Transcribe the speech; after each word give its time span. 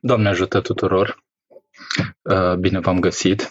Doamne 0.00 0.28
ajută 0.28 0.60
tuturor! 0.60 1.24
Uh, 2.22 2.54
bine 2.54 2.80
v-am 2.80 3.00
găsit! 3.00 3.50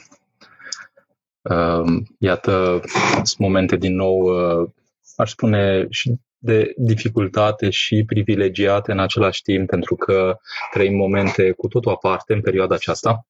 Uh, 1.41 2.01
iată, 2.19 2.81
sunt 3.13 3.37
momente 3.37 3.75
din 3.75 3.95
nou, 3.95 4.19
uh, 4.19 4.69
aș 5.15 5.31
spune, 5.31 5.87
și 5.89 6.13
de 6.37 6.73
dificultate 6.77 7.69
și 7.69 8.03
privilegiate 8.05 8.91
în 8.91 8.99
același 8.99 9.41
timp, 9.41 9.69
pentru 9.69 9.95
că 9.95 10.37
trăim 10.71 10.95
momente 10.95 11.51
cu 11.51 11.67
totul 11.67 11.91
aparte 11.91 12.33
în 12.33 12.41
perioada 12.41 12.75
aceasta. 12.75 13.27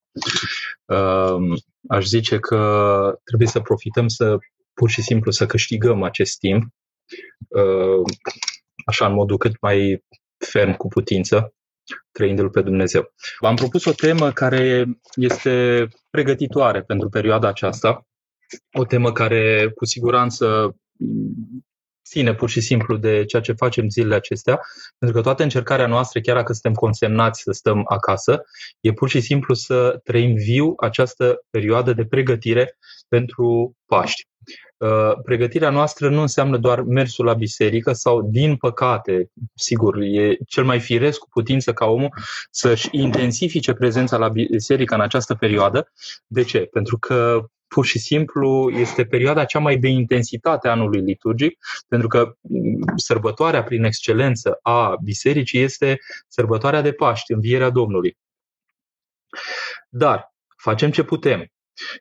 Aș 1.87 2.05
zice 2.05 2.39
că 2.39 3.19
trebuie 3.23 3.47
să 3.47 3.59
profităm 3.59 4.07
să 4.07 4.37
pur 4.73 4.89
și 4.89 5.01
simplu 5.01 5.31
să 5.31 5.45
câștigăm 5.45 6.03
acest 6.03 6.39
timp, 6.39 6.63
așa 8.85 9.05
în 9.05 9.13
modul 9.13 9.37
cât 9.37 9.61
mai 9.61 10.03
ferm 10.37 10.75
cu 10.75 10.87
putință, 10.87 11.54
trăindu-L 12.11 12.49
pe 12.49 12.61
Dumnezeu. 12.61 13.13
V-am 13.39 13.55
propus 13.55 13.85
o 13.85 13.93
temă 13.93 14.31
care 14.31 14.85
este 15.15 15.87
pregătitoare 16.09 16.83
pentru 16.83 17.09
perioada 17.09 17.47
aceasta, 17.47 18.07
o 18.71 18.85
temă 18.85 19.11
care 19.11 19.71
cu 19.75 19.85
siguranță 19.85 20.75
ține 22.15 22.33
pur 22.33 22.49
și 22.49 22.61
simplu 22.61 22.97
de 22.97 23.25
ceea 23.25 23.41
ce 23.41 23.53
facem 23.53 23.89
zilele 23.89 24.15
acestea, 24.15 24.59
pentru 24.97 25.17
că 25.17 25.23
toată 25.23 25.43
încercarea 25.43 25.87
noastră, 25.87 26.19
chiar 26.19 26.35
dacă 26.35 26.53
suntem 26.53 26.73
consemnați 26.73 27.41
să 27.41 27.51
stăm 27.51 27.83
acasă, 27.87 28.43
e 28.79 28.93
pur 28.93 29.09
și 29.09 29.19
simplu 29.19 29.53
să 29.53 29.99
trăim 30.03 30.33
viu 30.35 30.73
această 30.77 31.43
perioadă 31.49 31.93
de 31.93 32.05
pregătire 32.05 32.77
pentru 33.07 33.75
Paști. 33.85 34.27
Uh, 34.77 35.11
pregătirea 35.23 35.69
noastră 35.69 36.09
nu 36.09 36.21
înseamnă 36.21 36.57
doar 36.57 36.81
mersul 36.81 37.25
la 37.25 37.33
biserică 37.33 37.93
sau, 37.93 38.21
din 38.31 38.55
păcate, 38.55 39.29
sigur, 39.53 39.97
e 40.01 40.37
cel 40.47 40.63
mai 40.63 40.79
firesc 40.79 41.19
cu 41.19 41.27
putință 41.29 41.73
ca 41.73 41.85
omul 41.85 42.09
să-și 42.51 42.87
intensifice 42.91 43.73
prezența 43.73 44.17
la 44.17 44.27
biserică 44.27 44.93
în 44.95 45.01
această 45.01 45.33
perioadă. 45.33 45.91
De 46.27 46.43
ce? 46.43 46.59
Pentru 46.59 46.97
că 46.97 47.45
pur 47.67 47.85
și 47.85 47.99
simplu 47.99 48.71
este 48.71 49.05
perioada 49.05 49.45
cea 49.45 49.59
mai 49.59 49.77
de 49.77 49.87
intensitate 49.87 50.67
a 50.67 50.71
anului 50.71 51.01
liturgic, 51.01 51.57
pentru 51.87 52.07
că 52.07 52.35
mm, 52.41 52.83
sărbătoarea 52.95 53.63
prin 53.63 53.83
excelență 53.83 54.59
a 54.61 54.95
bisericii 55.03 55.61
este 55.61 55.99
sărbătoarea 56.27 56.81
de 56.81 56.91
Paști, 56.91 57.33
învierea 57.33 57.69
Domnului. 57.69 58.17
Dar 59.89 60.33
facem 60.57 60.91
ce 60.91 61.03
putem. 61.03 61.49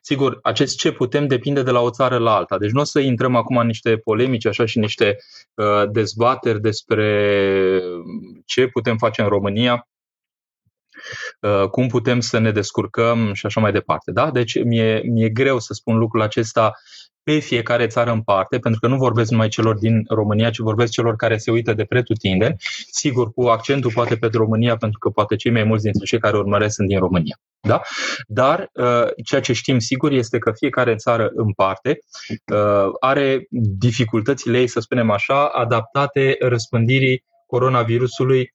Sigur, 0.01 0.39
acest 0.41 0.77
ce 0.77 0.91
putem 0.91 1.27
depinde 1.27 1.63
de 1.63 1.71
la 1.71 1.79
o 1.79 1.89
țară 1.89 2.17
la 2.17 2.35
alta. 2.35 2.57
Deci 2.57 2.71
nu 2.71 2.81
o 2.81 2.83
să 2.83 2.99
intrăm 2.99 3.35
acum 3.35 3.57
în 3.57 3.65
niște 3.65 3.97
polemici 3.97 4.45
așa 4.45 4.65
și 4.65 4.79
niște 4.79 5.17
uh, 5.53 5.83
dezbateri 5.91 6.61
despre 6.61 7.81
ce 8.45 8.67
putem 8.67 8.97
face 8.97 9.21
în 9.21 9.27
România, 9.27 9.73
uh, 9.73 9.94
cum 11.71 11.87
putem 11.87 12.19
să 12.19 12.37
ne 12.37 12.51
descurcăm 12.51 13.33
și 13.33 13.45
așa 13.45 13.61
mai 13.61 13.71
departe. 13.71 14.11
Da? 14.11 14.31
Deci 14.31 14.63
mi-e, 14.63 15.01
mi-e 15.05 15.29
greu 15.29 15.59
să 15.59 15.73
spun 15.73 15.97
lucrul 15.97 16.21
acesta 16.21 16.73
pe 17.25 17.39
fiecare 17.39 17.87
țară 17.87 18.11
în 18.11 18.21
parte, 18.21 18.59
pentru 18.59 18.79
că 18.79 18.87
nu 18.87 18.97
vorbesc 18.97 19.31
numai 19.31 19.47
celor 19.47 19.77
din 19.77 20.03
România, 20.09 20.49
ci 20.49 20.57
vorbesc 20.57 20.91
celor 20.91 21.15
care 21.15 21.37
se 21.37 21.51
uită 21.51 21.73
de 21.73 21.83
pretutindeni, 21.83 22.55
sigur 22.91 23.31
cu 23.31 23.41
accentul 23.41 23.91
poate 23.91 24.15
pe 24.15 24.29
România, 24.33 24.77
pentru 24.77 24.99
că 24.99 25.09
poate 25.09 25.35
cei 25.35 25.51
mai 25.51 25.63
mulți 25.63 25.83
dintre 25.83 26.05
cei 26.05 26.19
care 26.19 26.37
urmăresc 26.37 26.75
sunt 26.75 26.87
din 26.87 26.99
România. 26.99 27.39
Da? 27.61 27.81
Dar 28.27 28.69
uh, 28.73 29.07
ceea 29.25 29.41
ce 29.41 29.53
știm 29.53 29.79
sigur 29.79 30.11
este 30.11 30.37
că 30.37 30.51
fiecare 30.55 30.95
țară 30.95 31.31
în 31.35 31.51
parte 31.51 31.99
uh, 32.53 32.89
are 32.99 33.47
dificultățile 33.77 34.59
ei, 34.59 34.67
să 34.67 34.79
spunem 34.79 35.09
așa, 35.09 35.45
adaptate 35.45 36.35
răspândirii 36.39 37.23
coronavirusului 37.45 38.39
Uh, 38.39 38.54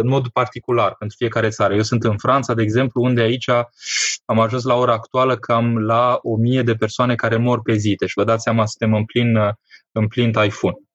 în 0.00 0.08
mod 0.08 0.28
particular 0.28 0.94
pentru 0.98 1.16
fiecare 1.18 1.48
țară. 1.48 1.74
Eu 1.74 1.82
sunt 1.82 2.04
în 2.04 2.18
Franța, 2.18 2.54
de 2.54 2.62
exemplu, 2.62 3.02
unde 3.02 3.20
aici 3.20 3.48
am 4.24 4.40
ajuns 4.40 4.64
la 4.64 4.74
ora 4.74 4.92
actuală 4.92 5.36
cam 5.36 5.78
la 5.78 6.18
o 6.22 6.36
mie 6.36 6.62
de 6.62 6.74
persoane 6.74 7.14
care 7.14 7.36
mor 7.36 7.62
pe 7.62 7.74
zi. 7.74 7.94
Deci 7.94 8.12
vă 8.14 8.24
dați 8.24 8.42
seama, 8.42 8.66
suntem 8.66 8.94
în 8.96 9.04
plin, 9.04 9.36
în 9.92 10.08
plin 10.08 10.32
taifun. 10.32 10.85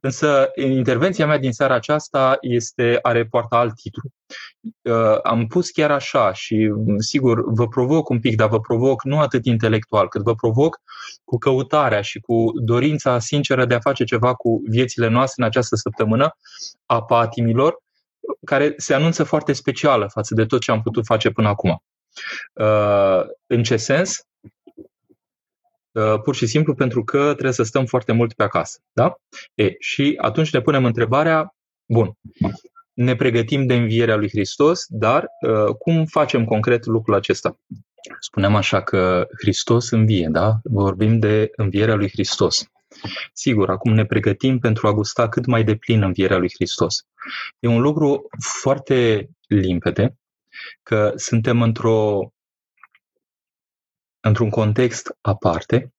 Însă 0.00 0.50
intervenția 0.54 1.26
mea 1.26 1.38
din 1.38 1.52
seara 1.52 1.74
aceasta 1.74 2.36
este, 2.40 2.98
are 3.02 3.26
poartă 3.26 3.54
alt 3.56 3.74
titlu. 3.74 4.10
Uh, 4.82 5.18
am 5.22 5.46
pus 5.46 5.70
chiar 5.70 5.90
așa 5.90 6.32
și 6.32 6.72
sigur 6.98 7.54
vă 7.54 7.68
provoc 7.68 8.08
un 8.08 8.20
pic, 8.20 8.36
dar 8.36 8.48
vă 8.48 8.60
provoc 8.60 9.04
nu 9.04 9.20
atât 9.20 9.44
intelectual, 9.44 10.08
cât 10.08 10.22
vă 10.22 10.34
provoc 10.34 10.80
cu 11.24 11.38
căutarea 11.38 12.00
și 12.00 12.20
cu 12.20 12.50
dorința 12.54 13.18
sinceră 13.18 13.64
de 13.64 13.74
a 13.74 13.80
face 13.80 14.04
ceva 14.04 14.34
cu 14.34 14.62
viețile 14.68 15.08
noastre 15.08 15.42
în 15.42 15.48
această 15.48 15.76
săptămână 15.76 16.36
a 16.86 17.02
patimilor, 17.02 17.82
care 18.44 18.74
se 18.76 18.94
anunță 18.94 19.24
foarte 19.24 19.52
specială 19.52 20.08
față 20.12 20.34
de 20.34 20.44
tot 20.44 20.60
ce 20.60 20.70
am 20.70 20.82
putut 20.82 21.04
face 21.04 21.30
până 21.30 21.48
acum. 21.48 21.82
Uh, 22.52 23.20
în 23.46 23.62
ce 23.62 23.76
sens? 23.76 24.20
Uh, 25.96 26.20
pur 26.22 26.34
și 26.34 26.46
simplu 26.46 26.74
pentru 26.74 27.04
că 27.04 27.18
trebuie 27.32 27.52
să 27.52 27.62
stăm 27.62 27.84
foarte 27.84 28.12
mult 28.12 28.32
pe 28.32 28.42
acasă. 28.42 28.78
Da? 28.92 29.14
E, 29.54 29.74
și 29.78 30.14
atunci 30.20 30.52
ne 30.52 30.60
punem 30.60 30.84
întrebarea, 30.84 31.54
bun, 31.86 32.12
ne 32.92 33.16
pregătim 33.16 33.66
de 33.66 33.74
învierea 33.74 34.16
lui 34.16 34.28
Hristos, 34.28 34.84
dar 34.88 35.26
uh, 35.46 35.74
cum 35.78 36.04
facem 36.04 36.44
concret 36.44 36.86
lucrul 36.86 37.14
acesta? 37.14 37.58
Spunem 38.20 38.54
așa 38.54 38.82
că 38.82 39.26
Hristos 39.38 39.90
învie, 39.90 40.28
da? 40.30 40.58
Vorbim 40.62 41.18
de 41.18 41.50
învierea 41.56 41.94
lui 41.94 42.08
Hristos. 42.08 42.70
Sigur, 43.32 43.70
acum 43.70 43.92
ne 43.92 44.04
pregătim 44.04 44.58
pentru 44.58 44.86
a 44.86 44.92
gusta 44.92 45.28
cât 45.28 45.46
mai 45.46 45.64
de 45.64 45.76
plin 45.76 46.02
învierea 46.02 46.38
lui 46.38 46.50
Hristos. 46.54 47.06
E 47.58 47.68
un 47.68 47.80
lucru 47.80 48.26
foarte 48.62 49.28
limpede 49.46 50.16
că 50.82 51.12
suntem 51.14 51.62
într-o 51.62 52.30
într-un 54.26 54.50
context 54.50 55.16
aparte 55.20 55.90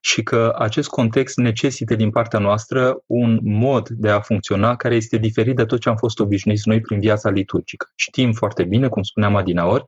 și 0.00 0.22
că 0.22 0.54
acest 0.58 0.88
context 0.88 1.36
necesită 1.36 1.94
din 1.94 2.10
partea 2.10 2.38
noastră 2.38 3.02
un 3.06 3.38
mod 3.42 3.88
de 3.88 4.10
a 4.10 4.20
funcționa 4.20 4.76
care 4.76 4.94
este 4.94 5.16
diferit 5.16 5.56
de 5.56 5.64
tot 5.64 5.80
ce 5.80 5.88
am 5.88 5.96
fost 5.96 6.20
obișnuiți 6.20 6.68
noi 6.68 6.80
prin 6.80 7.00
viața 7.00 7.30
liturgică. 7.30 7.90
Știm 7.94 8.32
foarte 8.32 8.64
bine, 8.64 8.88
cum 8.88 9.02
spuneam 9.02 9.36
adinaori, 9.36 9.84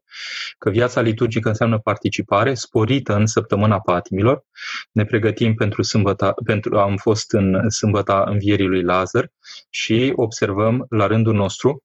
că 0.59 0.71
viața 0.71 1.01
liturgică 1.01 1.49
înseamnă 1.49 1.79
participare 1.79 2.55
sporită 2.55 3.15
în 3.15 3.27
săptămâna 3.27 3.81
patimilor. 3.81 4.45
Ne 4.93 5.05
pregătim 5.05 5.55
pentru 5.55 5.83
sâmbăta, 5.83 6.35
pentru, 6.45 6.79
am 6.79 6.97
fost 6.97 7.33
în 7.33 7.71
sâmbăta 7.71 8.25
învierii 8.27 8.67
lui 8.67 8.83
Lazar 8.83 9.31
și 9.71 10.13
observăm 10.17 10.87
la 10.89 11.07
rândul 11.07 11.35
nostru 11.35 11.83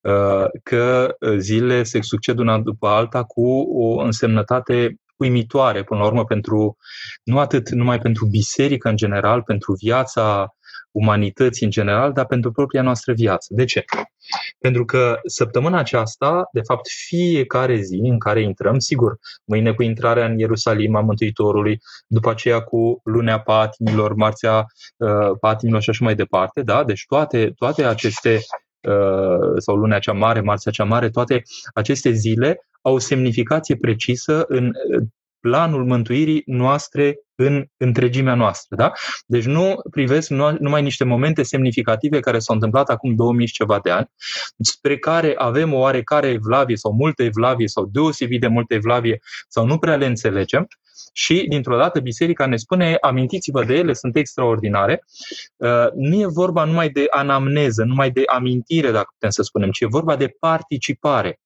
uh, 0.00 0.44
că 0.62 1.16
zilele 1.36 1.82
se 1.82 2.00
succed 2.00 2.38
una 2.38 2.58
după 2.58 2.86
alta 2.86 3.22
cu 3.22 3.60
o 3.60 4.00
însemnătate 4.00 4.96
uimitoare, 5.16 5.82
până 5.82 6.00
la 6.00 6.06
urmă, 6.06 6.24
pentru, 6.24 6.76
nu 7.22 7.38
atât 7.38 7.70
numai 7.70 7.98
pentru 7.98 8.26
biserică 8.26 8.88
în 8.88 8.96
general, 8.96 9.42
pentru 9.42 9.72
viața 9.72 10.56
umanității 10.90 11.64
în 11.64 11.70
general, 11.70 12.12
dar 12.12 12.26
pentru 12.26 12.52
propria 12.52 12.82
noastră 12.82 13.12
viață. 13.12 13.54
De 13.54 13.64
ce? 13.64 13.84
Pentru 14.58 14.84
că 14.84 15.18
săptămâna 15.24 15.78
aceasta, 15.78 16.48
de 16.52 16.60
fapt, 16.60 16.88
fiecare 17.06 17.76
zi 17.80 18.00
în 18.02 18.18
care 18.18 18.42
intrăm, 18.42 18.78
sigur, 18.78 19.18
mâine 19.44 19.72
cu 19.72 19.82
intrarea 19.82 20.26
în 20.26 20.38
Ierusalim 20.38 20.94
a 20.94 21.00
Mântuitorului, 21.00 21.78
după 22.06 22.30
aceea 22.30 22.60
cu 22.60 23.00
lunea 23.04 23.40
patimilor, 23.40 24.14
marțea 24.14 24.66
uh, 24.96 25.30
patimilor 25.40 25.82
și 25.82 25.90
așa 25.90 26.04
mai 26.04 26.14
departe, 26.14 26.62
da? 26.62 26.84
Deci 26.84 27.04
toate, 27.08 27.52
toate 27.56 27.84
aceste 27.84 28.40
uh, 28.80 29.52
sau 29.56 29.76
lunea 29.76 29.98
cea 29.98 30.12
mare, 30.12 30.40
marțea 30.40 30.72
cea 30.72 30.84
mare, 30.84 31.10
toate 31.10 31.42
aceste 31.74 32.10
zile 32.10 32.60
au 32.86 32.94
o 32.94 32.98
semnificație 32.98 33.76
precisă 33.76 34.44
în 34.48 34.72
planul 35.40 35.84
mântuirii 35.84 36.42
noastre 36.46 37.18
în 37.34 37.66
întregimea 37.76 38.34
noastră. 38.34 38.76
Da? 38.76 38.92
Deci 39.26 39.44
nu 39.44 39.74
privesc 39.90 40.30
numai 40.58 40.82
niște 40.82 41.04
momente 41.04 41.42
semnificative 41.42 42.20
care 42.20 42.38
s-au 42.38 42.54
întâmplat 42.54 42.88
acum 42.88 43.14
2000 43.14 43.46
și 43.46 43.52
ceva 43.52 43.80
de 43.82 43.90
ani, 43.90 44.10
spre 44.58 44.98
care 44.98 45.34
avem 45.36 45.72
o 45.72 45.78
oarecare 45.78 46.28
evlavie 46.28 46.76
sau 46.76 46.92
multă 46.92 47.22
evlavie 47.22 47.66
sau 47.68 47.84
deosebit 47.92 48.40
de 48.40 48.46
multă 48.46 48.74
evlavie 48.74 49.18
sau 49.48 49.66
nu 49.66 49.78
prea 49.78 49.96
le 49.96 50.06
înțelegem, 50.06 50.68
și 51.12 51.46
dintr-o 51.48 51.76
dată 51.76 52.00
biserica 52.00 52.46
ne 52.46 52.56
spune, 52.56 52.96
amintiți-vă 53.00 53.64
de 53.64 53.74
ele, 53.74 53.92
sunt 53.92 54.16
extraordinare. 54.16 55.04
Uh, 55.56 55.86
nu 55.94 56.20
e 56.20 56.26
vorba 56.26 56.64
numai 56.64 56.88
de 56.88 57.06
anamneză, 57.10 57.84
numai 57.84 58.10
de 58.10 58.22
amintire, 58.26 58.90
dacă 58.90 59.08
putem 59.12 59.30
să 59.30 59.42
spunem, 59.42 59.70
ci 59.70 59.80
e 59.80 59.86
vorba 59.86 60.16
de 60.16 60.36
participare. 60.38 61.40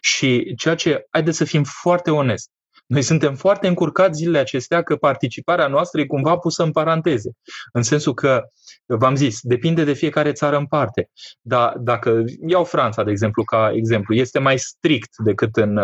Și 0.00 0.54
ceea 0.56 0.74
ce, 0.74 1.06
haideți 1.10 1.36
să 1.36 1.44
fim 1.44 1.64
foarte 1.64 2.10
onesti, 2.10 2.50
Noi 2.88 3.02
suntem 3.02 3.34
foarte 3.34 3.66
încurcați 3.66 4.18
zilele 4.18 4.38
acestea 4.38 4.82
că 4.82 4.96
participarea 4.96 5.66
noastră 5.66 6.00
e 6.00 6.06
cumva 6.06 6.36
pusă 6.36 6.62
în 6.62 6.70
paranteze. 6.70 7.30
În 7.72 7.82
sensul 7.82 8.14
că, 8.14 8.44
v-am 8.86 9.14
zis, 9.14 9.38
depinde 9.42 9.84
de 9.84 9.92
fiecare 9.92 10.32
țară 10.32 10.56
în 10.56 10.66
parte. 10.66 11.10
Dar 11.40 11.74
dacă 11.78 12.24
iau 12.46 12.64
Franța, 12.64 13.02
de 13.02 13.10
exemplu, 13.10 13.44
ca 13.44 13.70
exemplu, 13.74 14.14
este 14.14 14.38
mai 14.38 14.58
strict 14.58 15.10
decât 15.24 15.56
în, 15.56 15.78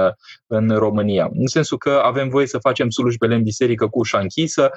în 0.46 0.68
România. 0.68 1.28
În 1.32 1.46
sensul 1.46 1.78
că 1.78 2.00
avem 2.04 2.28
voie 2.28 2.46
să 2.46 2.58
facem 2.58 2.90
slujbele 2.90 3.34
în 3.34 3.42
biserică 3.42 3.86
cu 3.86 3.98
ușa 3.98 4.18
închisă, 4.18 4.70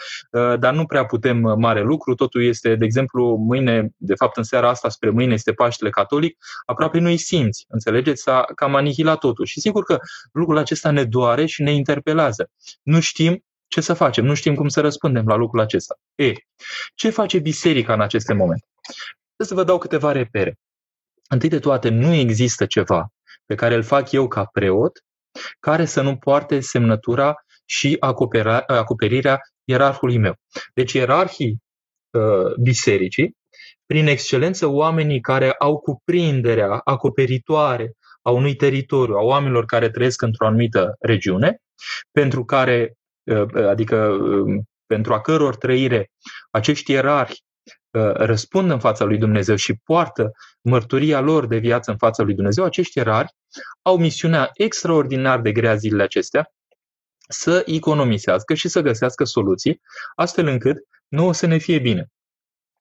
dar 0.59 0.74
nu 0.74 0.85
prea 0.85 1.06
putem 1.06 1.38
mare 1.57 1.81
lucru. 1.81 2.15
Totul 2.15 2.44
este, 2.44 2.75
de 2.75 2.85
exemplu, 2.85 3.35
mâine, 3.35 3.89
de 3.97 4.15
fapt 4.15 4.38
în 4.38 4.44
seara 4.44 4.69
asta 4.69 4.89
spre 4.89 5.09
mâine 5.09 5.33
este 5.33 5.51
Paștele 5.51 5.89
Catolic, 5.89 6.38
aproape 6.65 7.00
nu-i 7.00 7.18
simți, 7.18 7.65
înțelegeți? 7.68 8.21
S-a 8.21 8.45
cam 8.56 8.75
anihilat 8.75 9.18
totul. 9.18 9.45
Și 9.45 9.59
sigur 9.59 9.83
că 9.83 9.97
lucrul 10.31 10.57
acesta 10.57 10.91
ne 10.91 11.03
doare 11.03 11.45
și 11.45 11.62
ne 11.62 11.71
interpelează. 11.71 12.15
Nu 12.84 13.00
știm 13.00 13.44
ce 13.68 13.81
să 13.81 13.94
facem, 13.94 14.25
nu 14.25 14.34
știm 14.34 14.56
cum 14.56 14.68
să 14.68 14.81
răspundem 14.81 15.28
la 15.28 15.36
lucrul 15.36 15.62
acesta. 15.62 16.00
E, 16.16 16.34
ce 16.96 17.10
face 17.10 17.40
biserica 17.40 17.94
în 17.94 18.02
aceste 18.02 18.34
momente? 18.34 18.68
Să 19.44 19.54
vă 19.54 19.64
dau 19.64 19.78
câteva 19.78 20.12
repere. 20.12 20.60
Întâi 21.30 21.50
de 21.50 21.60
toate, 21.60 21.90
nu 21.90 22.14
există 22.14 22.66
ceva 22.66 23.08
pe 23.46 23.56
care 23.56 23.75
îl 23.75 23.84
fac 23.84 24.12
eu 24.12 24.28
ca 24.28 24.46
preot 24.46 25.04
care 25.60 25.86
să 25.86 26.02
nu 26.02 26.18
poarte 26.18 26.60
semnătura 26.60 27.36
și 27.66 27.98
acoperirea 28.68 29.40
ierarhului 29.63 30.18
meu. 30.18 30.36
Deci 30.74 30.94
ierarhii 30.94 31.58
uh, 32.10 32.56
bisericii, 32.62 33.36
prin 33.86 34.08
excelență 34.08 34.66
oamenii 34.66 35.20
care 35.20 35.52
au 35.52 35.80
cuprinderea 35.80 36.81
acoperitoare 36.84 37.94
a 38.22 38.31
unui 38.31 38.56
teritoriu, 38.56 39.16
a 39.16 39.22
oamenilor 39.22 39.66
care 39.66 39.90
trăiesc 39.90 40.22
într-o 40.22 40.46
anumită 40.46 40.96
regiune, 41.00 41.62
pentru 42.12 42.45
care, 42.45 42.94
uh, 43.24 43.65
adică 43.68 43.97
um, 44.07 44.63
pentru 44.85 45.13
a 45.13 45.21
căror 45.21 45.56
trăire 45.56 46.12
acești 46.51 46.91
ierarhi 46.91 47.44
uh, 47.91 48.12
răspund 48.13 48.71
în 48.71 48.79
fața 48.79 49.06
lui 49.06 49.18
Dumnezeu 49.18 49.56
și 49.56 49.74
poartă 49.83 50.31
mărturia 50.62 51.19
lor 51.19 51.47
de 51.47 51.57
viață 51.57 51.91
în 51.91 51.97
fața 51.97 52.24
lui 52.24 52.33
Dumnezeu, 52.33 52.63
acești 52.63 52.97
ierarhi 52.97 53.33
au 53.81 53.97
misiunea 53.97 54.50
extraordinar 54.53 55.41
de 55.41 55.51
grea 55.51 55.75
zilele 55.75 56.03
acestea 56.03 56.51
să 57.29 57.63
economisească 57.65 58.53
și 58.53 58.68
să 58.68 58.81
găsească 58.81 59.24
soluții, 59.24 59.81
astfel 60.15 60.47
încât 60.47 60.77
nu 61.07 61.27
o 61.27 61.31
să 61.31 61.45
ne 61.45 61.57
fie 61.57 61.79
bine. 61.79 62.07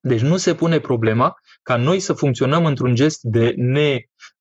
Deci 0.00 0.20
nu 0.20 0.36
se 0.36 0.54
pune 0.54 0.80
problema 0.80 1.34
ca 1.62 1.76
noi 1.76 2.00
să 2.00 2.12
funcționăm 2.12 2.66
într-un 2.66 2.94
gest 2.94 3.22
de 3.22 3.54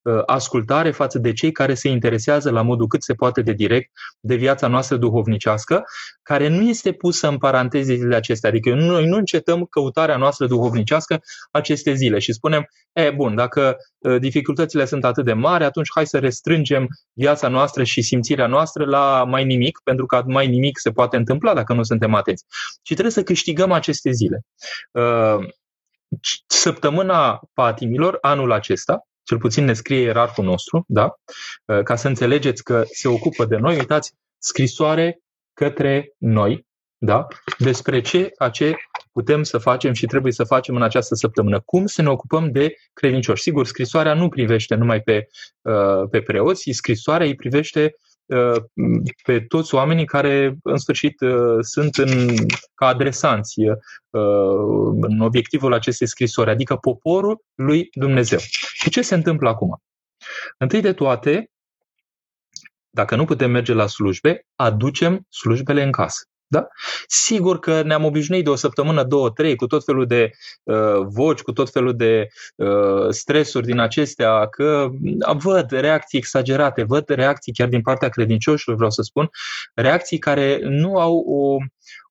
neascultare 0.01 0.91
față 0.91 1.19
de 1.19 1.33
cei 1.33 1.51
care 1.51 1.73
se 1.73 1.89
interesează 1.89 2.51
la 2.51 2.61
modul 2.61 2.87
cât 2.87 3.03
se 3.03 3.13
poate 3.13 3.41
de 3.41 3.51
direct 3.51 3.91
de 4.19 4.35
viața 4.35 4.67
noastră 4.67 4.97
duhovnicească, 4.97 5.83
care 6.23 6.47
nu 6.47 6.61
este 6.61 6.91
pusă 6.91 7.27
în 7.27 7.37
parantezele 7.37 8.15
acestea. 8.15 8.49
Adică 8.49 8.73
noi 8.73 9.05
nu 9.05 9.17
încetăm 9.17 9.65
căutarea 9.65 10.17
noastră 10.17 10.47
duhovnicească 10.47 11.21
aceste 11.51 11.93
zile 11.93 12.19
și 12.19 12.33
spunem, 12.33 12.67
e, 12.93 13.11
bun, 13.11 13.35
dacă 13.35 13.77
ă, 14.03 14.17
dificultățile 14.19 14.85
sunt 14.85 15.05
atât 15.05 15.25
de 15.25 15.33
mari, 15.33 15.63
atunci 15.63 15.89
hai 15.95 16.07
să 16.07 16.19
restrângem 16.19 16.87
viața 17.13 17.47
noastră 17.47 17.83
și 17.83 18.01
simțirea 18.01 18.47
noastră 18.47 18.85
la 18.85 19.23
mai 19.23 19.45
nimic, 19.45 19.79
pentru 19.83 20.05
că 20.05 20.23
mai 20.27 20.47
nimic 20.47 20.77
se 20.79 20.91
poate 20.91 21.17
întâmpla 21.17 21.53
dacă 21.53 21.73
nu 21.73 21.83
suntem 21.83 22.13
atenți. 22.13 22.45
Și 22.81 22.93
trebuie 22.93 23.13
să 23.13 23.23
câștigăm 23.23 23.71
aceste 23.71 24.11
zile. 24.11 24.41
Ă, 24.95 25.39
săptămâna 26.47 27.41
patimilor, 27.53 28.17
anul 28.21 28.51
acesta, 28.51 29.07
cel 29.25 29.37
puțin 29.37 29.65
ne 29.65 29.73
scrie 29.73 30.01
ierarhul 30.01 30.45
nostru, 30.45 30.83
da? 30.87 31.13
Uh, 31.65 31.83
ca 31.83 31.95
să 31.95 32.07
înțelegeți 32.07 32.63
că 32.63 32.83
se 32.91 33.07
ocupă 33.07 33.45
de 33.45 33.55
noi, 33.55 33.77
uitați, 33.77 34.13
scrisoare 34.37 35.19
către 35.53 36.13
noi, 36.17 36.65
da? 36.97 37.27
despre 37.57 38.01
ce, 38.01 38.31
a 38.37 38.49
ce 38.49 38.75
putem 39.11 39.43
să 39.43 39.57
facem 39.57 39.93
și 39.93 40.05
trebuie 40.05 40.31
să 40.31 40.43
facem 40.43 40.75
în 40.75 40.81
această 40.81 41.15
săptămână. 41.15 41.59
Cum 41.59 41.85
să 41.85 42.01
ne 42.01 42.09
ocupăm 42.09 42.51
de 42.51 42.73
credincioși. 42.93 43.41
Sigur, 43.41 43.65
scrisoarea 43.65 44.13
nu 44.13 44.29
privește 44.29 44.75
numai 44.75 45.01
pe, 45.01 45.27
uh, 45.61 46.09
pe 46.09 46.21
preoți, 46.21 46.71
scrisoarea 46.71 47.27
îi 47.27 47.35
privește 47.35 47.81
Uh, 47.83 48.04
pe 49.23 49.39
toți 49.47 49.75
oamenii 49.75 50.05
care, 50.05 50.57
în 50.63 50.77
sfârșit, 50.77 51.21
uh, 51.21 51.57
sunt 51.59 51.95
în, 51.95 52.35
ca 52.73 52.85
adresanți 52.85 53.59
uh, 53.59 53.75
în 55.01 55.19
obiectivul 55.19 55.73
acestei 55.73 56.07
scrisori, 56.07 56.49
adică 56.49 56.75
poporul 56.75 57.43
lui 57.55 57.87
Dumnezeu. 57.91 58.39
Și 58.73 58.89
ce 58.89 59.01
se 59.01 59.15
întâmplă 59.15 59.49
acum? 59.49 59.81
Întâi 60.57 60.81
de 60.81 60.93
toate, 60.93 61.51
dacă 62.89 63.15
nu 63.15 63.25
putem 63.25 63.51
merge 63.51 63.73
la 63.73 63.87
slujbe, 63.87 64.45
aducem 64.55 65.25
slujbele 65.29 65.83
în 65.83 65.91
casă. 65.91 66.23
Da? 66.55 66.67
Sigur 67.07 67.59
că 67.59 67.81
ne-am 67.81 68.05
obișnuit 68.05 68.43
de 68.43 68.49
o 68.49 68.55
săptămână, 68.55 69.03
două, 69.03 69.29
trei, 69.29 69.55
cu 69.55 69.67
tot 69.67 69.83
felul 69.83 70.05
de 70.05 70.29
uh, 70.63 71.05
voci, 71.07 71.41
cu 71.41 71.51
tot 71.51 71.71
felul 71.71 71.95
de 71.95 72.27
uh, 72.55 73.09
stresuri 73.09 73.65
din 73.65 73.79
acestea, 73.79 74.47
că 74.47 74.87
uh, 75.27 75.35
văd 75.37 75.71
reacții 75.71 76.17
exagerate, 76.17 76.83
văd 76.83 77.09
reacții 77.09 77.53
chiar 77.53 77.67
din 77.67 77.81
partea 77.81 78.09
credincioșilor, 78.09 78.75
vreau 78.75 78.91
să 78.91 79.01
spun, 79.01 79.29
reacții 79.73 80.17
care 80.17 80.59
nu 80.63 80.97
au 80.97 81.17
o, 81.17 81.57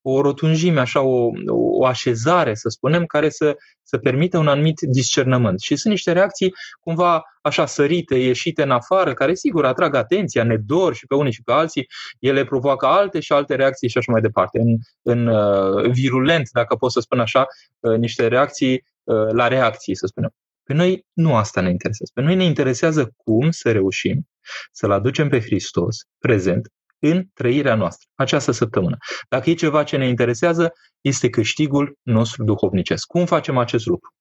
o 0.03 0.21
rotunjime, 0.21 0.81
așa, 0.81 1.01
o, 1.01 1.31
o 1.49 1.87
așezare, 1.87 2.55
să 2.55 2.69
spunem, 2.69 3.05
care 3.05 3.29
să, 3.29 3.57
să 3.83 3.99
permită 3.99 4.39
un 4.39 4.49
anumit 4.49 4.81
discernământ. 4.81 5.61
Și 5.61 5.77
sunt 5.77 5.93
niște 5.93 6.13
reacții 6.13 6.55
cumva 6.81 7.23
așa 7.43 7.67
sărite, 7.67 8.15
ieșite 8.15 8.63
în 8.63 8.71
afară, 8.71 9.15
care 9.15 9.35
sigur 9.35 9.65
atrag 9.65 9.95
atenția, 9.95 10.45
ne 10.45 10.57
dor 10.57 10.95
și 10.95 11.07
pe 11.07 11.15
unii 11.15 11.33
și 11.33 11.43
pe 11.43 11.53
alții, 11.53 11.87
ele 12.19 12.45
provoacă 12.45 12.87
alte 12.87 13.21
și 13.21 13.33
alte 13.33 13.55
reacții 13.55 13.89
și 13.89 13.99
așa 13.99 14.13
mai 14.13 14.21
departe. 14.21 14.59
În, 14.59 14.77
în 15.03 15.27
uh, 15.27 15.91
virulent, 15.91 16.49
dacă 16.53 16.75
pot 16.75 16.93
să 16.93 17.01
spun 17.01 17.21
așa, 17.21 17.47
uh, 17.81 17.97
niște 17.97 18.27
reacții 18.27 18.85
uh, 19.03 19.33
la 19.33 19.49
reacții, 19.49 19.97
să 19.97 20.07
spunem. 20.07 20.31
Pe 20.63 20.73
noi 20.73 21.07
nu 21.13 21.35
asta 21.35 21.61
ne 21.61 21.71
interesează. 21.71 22.11
Pe 22.15 22.21
noi 22.21 22.35
ne 22.35 22.45
interesează 22.45 23.13
cum 23.17 23.51
să 23.51 23.73
reușim 23.73 24.29
să-L 24.73 24.91
aducem 24.91 25.29
pe 25.29 25.41
Hristos 25.41 25.97
prezent 26.19 26.69
în 27.11 27.25
trăirea 27.35 27.75
noastră, 27.75 28.09
această 28.15 28.51
săptămână. 28.51 28.97
Dacă 29.29 29.51
e 29.51 29.55
ceva 29.55 29.83
ce 29.83 29.97
ne 29.97 30.09
interesează, 30.09 30.73
este 31.01 31.31
câștigul 31.31 31.99
nostru 32.03 32.45
duhovnicesc. 32.45 33.07
Cum 33.07 33.27
facem 33.27 33.59
acest 33.59 33.87
lucru? 33.87 34.15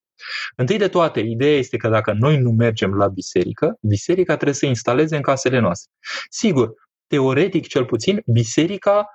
Întâi 0.56 0.78
de 0.78 0.88
toate, 0.88 1.20
ideea 1.20 1.58
este 1.58 1.78
că 1.78 1.90
dacă 1.90 2.14
noi 2.18 2.38
nu 2.38 2.52
mergem 2.52 2.94
la 2.94 3.08
biserică, 3.08 3.78
biserica 3.82 4.34
trebuie 4.34 4.56
să 4.56 4.66
instaleze 4.66 5.16
în 5.16 5.22
casele 5.22 5.60
noastre. 5.60 5.92
Sigur, 6.30 6.74
teoretic 7.08 7.68
cel 7.68 7.86
puțin, 7.86 8.22
biserica 8.26 9.08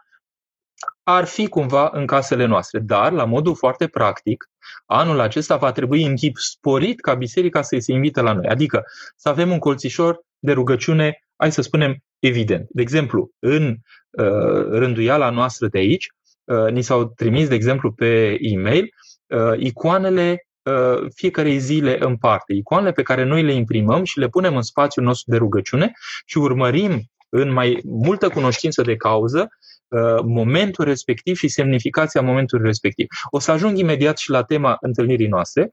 ar 1.02 1.24
fi 1.24 1.48
cumva 1.48 1.90
în 1.92 2.06
casele 2.06 2.44
noastre, 2.44 2.78
dar 2.78 3.12
la 3.12 3.24
modul 3.24 3.54
foarte 3.54 3.86
practic, 3.88 4.50
anul 4.86 5.20
acesta 5.20 5.56
va 5.56 5.72
trebui 5.72 6.04
în 6.04 6.16
chip 6.16 6.36
sporit 6.36 7.00
ca 7.00 7.14
biserica 7.14 7.62
să 7.62 7.76
se 7.78 7.92
invite 7.92 8.20
la 8.20 8.32
noi. 8.32 8.46
Adică 8.46 8.82
să 9.16 9.28
avem 9.28 9.50
un 9.50 9.58
colțișor 9.58 10.26
de 10.38 10.52
rugăciune, 10.52 11.18
hai 11.36 11.52
să 11.52 11.62
spunem, 11.62 11.96
evident. 12.18 12.66
De 12.70 12.82
exemplu, 12.82 13.30
în 13.38 13.76
uh, 14.10 14.66
rânduiala 14.70 15.30
noastră 15.30 15.68
de 15.68 15.78
aici, 15.78 16.08
uh, 16.44 16.70
ni 16.70 16.82
s-au 16.82 17.06
trimis, 17.06 17.48
de 17.48 17.54
exemplu, 17.54 17.92
pe 17.92 18.36
e-mail 18.40 18.88
uh, 19.26 19.58
icoanele 19.58 20.46
uh, 20.62 21.10
fiecarei 21.14 21.58
zile 21.58 22.04
în 22.04 22.16
parte, 22.16 22.52
icoanele 22.52 22.92
pe 22.92 23.02
care 23.02 23.24
noi 23.24 23.42
le 23.42 23.52
imprimăm 23.52 24.04
și 24.04 24.18
le 24.18 24.28
punem 24.28 24.56
în 24.56 24.62
spațiul 24.62 25.04
nostru 25.04 25.30
de 25.30 25.36
rugăciune 25.36 25.92
și 26.26 26.38
urmărim 26.38 27.02
în 27.28 27.52
mai 27.52 27.80
multă 27.84 28.28
cunoștință 28.28 28.82
de 28.82 28.96
cauză 28.96 29.48
uh, 29.88 30.22
momentul 30.24 30.84
respectiv 30.84 31.36
și 31.36 31.48
semnificația 31.48 32.22
momentului 32.22 32.66
respectiv. 32.66 33.06
O 33.30 33.38
să 33.38 33.50
ajung 33.50 33.78
imediat 33.78 34.18
și 34.18 34.30
la 34.30 34.42
tema 34.42 34.76
întâlnirii 34.80 35.26
noastre. 35.26 35.70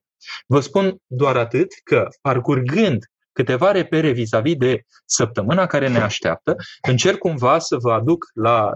Vă 0.47 0.59
spun 0.59 0.97
doar 1.07 1.37
atât 1.37 1.67
că, 1.83 2.07
parcurgând 2.21 3.05
câteva 3.35 3.71
repere 3.71 4.11
vis-a-vis 4.11 4.55
de 4.55 4.81
săptămâna 5.05 5.65
care 5.65 5.87
ne 5.87 5.99
așteaptă. 5.99 6.55
Încerc 6.87 7.17
cumva 7.17 7.59
să 7.59 7.77
vă 7.77 7.91
aduc 7.91 8.25
la, 8.33 8.71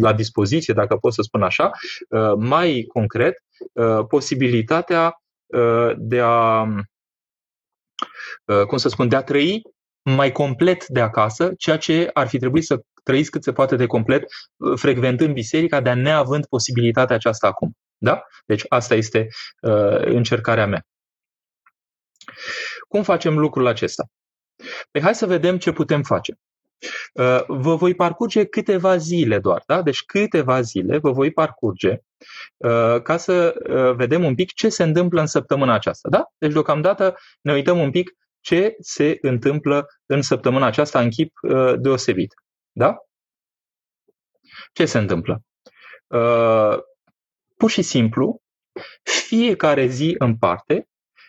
la 0.00 0.12
dispoziție, 0.12 0.74
dacă 0.74 0.96
pot 0.96 1.12
să 1.12 1.22
spun 1.22 1.42
așa, 1.42 1.70
uh, 2.08 2.32
mai 2.36 2.84
concret, 2.88 3.34
uh, 3.72 4.06
posibilitatea 4.08 5.22
uh, 5.46 5.92
de 5.96 6.20
a, 6.20 6.66
cum 8.66 8.78
să 8.78 8.88
spun, 8.88 9.08
de 9.08 9.16
a 9.16 9.22
trăi 9.22 9.62
mai 10.02 10.32
complet 10.32 10.86
de 10.86 11.00
acasă, 11.00 11.52
ceea 11.58 11.76
ce 11.76 12.10
ar 12.12 12.28
fi 12.28 12.38
trebuit 12.38 12.64
să 12.64 12.80
trăiți 13.02 13.30
cât 13.30 13.42
se 13.42 13.52
poate 13.52 13.76
de 13.76 13.86
complet, 13.86 14.24
frecventând 14.76 15.34
biserica, 15.34 15.80
dar 15.80 15.96
neavând 15.96 16.46
posibilitatea 16.46 17.16
aceasta 17.16 17.46
acum. 17.46 17.72
Da? 17.98 18.22
Deci 18.46 18.64
asta 18.68 18.94
este 18.94 19.26
uh, 19.60 20.04
încercarea 20.04 20.66
mea. 20.66 20.86
Cum 22.92 23.02
facem 23.02 23.38
lucrul 23.38 23.66
acesta? 23.66 24.06
Păi 24.90 25.00
hai 25.00 25.14
să 25.14 25.26
vedem 25.26 25.58
ce 25.58 25.72
putem 25.72 26.02
face. 26.02 26.38
Uh, 27.14 27.44
vă 27.46 27.74
voi 27.74 27.94
parcurge 27.94 28.44
câteva 28.44 28.96
zile 28.96 29.38
doar, 29.38 29.62
da? 29.66 29.82
Deci 29.82 30.02
câteva 30.02 30.60
zile 30.60 30.98
vă 30.98 31.10
voi 31.10 31.30
parcurge 31.30 31.90
uh, 32.56 33.02
ca 33.02 33.16
să 33.16 33.54
uh, 33.68 33.96
vedem 33.96 34.24
un 34.24 34.34
pic 34.34 34.52
ce 34.52 34.68
se 34.68 34.82
întâmplă 34.82 35.20
în 35.20 35.26
săptămâna 35.26 35.74
aceasta, 35.74 36.08
da? 36.08 36.24
Deci 36.38 36.52
deocamdată 36.52 37.16
ne 37.40 37.52
uităm 37.52 37.78
un 37.78 37.90
pic 37.90 38.10
ce 38.40 38.76
se 38.78 39.18
întâmplă 39.20 39.86
în 40.06 40.22
săptămâna 40.22 40.66
aceasta 40.66 41.00
în 41.00 41.10
chip 41.10 41.32
deosebit, 41.78 42.34
da? 42.72 42.96
ce 44.72 44.86
se 44.86 44.98
întâmplă? 44.98 45.42
Uh, 46.06 46.78
pur 47.56 47.70
și 47.70 47.82
simplu, 47.82 48.42
fiecare 49.02 49.86
zi 49.86 50.14
în 50.18 50.36
parte 50.36 50.88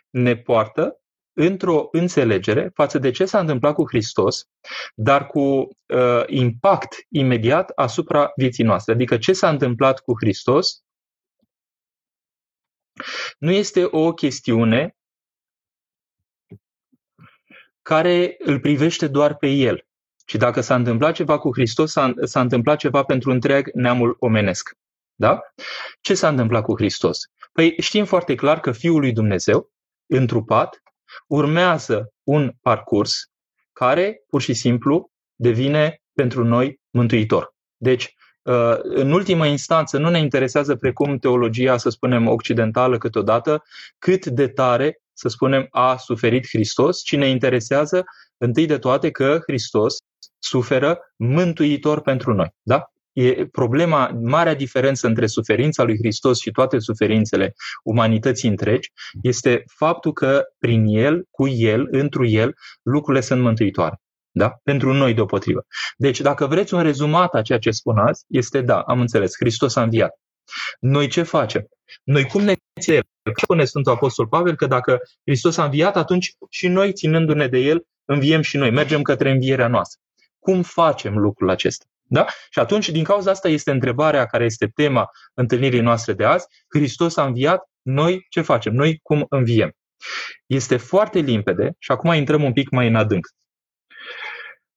ne 0.10 0.38
poartă 0.38 0.98
într-o 1.34 1.88
înțelegere 1.92 2.72
față 2.74 2.98
de 2.98 3.12
ce 3.12 3.26
s-a 3.26 3.40
întâmplat 3.40 3.74
cu 3.74 3.88
Hristos, 3.88 4.50
dar 4.96 5.28
cu 5.28 5.40
uh, 5.40 6.24
impact 6.26 6.96
imediat 7.10 7.70
asupra 7.70 8.32
vieții 8.36 8.64
noastre. 8.64 8.94
Adică 8.94 9.18
ce 9.18 9.34
s-a 9.34 9.50
întâmplat 9.50 10.00
cu 10.00 10.14
Hristos 10.20 10.84
nu 13.38 13.52
este 13.52 13.88
o 13.92 14.14
chestiune 14.14 14.96
care 17.82 18.36
îl 18.40 18.60
privește 18.60 19.08
doar 19.08 19.36
pe 19.36 19.48
el, 19.48 19.88
ci 20.26 20.36
dacă 20.36 20.62
s-a 20.62 20.76
întâmplat 20.76 21.14
ceva 21.14 21.40
cu 21.40 21.54
Hristos, 21.54 21.92
s-a, 21.92 22.14
s-a 22.24 22.42
întâmplat 22.42 22.78
ceva 22.78 23.04
pentru 23.04 23.32
întreg 23.32 23.70
neamul 23.74 24.16
omenesc. 24.20 24.78
Da? 25.16 25.42
Ce 26.02 26.14
s-a 26.14 26.28
întâmplat 26.28 26.64
cu 26.64 26.76
Hristos? 26.76 27.20
Păi 27.52 27.82
știm 27.82 28.06
foarte 28.06 28.36
clar 28.36 28.60
că 28.60 28.72
Fiul 28.72 29.00
lui 29.00 29.14
Dumnezeu, 29.14 29.72
întrupat, 30.06 30.83
urmează 31.28 32.14
un 32.24 32.52
parcurs 32.62 33.32
care, 33.74 34.24
pur 34.28 34.42
și 34.42 34.54
simplu, 34.54 35.12
devine 35.36 36.02
pentru 36.14 36.44
noi 36.44 36.80
mântuitor. 36.90 37.56
Deci, 37.78 38.16
uh, 38.42 38.78
în 38.82 39.12
ultimă 39.12 39.46
instanță, 39.46 39.98
nu 39.98 40.10
ne 40.10 40.20
interesează 40.20 40.76
precum 40.76 41.18
teologia, 41.18 41.78
să 41.78 41.90
spunem, 41.90 42.28
occidentală 42.28 42.98
câteodată, 42.98 43.64
cât 44.00 44.26
de 44.26 44.48
tare, 44.48 45.02
să 45.14 45.28
spunem, 45.28 45.68
a 45.70 45.98
suferit 45.98 46.48
Hristos, 46.48 47.02
ci 47.02 47.16
ne 47.16 47.28
interesează 47.28 48.04
întâi 48.38 48.66
de 48.66 48.78
toate 48.78 49.12
că 49.12 49.40
Hristos 49.48 49.98
suferă 50.40 51.00
mântuitor 51.16 52.02
pentru 52.02 52.34
noi. 52.34 52.50
Da? 52.62 52.93
E 53.14 53.46
problema, 53.46 54.18
marea 54.22 54.56
diferență 54.56 55.08
între 55.08 55.28
suferința 55.28 55.84
lui 55.84 55.98
Hristos 55.98 56.40
și 56.40 56.52
toate 56.52 56.80
suferințele 56.80 57.54
umanității 57.84 58.50
întregi 58.50 58.92
este 59.22 59.64
faptul 59.68 60.14
că 60.14 60.44
prin 60.60 60.86
El, 60.86 61.28
cu 61.32 61.48
El, 61.48 61.88
întru 61.92 62.26
El, 62.26 62.56
lucrurile 62.82 63.24
sunt 63.24 63.42
mântuitoare. 63.42 64.02
Da? 64.32 64.60
Pentru 64.64 64.94
noi 64.94 65.14
deopotrivă. 65.14 65.66
Deci, 65.98 66.22
dacă 66.22 66.48
vreți 66.48 66.74
un 66.74 66.82
rezumat 66.82 67.34
a 67.34 67.42
ceea 67.42 67.60
ce 67.60 67.72
spun 67.72 67.98
azi, 67.98 68.24
este 68.28 68.62
da, 68.62 68.80
am 68.80 69.00
înțeles, 69.00 69.34
Hristos 69.40 69.76
a 69.76 69.82
înviat. 69.82 70.20
Noi 70.80 71.08
ce 71.08 71.24
facem? 71.24 71.68
Noi 72.04 72.24
cum 72.24 72.44
ne 72.44 72.54
ținem? 72.82 73.04
Spune 73.42 73.66
Sfântul 73.66 73.92
Apostol 73.92 74.28
Pavel 74.28 74.56
că 74.56 74.66
dacă 74.66 75.00
Hristos 75.26 75.58
a 75.58 75.64
înviat, 75.64 75.96
atunci 75.96 76.34
și 76.50 76.68
noi, 76.68 76.94
ținându-ne 76.94 77.48
de 77.48 77.58
El, 77.58 77.86
înviem 78.06 78.42
și 78.42 78.58
noi, 78.58 78.72
mergem 78.72 79.02
către 79.02 79.32
învierea 79.32 79.68
noastră. 79.68 80.00
Cum 80.40 80.62
facem 80.62 81.18
lucrul 81.18 81.50
acesta? 81.50 81.86
Da? 82.14 82.26
Și 82.50 82.60
atunci, 82.60 82.90
din 82.90 83.04
cauza 83.04 83.32
asta, 83.32 83.48
este 83.48 83.72
întrebarea 83.72 84.26
care 84.26 84.46
este 84.46 84.68
tema 84.68 85.10
întâlnirii 85.34 85.80
noastre 85.80 86.14
de 86.14 86.24
azi. 86.24 86.46
Hristos 86.68 87.18
a 87.18 87.26
înviat, 87.26 87.70
noi 87.82 88.26
ce 88.30 88.42
facem? 88.42 88.74
Noi 88.74 89.00
cum 89.04 89.26
înviem? 89.30 89.72
Este 90.46 90.78
foarte 90.78 91.20
limpede 91.20 91.76
și 91.80 91.92
acum 91.92 92.14
intrăm 92.14 92.44
un 92.44 92.54
pic 92.54 92.70
mai 92.70 92.88
în 92.88 92.96
adânc. 92.96 93.28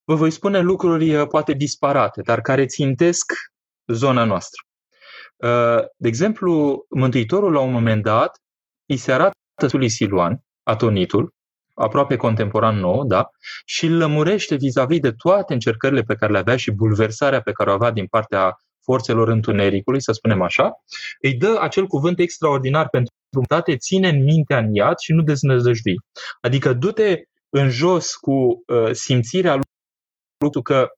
Vă 0.05 0.15
voi 0.15 0.31
spune 0.31 0.61
lucruri 0.61 1.15
uh, 1.15 1.29
poate 1.29 1.53
disparate, 1.53 2.21
dar 2.23 2.41
care 2.41 2.67
țintesc 2.67 3.33
zona 3.87 4.25
noastră. 4.25 4.63
Uh, 5.37 5.85
de 5.97 6.09
exemplu, 6.09 6.85
Mântuitorul 6.89 7.53
la 7.53 7.61
un 7.61 7.73
moment 7.73 8.03
dat 8.03 8.39
îi 8.87 8.97
se 8.97 9.13
arată 9.13 9.37
lui 9.71 9.89
Siluan, 9.89 10.45
atonitul, 10.63 11.35
aproape 11.77 12.17
contemporan 12.17 12.79
nou, 12.79 13.05
da, 13.05 13.31
și 13.65 13.87
îl 13.87 13.97
lămurește 13.97 14.55
vis-a-vis 14.55 15.01
de 15.01 15.13
toate 15.13 15.53
încercările 15.53 16.03
pe 16.03 16.15
care 16.15 16.33
le 16.33 16.39
avea 16.39 16.57
și 16.57 16.71
bulversarea 16.71 17.41
pe 17.41 17.53
care 17.53 17.71
o 17.71 17.73
avea 17.73 17.91
din 17.91 18.07
partea 18.07 18.57
forțelor 18.83 19.29
întunericului, 19.29 20.03
să 20.03 20.13
spunem 20.13 20.43
așa, 20.43 20.73
îi 21.21 21.35
dă 21.35 21.59
acel 21.61 21.87
cuvânt 21.87 22.19
extraordinar 22.19 22.89
pentru 22.89 23.15
drumtate, 23.29 23.77
ține 23.77 24.09
în 24.09 24.23
mintea 24.23 24.59
în 24.59 24.75
iad 24.75 24.99
și 24.99 25.13
nu 25.13 25.23
deznăzăjdui. 25.23 25.97
Adică 26.41 26.73
du-te 26.73 27.23
în 27.49 27.71
jos 27.71 28.15
cu 28.15 28.33
uh, 28.33 28.93
simțirea 28.93 29.55
lui 29.55 30.63
că 30.63 30.89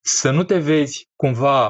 să 0.00 0.30
nu 0.30 0.44
te 0.44 0.58
vezi 0.58 1.08
cumva, 1.16 1.68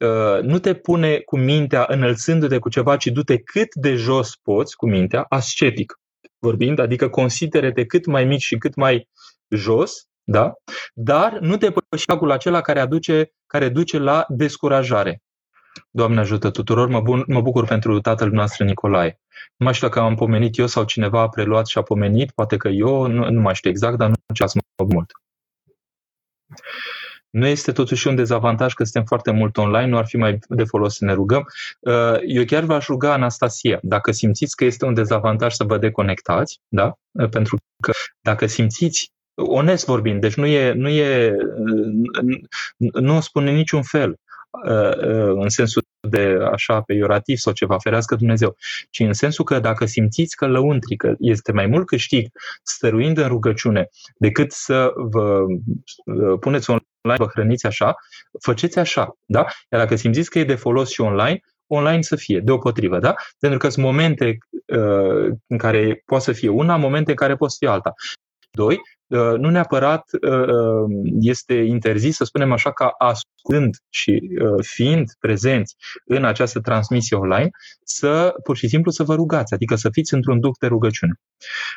uh, 0.00 0.42
nu 0.42 0.58
te 0.58 0.74
pune 0.74 1.18
cu 1.18 1.38
mintea 1.38 1.84
înălțându-te 1.88 2.58
cu 2.58 2.68
ceva, 2.68 2.96
ci 2.96 3.06
du-te 3.06 3.38
cât 3.38 3.74
de 3.74 3.94
jos 3.94 4.36
poți 4.36 4.76
cu 4.76 4.88
mintea, 4.88 5.24
ascetic 5.28 5.98
vorbind, 6.38 6.78
adică 6.78 7.08
consideră-te 7.08 7.86
cât 7.86 8.06
mai 8.06 8.24
mic 8.24 8.38
și 8.38 8.56
cât 8.56 8.74
mai 8.74 9.08
jos, 9.48 10.08
da? 10.24 10.52
dar 10.94 11.38
nu 11.38 11.56
te 11.56 11.70
păși 11.70 12.08
acul 12.08 12.30
acela 12.30 12.60
care, 12.60 12.80
aduce, 12.80 13.32
care 13.46 13.68
duce 13.68 13.98
la 13.98 14.24
descurajare. 14.28 15.22
Doamne 15.90 16.20
ajută 16.20 16.50
tuturor, 16.50 16.88
mă, 16.88 17.00
bun, 17.00 17.24
mă 17.26 17.40
bucur 17.40 17.66
pentru 17.66 18.00
tatăl 18.00 18.30
nostru 18.30 18.64
Nicolae. 18.64 19.20
Nu 19.56 19.64
mai 19.64 19.74
știu 19.74 19.86
dacă 19.86 20.00
am 20.00 20.14
pomenit 20.14 20.58
eu 20.58 20.66
sau 20.66 20.84
cineva 20.84 21.20
a 21.20 21.28
preluat 21.28 21.66
și 21.66 21.78
a 21.78 21.82
pomenit, 21.82 22.30
poate 22.30 22.56
că 22.56 22.68
eu, 22.68 23.06
nu, 23.06 23.30
nu 23.30 23.40
mai 23.40 23.54
știu 23.54 23.70
exact, 23.70 23.96
dar 23.96 24.08
nu 24.08 24.34
ce 24.34 24.42
ați 24.42 24.56
mă 24.56 24.86
mult. 24.92 25.10
Nu 27.30 27.46
este 27.46 27.72
totuși 27.72 28.08
un 28.08 28.14
dezavantaj 28.14 28.72
că 28.72 28.84
suntem 28.84 29.04
foarte 29.04 29.30
mult 29.30 29.56
online, 29.56 29.86
nu 29.86 29.96
ar 29.96 30.06
fi 30.06 30.16
mai 30.16 30.38
de 30.48 30.64
folos 30.64 30.96
să 30.96 31.04
ne 31.04 31.12
rugăm. 31.12 31.46
Uh, 31.80 32.16
eu 32.26 32.44
chiar 32.44 32.64
v-aș 32.64 32.86
ruga, 32.86 33.12
Anastasia, 33.12 33.78
dacă 33.82 34.12
simțiți 34.12 34.56
că 34.56 34.64
este 34.64 34.84
un 34.84 34.94
dezavantaj 34.94 35.52
să 35.52 35.64
vă 35.64 35.78
deconectați, 35.78 36.60
da? 36.68 36.92
Uh, 37.10 37.28
pentru 37.28 37.56
că 37.82 37.92
dacă 38.20 38.46
simțiți 38.46 39.12
onest 39.34 39.86
vorbind, 39.86 40.20
deci 40.20 40.34
nu 40.34 40.46
e, 40.46 40.72
nu 40.72 40.88
e, 40.88 41.36
nu 42.92 43.16
o 43.16 43.20
spune 43.20 43.50
niciun 43.50 43.82
fel 43.82 44.16
uh, 44.66 45.32
în 45.34 45.48
sensul 45.48 45.82
de 46.08 46.38
așa 46.52 46.80
peiorativ 46.80 47.36
sau 47.36 47.52
ceva, 47.52 47.78
ferească 47.78 48.14
Dumnezeu, 48.14 48.56
ci 48.90 49.00
în 49.00 49.12
sensul 49.12 49.44
că 49.44 49.58
dacă 49.58 49.84
simțiți 49.84 50.36
că 50.36 50.46
lăuntrică 50.46 51.16
este 51.18 51.52
mai 51.52 51.66
mult 51.66 51.86
câștig 51.86 52.28
stăruind 52.62 53.18
în 53.18 53.28
rugăciune 53.28 53.88
decât 54.18 54.52
să 54.52 54.92
vă 54.96 55.44
puneți 56.40 56.70
online, 57.02 57.24
vă 57.24 57.30
hrăniți 57.34 57.66
așa, 57.66 57.94
faceți 58.42 58.78
așa, 58.78 59.16
da? 59.24 59.46
Iar 59.70 59.80
dacă 59.80 59.96
simțiți 59.96 60.30
că 60.30 60.38
e 60.38 60.44
de 60.44 60.54
folos 60.54 60.90
și 60.90 61.00
online, 61.00 61.40
online 61.66 62.02
să 62.02 62.16
fie, 62.16 62.40
deopotrivă, 62.40 62.98
da? 62.98 63.14
Pentru 63.38 63.58
că 63.58 63.68
sunt 63.68 63.84
momente 63.84 64.38
uh, 64.66 65.30
în 65.46 65.58
care 65.58 66.02
poate 66.04 66.24
să 66.24 66.32
fie 66.32 66.48
una, 66.48 66.76
momente 66.76 67.10
în 67.10 67.16
care 67.16 67.36
poate 67.36 67.52
să 67.52 67.58
fie 67.60 67.68
alta. 67.68 67.92
Doi, 68.50 68.74
Uh, 68.74 68.97
nu 69.16 69.50
neapărat 69.50 70.04
uh, 70.22 70.30
uh, 70.30 70.90
este 71.20 71.54
interzis, 71.54 72.16
să 72.16 72.24
spunem 72.24 72.52
așa, 72.52 72.72
ca 72.72 72.94
ascultând 72.98 73.76
și 73.88 74.20
fiind 74.60 75.10
prezenți 75.20 75.76
în 76.04 76.24
această 76.24 76.60
transmisie 76.60 77.16
online, 77.16 77.50
să 77.84 78.34
pur 78.42 78.56
și 78.56 78.68
simplu 78.68 78.90
să 78.90 79.02
vă 79.02 79.14
rugați, 79.14 79.54
adică 79.54 79.74
să 79.74 79.88
fiți 79.92 80.14
într-un 80.14 80.40
duc 80.40 80.58
de 80.58 80.66
rugăciune. 80.66 81.12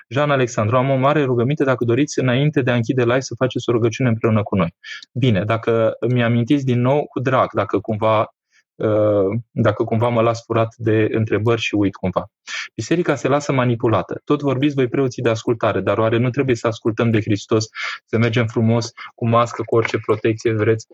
Jean 0.09 0.31
Alexandru, 0.31 0.77
am 0.77 0.89
o 0.89 0.95
mare 0.95 1.23
rugăminte 1.23 1.63
dacă 1.63 1.85
doriți 1.85 2.19
înainte 2.19 2.61
de 2.61 2.71
a 2.71 2.75
închide 2.75 3.03
live 3.03 3.19
să 3.19 3.35
faceți 3.38 3.69
o 3.69 3.71
rugăciune 3.71 4.09
împreună 4.09 4.43
cu 4.43 4.55
noi. 4.55 4.75
Bine, 5.13 5.43
dacă 5.43 5.91
mi-amintiți 6.13 6.65
din 6.65 6.81
nou, 6.81 7.05
cu 7.05 7.19
drag, 7.19 7.53
dacă 7.53 7.79
cumva 7.79 8.19
Uh, 8.19 8.40
dacă 9.51 9.83
cumva 9.83 10.07
mă 10.07 10.21
las 10.21 10.43
furat 10.43 10.75
de 10.77 11.07
întrebări 11.11 11.61
și 11.61 11.75
uit 11.75 11.95
cumva. 11.95 12.31
Biserica 12.75 13.15
se 13.15 13.27
lasă 13.27 13.51
manipulată. 13.51 14.21
Tot 14.23 14.41
vorbiți 14.41 14.75
voi 14.75 14.88
preoții 14.88 15.23
de 15.23 15.29
ascultare, 15.29 15.79
dar 15.79 15.97
oare 15.97 16.17
nu 16.17 16.29
trebuie 16.29 16.55
să 16.55 16.67
ascultăm 16.67 17.09
de 17.09 17.21
Hristos, 17.21 17.65
să 18.05 18.17
mergem 18.17 18.47
frumos 18.47 18.91
cu 19.15 19.27
mască, 19.27 19.63
cu 19.65 19.75
orice 19.75 19.97
protecție 19.97 20.53
vreți, 20.53 20.88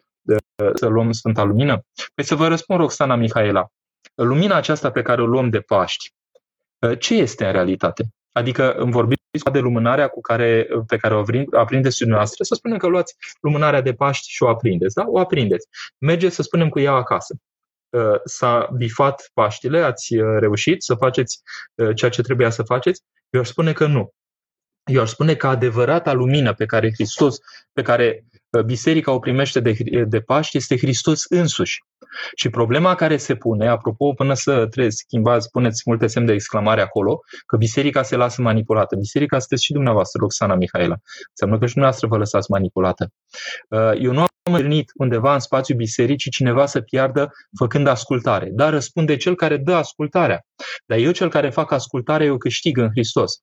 să 0.73 0.87
luăm 0.87 1.11
Sfânta 1.11 1.43
Lumină? 1.43 1.85
Păi 2.15 2.23
să 2.23 2.35
vă 2.35 2.47
răspund, 2.47 2.79
Roxana 2.79 3.15
Mihaela. 3.15 3.67
Lumina 4.15 4.55
aceasta 4.55 4.91
pe 4.91 5.01
care 5.01 5.21
o 5.21 5.25
luăm 5.25 5.49
de 5.49 5.59
Paști, 5.59 6.13
uh, 6.79 6.99
ce 6.99 7.15
este 7.15 7.45
în 7.45 7.51
realitate? 7.51 8.03
Adică 8.31 8.73
îmi 8.73 8.91
vorbiți 8.91 9.21
de 9.51 9.59
lumânarea 9.59 10.07
cu 10.07 10.21
care, 10.21 10.67
pe 10.87 10.97
care 10.97 11.15
o 11.15 11.23
aprindeți 11.51 11.97
dumneavoastră, 11.97 12.43
să 12.43 12.55
spunem 12.55 12.77
că 12.77 12.87
luați 12.87 13.15
lumânarea 13.41 13.81
de 13.81 13.93
Paști 13.93 14.29
și 14.29 14.43
o 14.43 14.49
aprindeți, 14.49 14.95
da? 14.95 15.03
O 15.07 15.19
aprindeți. 15.19 15.67
Mergeți 15.97 16.35
să 16.35 16.41
spunem 16.41 16.69
cu 16.69 16.79
ea 16.79 16.91
acasă. 16.91 17.35
Uh, 17.89 18.19
s-a 18.23 18.69
bifat 18.75 19.29
Paștile, 19.33 19.81
ați 19.81 20.15
uh, 20.15 20.37
reușit 20.39 20.83
să 20.83 20.95
faceți 20.95 21.41
uh, 21.75 21.95
ceea 21.95 22.11
ce 22.11 22.21
trebuia 22.21 22.49
să 22.49 22.63
faceți? 22.63 23.01
Eu 23.29 23.41
aș 23.41 23.47
spune 23.47 23.73
că 23.73 23.85
nu. 23.85 24.13
Eu 24.85 25.01
aș 25.01 25.09
spune 25.09 25.35
că 25.35 25.47
adevărata 25.47 26.13
lumină 26.13 26.53
pe 26.53 26.65
care 26.65 26.91
Hristos, 26.93 27.37
pe 27.73 27.81
care 27.81 28.25
biserica 28.65 29.11
o 29.11 29.19
primește 29.19 29.59
de, 29.59 29.77
de 30.07 30.19
Paști, 30.19 30.57
este 30.57 30.77
Hristos 30.77 31.25
însuși. 31.29 31.83
Și 32.35 32.49
problema 32.49 32.95
care 32.95 33.17
se 33.17 33.35
pune, 33.35 33.67
apropo, 33.67 34.13
până 34.13 34.33
să 34.33 34.51
trebuie 34.51 34.91
schimbați, 34.91 35.49
puneți 35.49 35.81
multe 35.85 36.07
semne 36.07 36.27
de 36.27 36.33
exclamare 36.33 36.81
acolo, 36.81 37.19
că 37.45 37.57
biserica 37.57 38.03
se 38.03 38.15
lasă 38.15 38.41
manipulată. 38.41 38.95
Biserica 38.95 39.39
sunteți 39.39 39.63
și 39.63 39.73
dumneavoastră, 39.73 40.19
Roxana 40.21 40.55
Mihaela. 40.55 40.95
Înseamnă 41.29 41.57
că 41.57 41.65
și 41.65 41.73
dumneavoastră 41.73 42.07
vă 42.07 42.17
lăsați 42.17 42.51
manipulată. 42.51 43.11
Eu 43.99 44.11
nu 44.11 44.25
întâlnit 44.53 44.91
undeva 44.95 45.33
în 45.33 45.39
spațiul 45.39 45.77
bisericii 45.77 46.31
cineva 46.31 46.65
să 46.65 46.81
piardă 46.81 47.31
făcând 47.57 47.87
ascultare. 47.87 48.49
Dar 48.51 48.71
răspunde 48.71 49.17
cel 49.17 49.35
care 49.35 49.57
dă 49.57 49.73
ascultarea. 49.73 50.41
Dar 50.85 50.97
eu 50.97 51.11
cel 51.11 51.29
care 51.29 51.49
fac 51.49 51.71
ascultare, 51.71 52.25
eu 52.25 52.37
câștig 52.37 52.77
în 52.77 52.89
Hristos. 52.89 53.33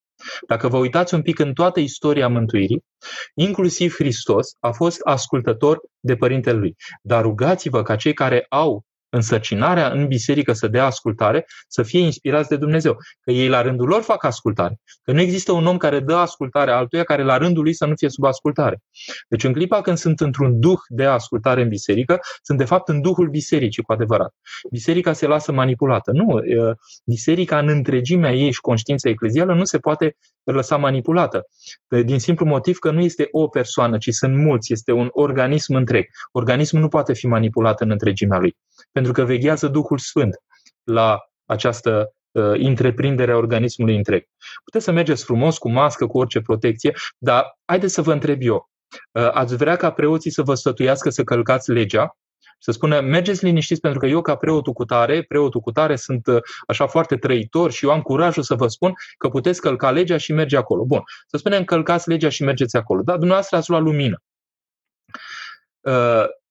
Dacă 0.46 0.68
vă 0.68 0.76
uitați 0.76 1.14
un 1.14 1.23
pic 1.23 1.38
în 1.38 1.52
toată 1.52 1.80
istoria 1.80 2.28
mântuirii, 2.28 2.84
inclusiv 3.34 3.94
Hristos 3.94 4.56
a 4.61 4.70
fost 4.70 5.00
ascultător 5.00 5.80
de 6.00 6.16
Părintele 6.16 6.58
Lui. 6.58 6.75
Dar 7.02 7.23
rugați-vă 7.23 7.82
ca 7.82 7.96
cei 7.96 8.12
care 8.12 8.46
au 8.49 8.84
însărcinarea 9.14 9.90
în 9.90 10.06
biserică 10.06 10.52
să 10.52 10.68
dea 10.68 10.85
ascultare, 10.85 11.47
să 11.68 11.83
fie 11.83 12.00
inspirați 12.00 12.49
de 12.49 12.56
Dumnezeu. 12.56 12.97
Că 13.21 13.30
ei 13.30 13.49
la 13.49 13.62
rândul 13.62 13.88
lor 13.88 14.02
fac 14.02 14.25
ascultare. 14.25 14.80
Că 15.02 15.12
nu 15.12 15.21
există 15.21 15.52
un 15.52 15.66
om 15.66 15.76
care 15.76 16.00
dă 16.00 16.14
ascultare 16.14 16.71
altuia 16.71 17.04
care 17.04 17.23
la 17.23 17.37
rândul 17.37 17.62
lui 17.62 17.73
să 17.73 17.87
nu 17.87 17.94
fie 17.97 18.09
sub 18.09 18.25
ascultare. 18.25 18.83
Deci 19.28 19.44
în 19.44 19.52
clipa 19.52 19.80
când 19.80 19.97
sunt 19.97 20.21
într-un 20.21 20.61
duh 20.61 20.78
de 20.88 21.04
ascultare 21.04 21.62
în 21.62 21.68
biserică, 21.68 22.18
sunt 22.42 22.59
de 22.59 22.64
fapt 22.64 22.88
în 22.88 23.00
duhul 23.00 23.28
bisericii 23.28 23.83
cu 23.83 23.92
adevărat. 23.92 24.35
Biserica 24.71 25.12
se 25.12 25.26
lasă 25.26 25.52
manipulată. 25.52 26.11
Nu, 26.12 26.40
biserica 27.04 27.59
în 27.59 27.68
întregimea 27.68 28.33
ei 28.33 28.52
și 28.52 28.61
conștiința 28.61 29.09
eclezială 29.09 29.54
nu 29.54 29.64
se 29.64 29.78
poate 29.78 30.16
lăsa 30.44 30.76
manipulată. 30.76 31.47
Din 32.04 32.18
simplu 32.18 32.47
motiv 32.47 32.78
că 32.78 32.90
nu 32.90 33.00
este 33.00 33.28
o 33.30 33.49
persoană, 33.49 33.99
ci 33.99 34.09
sunt 34.11 34.37
mulți, 34.37 34.73
este 34.73 34.92
un 34.92 35.09
organism 35.12 35.75
întreg. 35.75 36.06
Organismul 36.33 36.83
nu 36.83 36.88
poate 36.88 37.12
fi 37.12 37.26
manipulat 37.26 37.80
în 37.80 37.90
întregimea 37.90 38.38
lui 38.38 38.56
pentru 38.92 39.03
că 39.12 39.25
veghează 39.25 39.68
Duhul 39.68 39.99
Sfânt 39.99 40.34
la 40.84 41.18
această 41.44 42.14
uh, 42.30 42.44
întreprindere 42.44 43.32
a 43.32 43.37
organismului 43.37 43.96
întreg. 43.96 44.25
Puteți 44.64 44.84
să 44.84 44.92
mergeți 44.92 45.25
frumos 45.25 45.58
cu 45.58 45.70
mască, 45.70 46.06
cu 46.06 46.18
orice 46.18 46.40
protecție, 46.40 46.96
dar 47.18 47.58
haideți 47.64 47.94
să 47.94 48.02
vă 48.02 48.12
întreb 48.12 48.38
eu. 48.42 48.70
Uh, 49.12 49.30
ați 49.32 49.56
vrea 49.56 49.76
ca 49.76 49.92
preoții 49.92 50.30
să 50.30 50.42
vă 50.42 50.54
stătuiască 50.54 51.11
să 51.11 51.25
călcați 51.25 51.70
legea? 51.70 52.16
Să 52.58 52.70
spună, 52.70 53.00
mergeți 53.00 53.44
liniștiți 53.44 53.80
pentru 53.80 54.00
că 54.00 54.06
eu 54.06 54.20
ca 54.20 54.37
preotul 54.37 54.73
cu 54.73 54.84
tare, 54.84 55.23
preotul 55.23 55.61
cu 55.61 55.70
tare 55.70 55.96
sunt 55.96 56.26
uh, 56.26 56.42
așa 56.66 56.87
foarte 56.87 57.16
trăitor 57.16 57.70
și 57.70 57.84
eu 57.84 57.90
am 57.90 58.02
curajul 58.02 58.42
să 58.42 58.54
vă 58.54 58.66
spun 58.66 58.92
că 59.18 59.28
puteți 59.28 59.61
călca 59.61 59.90
legea 59.90 60.16
și 60.16 60.32
merge 60.32 60.56
acolo. 60.56 60.84
Bun, 60.84 61.02
să 61.26 61.37
spunem 61.37 61.64
călcați 61.64 62.08
legea 62.08 62.28
și 62.28 62.42
mergeți 62.42 62.76
acolo. 62.76 63.02
Da, 63.02 63.12
dumneavoastră 63.12 63.56
ați 63.56 63.70
luat 63.70 63.82
lumină. 63.82 64.23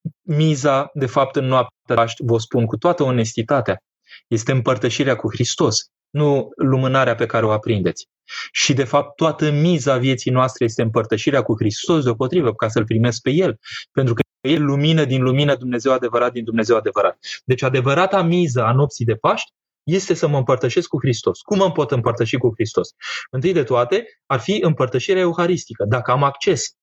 Uh, 0.03 0.11
miza, 0.21 0.89
de 0.93 1.05
fapt, 1.05 1.35
în 1.35 1.45
noaptea 1.45 1.95
Paști, 1.95 2.23
vă 2.25 2.37
spun 2.37 2.65
cu 2.65 2.77
toată 2.77 3.03
onestitatea, 3.03 3.77
este 4.27 4.51
împărtășirea 4.51 5.15
cu 5.15 5.31
Hristos, 5.31 5.77
nu 6.09 6.49
lumânarea 6.55 7.15
pe 7.15 7.25
care 7.25 7.45
o 7.45 7.51
aprindeți. 7.51 8.07
Și, 8.51 8.73
de 8.73 8.83
fapt, 8.83 9.15
toată 9.15 9.51
miza 9.51 9.97
vieții 9.97 10.31
noastre 10.31 10.65
este 10.65 10.81
împărtășirea 10.81 11.41
cu 11.41 11.55
Hristos 11.57 12.03
deopotrivă, 12.03 12.53
ca 12.53 12.67
să-L 12.67 12.85
primesc 12.85 13.21
pe 13.21 13.29
El. 13.29 13.59
Pentru 13.91 14.13
că 14.13 14.21
El 14.41 14.63
lumină 14.65 15.05
din 15.05 15.23
lumină 15.23 15.55
Dumnezeu 15.55 15.91
adevărat 15.91 16.31
din 16.31 16.43
Dumnezeu 16.43 16.77
adevărat. 16.77 17.17
Deci, 17.45 17.61
adevărata 17.61 18.21
miză 18.21 18.63
a 18.63 18.71
nopții 18.71 19.05
de 19.05 19.15
Paști 19.15 19.51
este 19.83 20.13
să 20.13 20.27
mă 20.27 20.37
împărtășesc 20.37 20.87
cu 20.87 20.99
Hristos. 20.99 21.39
Cum 21.41 21.57
mă 21.57 21.71
pot 21.71 21.91
împărtăși 21.91 22.37
cu 22.37 22.51
Hristos? 22.53 22.89
Întâi 23.31 23.53
de 23.53 23.63
toate, 23.63 24.05
ar 24.25 24.39
fi 24.39 24.57
împărtășirea 24.61 25.21
euharistică. 25.21 25.85
Dacă 25.87 26.11
am 26.11 26.23
acces 26.23 26.73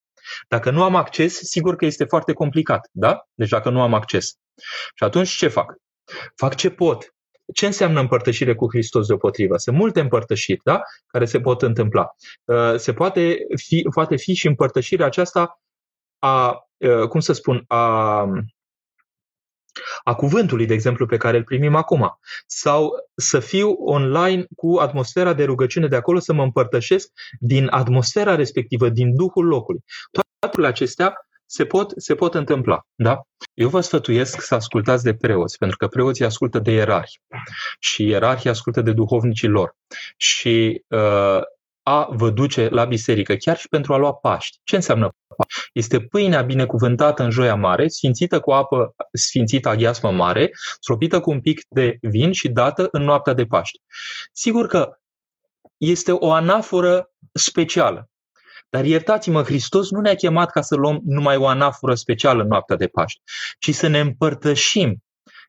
dacă 0.48 0.70
nu 0.70 0.82
am 0.82 0.96
acces, 0.96 1.38
sigur 1.38 1.76
că 1.76 1.84
este 1.84 2.04
foarte 2.04 2.32
complicat, 2.32 2.88
da? 2.92 3.26
Deci 3.34 3.48
dacă 3.48 3.70
nu 3.70 3.82
am 3.82 3.94
acces. 3.94 4.34
Și 4.94 5.04
atunci 5.04 5.28
ce 5.28 5.48
fac? 5.48 5.74
Fac 6.36 6.54
ce 6.54 6.70
pot. 6.70 7.14
Ce 7.54 7.66
înseamnă 7.66 8.00
împărtășire 8.00 8.54
cu 8.54 8.68
Hristos 8.68 9.06
deopotrivă? 9.06 9.56
Sunt 9.56 9.76
multe 9.76 10.00
împărtășiri, 10.00 10.60
da? 10.64 10.80
Care 11.06 11.24
se 11.24 11.40
pot 11.40 11.62
întâmpla. 11.62 12.14
Uh, 12.44 12.74
se 12.76 12.92
poate 12.92 13.38
fi, 13.56 13.86
poate 13.94 14.16
fi 14.16 14.34
și 14.34 14.46
împărtășirea 14.46 15.06
aceasta 15.06 15.60
a, 16.18 16.66
uh, 16.76 17.08
cum 17.08 17.20
să 17.20 17.32
spun, 17.32 17.64
a 17.66 18.24
a 20.04 20.14
cuvântului, 20.14 20.66
de 20.66 20.74
exemplu, 20.74 21.06
pe 21.06 21.16
care 21.16 21.36
îl 21.36 21.44
primim 21.44 21.74
acum. 21.74 22.18
Sau 22.46 22.90
să 23.14 23.40
fiu 23.40 23.70
online 23.70 24.46
cu 24.56 24.76
atmosfera 24.76 25.32
de 25.32 25.44
rugăciune 25.44 25.86
de 25.86 25.96
acolo, 25.96 26.18
să 26.18 26.32
mă 26.32 26.42
împărtășesc 26.42 27.08
din 27.38 27.66
atmosfera 27.70 28.34
respectivă, 28.34 28.88
din 28.88 29.16
duhul 29.16 29.46
locului. 29.46 29.84
Toate 30.10 30.66
acestea 30.66 31.14
se 31.46 31.64
pot, 31.64 31.92
se 31.96 32.14
pot 32.14 32.34
întâmpla. 32.34 32.80
Da? 32.94 33.20
Eu 33.54 33.68
vă 33.68 33.80
sfătuiesc 33.80 34.40
să 34.40 34.54
ascultați 34.54 35.04
de 35.04 35.14
preoți, 35.14 35.58
pentru 35.58 35.76
că 35.76 35.86
preoții 35.86 36.24
ascultă 36.24 36.58
de 36.58 36.70
ierarhi 36.70 37.20
și 37.78 38.06
ierarhii 38.06 38.50
ascultă 38.50 38.80
de 38.80 38.92
duhovnicii 38.92 39.48
lor. 39.48 39.76
Și 40.16 40.84
uh, 40.88 41.40
a 41.82 42.08
vă 42.10 42.30
duce 42.30 42.68
la 42.68 42.84
biserică, 42.84 43.34
chiar 43.34 43.56
și 43.56 43.68
pentru 43.68 43.94
a 43.94 43.96
lua 43.96 44.14
Paști. 44.14 44.58
Ce 44.62 44.76
înseamnă 44.76 45.14
Paști? 45.36 45.70
Este 45.72 46.00
pâinea 46.00 46.42
binecuvântată 46.42 47.22
în 47.22 47.30
joia 47.30 47.54
mare, 47.54 47.88
sfințită 47.88 48.40
cu 48.40 48.50
apă 48.50 48.94
sfințită 49.12 49.68
aghiasmă 49.68 50.10
mare, 50.10 50.50
stropită 50.80 51.20
cu 51.20 51.30
un 51.30 51.40
pic 51.40 51.60
de 51.68 51.98
vin 52.00 52.32
și 52.32 52.48
dată 52.48 52.88
în 52.90 53.02
noaptea 53.02 53.32
de 53.32 53.44
Paști. 53.44 53.78
Sigur 54.32 54.66
că 54.66 54.98
este 55.76 56.12
o 56.12 56.32
anaforă 56.32 57.10
specială. 57.32 58.10
Dar 58.70 58.84
iertați-mă, 58.84 59.42
Hristos 59.42 59.90
nu 59.90 60.00
ne-a 60.00 60.14
chemat 60.14 60.50
ca 60.50 60.60
să 60.60 60.74
luăm 60.74 61.00
numai 61.04 61.36
o 61.36 61.46
anaforă 61.46 61.94
specială 61.94 62.42
în 62.42 62.48
noaptea 62.48 62.76
de 62.76 62.86
Paști, 62.86 63.20
ci 63.58 63.74
să 63.74 63.86
ne 63.86 64.00
împărtășim 64.00 65.02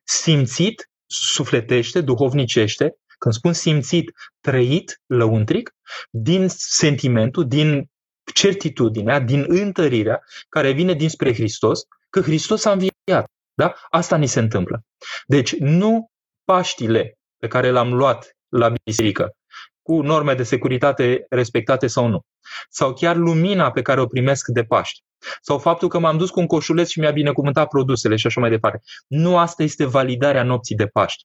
simțit, 0.04 0.90
sufletește, 1.06 2.00
duhovnicește, 2.00 2.96
când 3.22 3.34
spun 3.34 3.52
simțit, 3.52 4.12
trăit, 4.40 5.00
lăuntric, 5.06 5.74
din 6.10 6.48
sentimentul, 6.48 7.48
din 7.48 7.90
certitudinea, 8.34 9.20
din 9.20 9.44
întărirea 9.48 10.22
care 10.48 10.72
vine 10.72 10.92
dinspre 10.92 11.34
Hristos, 11.34 11.82
că 12.10 12.20
Hristos 12.20 12.64
a 12.64 12.72
înviat. 12.72 13.26
Da? 13.54 13.74
Asta 13.90 14.16
ni 14.16 14.26
se 14.26 14.38
întâmplă. 14.38 14.84
Deci 15.26 15.56
nu 15.56 16.10
Paștile 16.44 17.18
pe 17.36 17.48
care 17.48 17.70
l-am 17.70 17.94
luat 17.94 18.36
la 18.48 18.72
biserică, 18.84 19.36
cu 19.82 20.00
norme 20.00 20.34
de 20.34 20.42
securitate 20.42 21.26
respectate 21.28 21.86
sau 21.86 22.06
nu, 22.06 22.20
sau 22.68 22.92
chiar 22.92 23.16
lumina 23.16 23.70
pe 23.70 23.82
care 23.82 24.00
o 24.00 24.06
primesc 24.06 24.46
de 24.48 24.64
Paști, 24.64 25.02
sau 25.40 25.58
faptul 25.58 25.88
că 25.88 25.98
m-am 25.98 26.18
dus 26.18 26.30
cu 26.30 26.40
un 26.40 26.46
coșuleț 26.46 26.88
și 26.88 27.00
mi-a 27.00 27.10
binecuvântat 27.10 27.68
produsele 27.68 28.16
și 28.16 28.26
așa 28.26 28.40
mai 28.40 28.50
departe. 28.50 28.80
Nu 29.06 29.38
asta 29.38 29.62
este 29.62 29.84
validarea 29.84 30.42
nopții 30.42 30.76
de 30.76 30.86
Paști. 30.86 31.24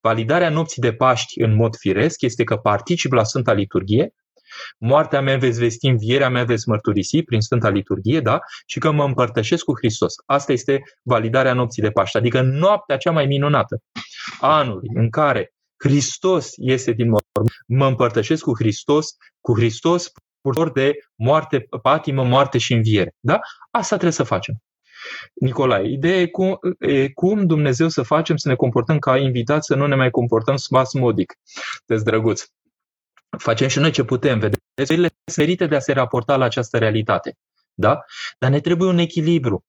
Validarea 0.00 0.50
nopții 0.50 0.82
de 0.82 0.92
Paști 0.92 1.40
în 1.40 1.54
mod 1.54 1.76
firesc 1.76 2.20
este 2.20 2.44
că 2.44 2.56
particip 2.56 3.12
la 3.12 3.24
Sfânta 3.24 3.52
Liturghie, 3.52 4.14
moartea 4.78 5.20
mea 5.20 5.36
veți 5.36 5.58
vesti, 5.58 5.86
învierea 5.86 6.28
mea 6.28 6.44
veți 6.44 6.68
mărturisi 6.68 7.22
prin 7.22 7.40
Sfânta 7.40 7.68
Liturghie, 7.68 8.20
da? 8.20 8.38
Și 8.66 8.78
că 8.78 8.90
mă 8.90 9.04
împărtășesc 9.04 9.64
cu 9.64 9.72
Hristos. 9.76 10.14
Asta 10.26 10.52
este 10.52 10.82
validarea 11.02 11.52
nopții 11.52 11.82
de 11.82 11.90
Paști, 11.90 12.16
adică 12.16 12.40
noaptea 12.40 12.96
cea 12.96 13.10
mai 13.10 13.26
minunată 13.26 13.82
a 14.40 14.56
anului 14.56 14.88
în 14.94 15.10
care 15.10 15.52
Hristos 15.84 16.52
este 16.56 16.92
din 16.92 17.06
mormânt, 17.06 17.56
mă 17.66 17.86
împărtășesc 17.86 18.42
cu 18.42 18.54
Hristos, 18.54 19.08
cu 19.40 19.54
Hristos 19.54 20.12
purtor 20.40 20.72
de 20.72 20.92
moarte, 21.14 21.66
patimă, 21.82 22.24
moarte 22.24 22.58
și 22.58 22.72
înviere. 22.72 23.14
Da? 23.20 23.40
Asta 23.70 23.94
trebuie 23.94 24.12
să 24.12 24.22
facem. 24.22 24.54
Nicolae, 25.34 25.90
ideea 25.90 26.20
e 26.20 26.26
cum, 26.26 26.58
e 26.78 27.08
cum 27.08 27.46
Dumnezeu 27.46 27.88
să 27.88 28.02
facem 28.02 28.36
să 28.36 28.48
ne 28.48 28.54
comportăm 28.54 28.98
ca 28.98 29.16
invitați, 29.16 29.66
să 29.66 29.74
nu 29.74 29.86
ne 29.86 29.94
mai 29.94 30.10
comportăm 30.10 30.56
spasmodic. 30.56 31.34
Deci, 31.86 32.02
drăguț. 32.02 32.44
Facem 33.38 33.68
și 33.68 33.78
noi 33.78 33.90
ce 33.90 34.04
putem, 34.04 34.38
vedeți? 34.38 34.92
Ele 34.92 35.08
merite 35.36 35.66
de 35.66 35.76
a 35.76 35.80
se 35.80 35.92
raporta 35.92 36.36
la 36.36 36.44
această 36.44 36.78
realitate. 36.78 37.36
Da? 37.74 38.00
Dar 38.38 38.50
ne 38.50 38.60
trebuie 38.60 38.88
un 38.88 38.98
echilibru. 38.98 39.64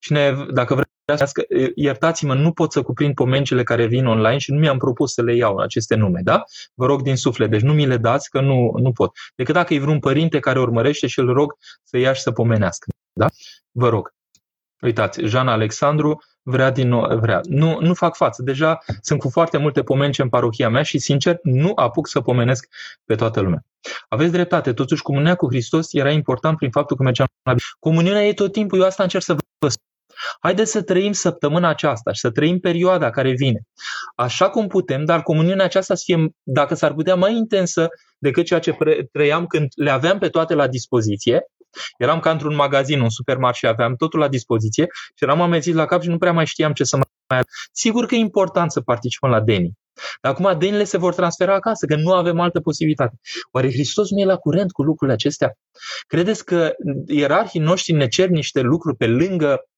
Și 0.00 0.12
ne, 0.12 0.32
dacă 0.52 0.74
vreți, 0.74 1.32
iertați-mă, 1.74 2.34
nu 2.34 2.52
pot 2.52 2.72
să 2.72 2.82
cuprind 2.82 3.14
pomencile 3.14 3.62
care 3.62 3.86
vin 3.86 4.06
online 4.06 4.38
și 4.38 4.52
nu 4.52 4.58
mi-am 4.58 4.78
propus 4.78 5.12
să 5.12 5.22
le 5.22 5.34
iau 5.36 5.56
aceste 5.56 5.94
nume, 5.94 6.20
da? 6.24 6.42
Vă 6.74 6.86
rog 6.86 7.02
din 7.02 7.16
suflet, 7.16 7.50
deci 7.50 7.60
nu 7.60 7.72
mi 7.72 7.86
le 7.86 7.96
dați 7.96 8.30
că 8.30 8.40
nu, 8.40 8.72
nu 8.76 8.92
pot. 8.92 9.12
Decât 9.34 9.54
dacă 9.54 9.74
e 9.74 9.78
vreun 9.78 9.98
părinte 9.98 10.38
care 10.38 10.60
urmărește 10.60 11.06
și 11.06 11.18
îl 11.18 11.32
rog 11.32 11.56
să 11.82 11.98
ia 11.98 12.12
și 12.12 12.20
să 12.20 12.32
pomenească, 12.32 12.86
da? 13.12 13.26
Vă 13.70 13.88
rog. 13.88 14.14
Uitați, 14.82 15.20
Jana 15.20 15.52
Alexandru 15.52 16.22
vrea 16.42 16.70
din 16.70 16.88
nou, 16.88 17.18
vrea. 17.18 17.40
Nu, 17.48 17.78
nu 17.80 17.94
fac 17.94 18.16
față. 18.16 18.42
Deja 18.42 18.78
sunt 19.00 19.18
cu 19.18 19.28
foarte 19.28 19.56
multe 19.56 19.82
pomence 19.82 20.22
în 20.22 20.28
parohia 20.28 20.68
mea 20.68 20.82
și, 20.82 20.98
sincer, 20.98 21.38
nu 21.42 21.72
apuc 21.74 22.08
să 22.08 22.20
pomenesc 22.20 22.68
pe 23.04 23.14
toată 23.14 23.40
lumea. 23.40 23.64
Aveți 24.08 24.32
dreptate. 24.32 24.72
Totuși, 24.72 25.02
comunia 25.02 25.34
cu 25.34 25.46
Hristos 25.46 25.92
era 25.92 26.10
important 26.10 26.56
prin 26.56 26.70
faptul 26.70 26.96
că 26.96 27.02
mergeam 27.02 27.28
la 27.42 27.54
Comuniunea 27.78 28.26
e 28.26 28.32
tot 28.32 28.52
timpul. 28.52 28.78
Eu 28.78 28.86
asta 28.86 29.02
încerc 29.02 29.24
să 29.24 29.32
vă 29.32 29.68
spun. 29.68 29.86
Haideți 30.40 30.70
să 30.70 30.82
trăim 30.82 31.12
săptămâna 31.12 31.68
aceasta 31.68 32.12
și 32.12 32.20
să 32.20 32.30
trăim 32.30 32.58
perioada 32.58 33.10
care 33.10 33.32
vine. 33.32 33.60
Așa 34.14 34.50
cum 34.50 34.66
putem, 34.66 35.04
dar 35.04 35.22
comuniunea 35.22 35.64
aceasta 35.64 35.94
să 35.94 36.02
fie, 36.04 36.28
dacă 36.42 36.74
s-ar 36.74 36.94
putea, 36.94 37.14
mai 37.14 37.34
intensă 37.34 37.88
decât 38.18 38.44
ceea 38.44 38.60
ce 38.60 38.76
trăiam 39.12 39.46
când 39.46 39.68
le 39.74 39.90
aveam 39.90 40.18
pe 40.18 40.28
toate 40.28 40.54
la 40.54 40.66
dispoziție, 40.66 41.46
Eram 41.98 42.20
ca 42.20 42.30
într-un 42.30 42.54
magazin, 42.54 43.00
un 43.00 43.10
supermarket, 43.10 43.70
aveam 43.70 43.96
totul 43.96 44.18
la 44.18 44.28
dispoziție 44.28 44.86
și 44.90 45.24
eram 45.24 45.40
amețit 45.40 45.74
la 45.74 45.84
cap 45.84 46.02
și 46.02 46.08
nu 46.08 46.18
prea 46.18 46.32
mai 46.32 46.46
știam 46.46 46.72
ce 46.72 46.84
să 46.84 46.96
mai... 46.96 47.40
Sigur 47.72 48.06
că 48.06 48.14
e 48.14 48.18
important 48.18 48.70
să 48.72 48.80
participăm 48.80 49.30
la 49.30 49.40
Deni. 49.40 49.72
Dar 50.20 50.32
acum 50.32 50.58
denile 50.58 50.84
se 50.84 50.96
vor 50.96 51.14
transfera 51.14 51.54
acasă, 51.54 51.86
că 51.86 51.96
nu 51.96 52.12
avem 52.12 52.40
altă 52.40 52.60
posibilitate. 52.60 53.16
Oare 53.50 53.70
Hristos 53.70 54.10
nu 54.10 54.20
e 54.20 54.24
la 54.24 54.36
curent 54.36 54.72
cu 54.72 54.82
lucrurile 54.82 55.16
acestea? 55.16 55.52
Credeți 56.06 56.44
că 56.44 56.72
ierarhii 57.06 57.60
noștri 57.60 57.92
ne 57.92 58.08
cer 58.08 58.28
niște 58.28 58.60
lucruri 58.60 58.96
pe 58.96 59.06
lângă 59.06 59.50
uh, 59.50 59.71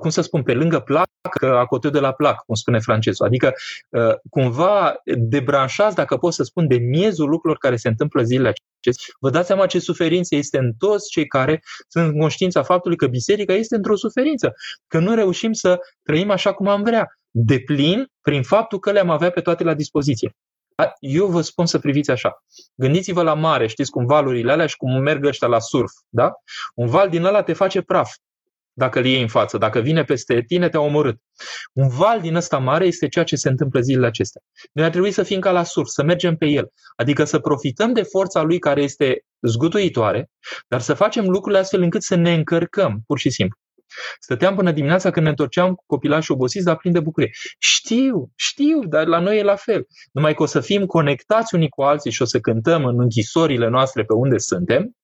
cum 0.00 0.10
să 0.10 0.20
spun, 0.20 0.42
pe 0.42 0.54
lângă 0.54 0.80
plac, 0.80 1.08
a 1.40 1.66
de 1.90 2.00
la 2.00 2.12
plac, 2.12 2.44
cum 2.44 2.54
spune 2.54 2.78
francezul. 2.78 3.26
Adică 3.26 3.52
uh, 3.88 4.14
cumva 4.30 4.94
debranșați, 5.04 5.94
dacă 5.94 6.16
pot 6.16 6.32
să 6.32 6.42
spun, 6.42 6.66
de 6.66 6.76
miezul 6.76 7.28
lucrurilor 7.28 7.58
care 7.58 7.76
se 7.76 7.88
întâmplă 7.88 8.22
zilele 8.22 8.48
acestea. 8.48 9.14
Vă 9.18 9.30
dați 9.30 9.46
seama 9.46 9.66
ce 9.66 9.78
suferință 9.78 10.34
este 10.34 10.58
în 10.58 10.72
toți 10.78 11.10
cei 11.10 11.26
care 11.26 11.62
sunt 11.88 12.06
în 12.06 12.18
conștiința 12.18 12.62
faptului 12.62 12.96
că 12.96 13.06
biserica 13.06 13.52
este 13.52 13.76
într-o 13.76 13.96
suferință, 13.96 14.54
că 14.86 14.98
nu 14.98 15.14
reușim 15.14 15.52
să 15.52 15.78
trăim 16.02 16.30
așa 16.30 16.52
cum 16.52 16.68
am 16.68 16.82
vrea, 16.82 17.18
de 17.30 17.60
plin 17.60 18.06
prin 18.20 18.42
faptul 18.42 18.78
că 18.78 18.90
le-am 18.90 19.10
avea 19.10 19.30
pe 19.30 19.40
toate 19.40 19.64
la 19.64 19.74
dispoziție. 19.74 20.36
Eu 20.98 21.26
vă 21.26 21.40
spun 21.40 21.66
să 21.66 21.78
priviți 21.78 22.10
așa. 22.10 22.44
Gândiți-vă 22.74 23.22
la 23.22 23.34
mare, 23.34 23.66
știți 23.66 23.90
cum 23.90 24.06
valurile 24.06 24.52
alea 24.52 24.66
și 24.66 24.76
cum 24.76 25.02
merg 25.02 25.24
ăștia 25.24 25.48
la 25.48 25.58
surf, 25.58 25.92
da? 26.08 26.32
Un 26.74 26.86
val 26.86 27.08
din 27.08 27.24
ăla 27.24 27.42
te 27.42 27.52
face 27.52 27.82
praf 27.82 28.10
dacă 28.72 28.98
îl 28.98 29.04
iei 29.04 29.20
în 29.20 29.28
față. 29.28 29.58
Dacă 29.58 29.80
vine 29.80 30.04
peste 30.04 30.42
tine, 30.46 30.68
te-a 30.68 30.80
omorât. 30.80 31.16
Un 31.72 31.88
val 31.88 32.20
din 32.20 32.34
ăsta 32.34 32.58
mare 32.58 32.86
este 32.86 33.08
ceea 33.08 33.24
ce 33.24 33.36
se 33.36 33.48
întâmplă 33.48 33.80
zilele 33.80 34.06
acestea. 34.06 34.42
Noi 34.72 34.84
ar 34.84 34.90
trebui 34.90 35.10
să 35.10 35.22
fim 35.22 35.40
ca 35.40 35.50
la 35.50 35.62
surf, 35.62 35.88
să 35.88 36.02
mergem 36.02 36.36
pe 36.36 36.46
el. 36.46 36.68
Adică 36.96 37.24
să 37.24 37.38
profităm 37.38 37.92
de 37.92 38.02
forța 38.02 38.42
lui 38.42 38.58
care 38.58 38.82
este 38.82 39.24
zguduitoare, 39.40 40.30
dar 40.68 40.80
să 40.80 40.94
facem 40.94 41.28
lucrurile 41.28 41.60
astfel 41.60 41.82
încât 41.82 42.02
să 42.02 42.14
ne 42.14 42.34
încărcăm, 42.34 43.02
pur 43.06 43.18
și 43.18 43.30
simplu. 43.30 43.58
Stăteam 44.20 44.54
până 44.54 44.72
dimineața 44.72 45.10
când 45.10 45.24
ne 45.24 45.30
întorceam 45.30 45.74
cu 45.74 45.84
copilași 45.86 46.32
obosiți, 46.32 46.64
dar 46.64 46.76
plin 46.76 46.92
de 46.92 47.00
bucurie. 47.00 47.30
Știu, 47.58 48.30
știu, 48.34 48.84
dar 48.84 49.06
la 49.06 49.18
noi 49.18 49.38
e 49.38 49.42
la 49.42 49.56
fel. 49.56 49.86
Numai 50.12 50.34
că 50.34 50.42
o 50.42 50.46
să 50.46 50.60
fim 50.60 50.86
conectați 50.86 51.54
unii 51.54 51.68
cu 51.68 51.82
alții 51.82 52.10
și 52.10 52.22
o 52.22 52.24
să 52.24 52.40
cântăm 52.40 52.84
în 52.84 53.00
închisorile 53.00 53.68
noastre 53.68 54.04
pe 54.04 54.12
unde 54.12 54.38
suntem, 54.38 54.96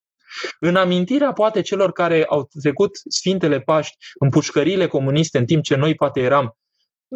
în 0.61 0.77
amintirea 0.77 1.33
poate 1.33 1.61
celor 1.61 1.93
care 1.93 2.25
au 2.25 2.49
trecut 2.61 2.91
Sfintele 3.09 3.61
Paști 3.61 3.97
în 4.19 4.29
pușcările 4.29 4.87
comuniste, 4.87 5.39
în 5.39 5.47
timp 5.47 5.63
ce 5.63 5.75
noi 5.75 5.95
poate 5.95 6.21
eram 6.21 6.57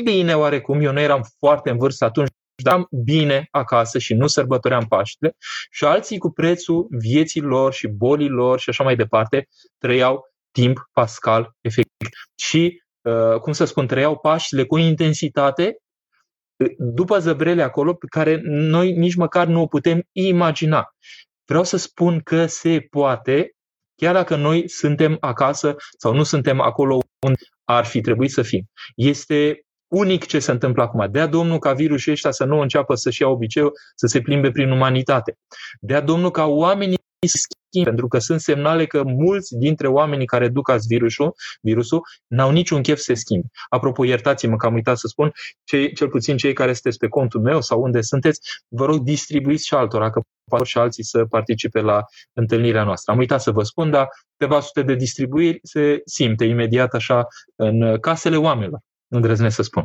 bine 0.04 0.34
oarecum, 0.34 0.80
eu 0.80 0.92
nu 0.92 1.00
eram 1.00 1.22
foarte 1.38 1.70
în 1.70 1.76
vârstă 1.76 2.04
atunci, 2.04 2.28
dar 2.62 2.86
bine 2.90 3.48
acasă 3.50 3.98
și 3.98 4.14
nu 4.14 4.26
sărbătoream 4.26 4.86
Paștele 4.88 5.36
și 5.70 5.84
alții 5.84 6.18
cu 6.18 6.30
prețul 6.30 6.86
vieții 6.90 7.40
lor 7.40 7.72
și 7.72 7.86
bolii 7.86 8.28
lor 8.28 8.60
și 8.60 8.68
așa 8.68 8.84
mai 8.84 8.96
departe 8.96 9.48
trăiau 9.78 10.24
timp 10.50 10.88
pascal 10.92 11.56
efectiv. 11.60 12.08
Și, 12.34 12.82
uh, 13.00 13.40
cum 13.40 13.52
să 13.52 13.64
spun, 13.64 13.86
trăiau 13.86 14.18
Paștele 14.18 14.64
cu 14.64 14.76
intensitate 14.76 15.76
după 16.78 17.18
zăbrele 17.18 17.62
acolo 17.62 17.94
pe 17.94 18.06
care 18.06 18.40
noi 18.44 18.92
nici 18.92 19.14
măcar 19.14 19.46
nu 19.46 19.60
o 19.60 19.66
putem 19.66 20.02
imagina. 20.12 20.94
Vreau 21.50 21.64
să 21.64 21.76
spun 21.76 22.20
că 22.20 22.46
se 22.46 22.86
poate, 22.90 23.50
chiar 23.94 24.14
dacă 24.14 24.36
noi 24.36 24.68
suntem 24.68 25.16
acasă 25.20 25.74
sau 25.98 26.14
nu 26.14 26.22
suntem 26.22 26.60
acolo 26.60 26.98
unde 27.26 27.38
ar 27.64 27.84
fi 27.84 28.00
trebuit 28.00 28.30
să 28.30 28.42
fim. 28.42 28.70
Este 28.94 29.60
unic 29.92 30.26
ce 30.26 30.38
se 30.38 30.50
întâmplă 30.50 30.82
acum. 30.82 31.10
Dea 31.10 31.26
Domnul 31.26 31.58
ca 31.58 31.72
virusul 31.72 32.12
ăștia 32.12 32.30
să 32.30 32.44
nu 32.44 32.60
înceapă 32.60 32.94
să-și 32.94 33.22
ia 33.22 33.28
obiceiul 33.28 33.72
să 33.94 34.06
se 34.06 34.20
plimbe 34.20 34.50
prin 34.50 34.70
umanitate. 34.70 35.38
Dea 35.80 36.00
Domnul 36.00 36.30
ca 36.30 36.44
oamenii 36.46 36.98
să 37.28 37.38
schimbe, 37.68 37.88
pentru 37.88 38.08
că 38.08 38.18
sunt 38.18 38.40
semnale 38.40 38.86
că 38.86 39.02
mulți 39.02 39.56
dintre 39.56 39.88
oamenii 39.88 40.26
care 40.26 40.48
duc 40.48 40.70
azi 40.70 40.86
virusul, 40.86 41.34
virusul 41.60 42.02
n-au 42.26 42.50
niciun 42.50 42.82
chef 42.82 42.96
să 42.96 43.02
se 43.02 43.14
schimbe. 43.14 43.46
Apropo, 43.68 44.04
iertați-mă 44.04 44.56
că 44.56 44.66
am 44.66 44.74
uitat 44.74 44.96
să 44.96 45.06
spun, 45.06 45.32
cei, 45.64 45.94
cel 45.94 46.08
puțin 46.08 46.36
cei 46.36 46.52
care 46.52 46.72
sunteți 46.72 46.98
pe 46.98 47.08
contul 47.08 47.40
meu 47.40 47.60
sau 47.60 47.82
unde 47.82 48.00
sunteți, 48.00 48.40
vă 48.68 48.84
rog 48.84 49.02
distribuiți 49.02 49.66
și 49.66 49.74
altora, 49.74 50.10
că 50.10 50.20
poate 50.44 50.64
și 50.64 50.78
alții 50.78 51.04
să 51.04 51.24
participe 51.24 51.80
la 51.80 52.04
întâlnirea 52.32 52.84
noastră. 52.84 53.12
Am 53.12 53.18
uitat 53.18 53.42
să 53.42 53.50
vă 53.50 53.62
spun, 53.62 53.90
dar 53.90 54.08
câteva 54.36 54.60
sute 54.60 54.82
de 54.82 54.94
distribuiri 54.94 55.58
se 55.62 56.00
simte 56.04 56.44
imediat 56.44 56.94
așa 56.94 57.26
în 57.56 57.98
casele 57.98 58.36
oamenilor, 58.36 58.80
îndrăznesc 59.08 59.54
să 59.54 59.62
spun. 59.62 59.84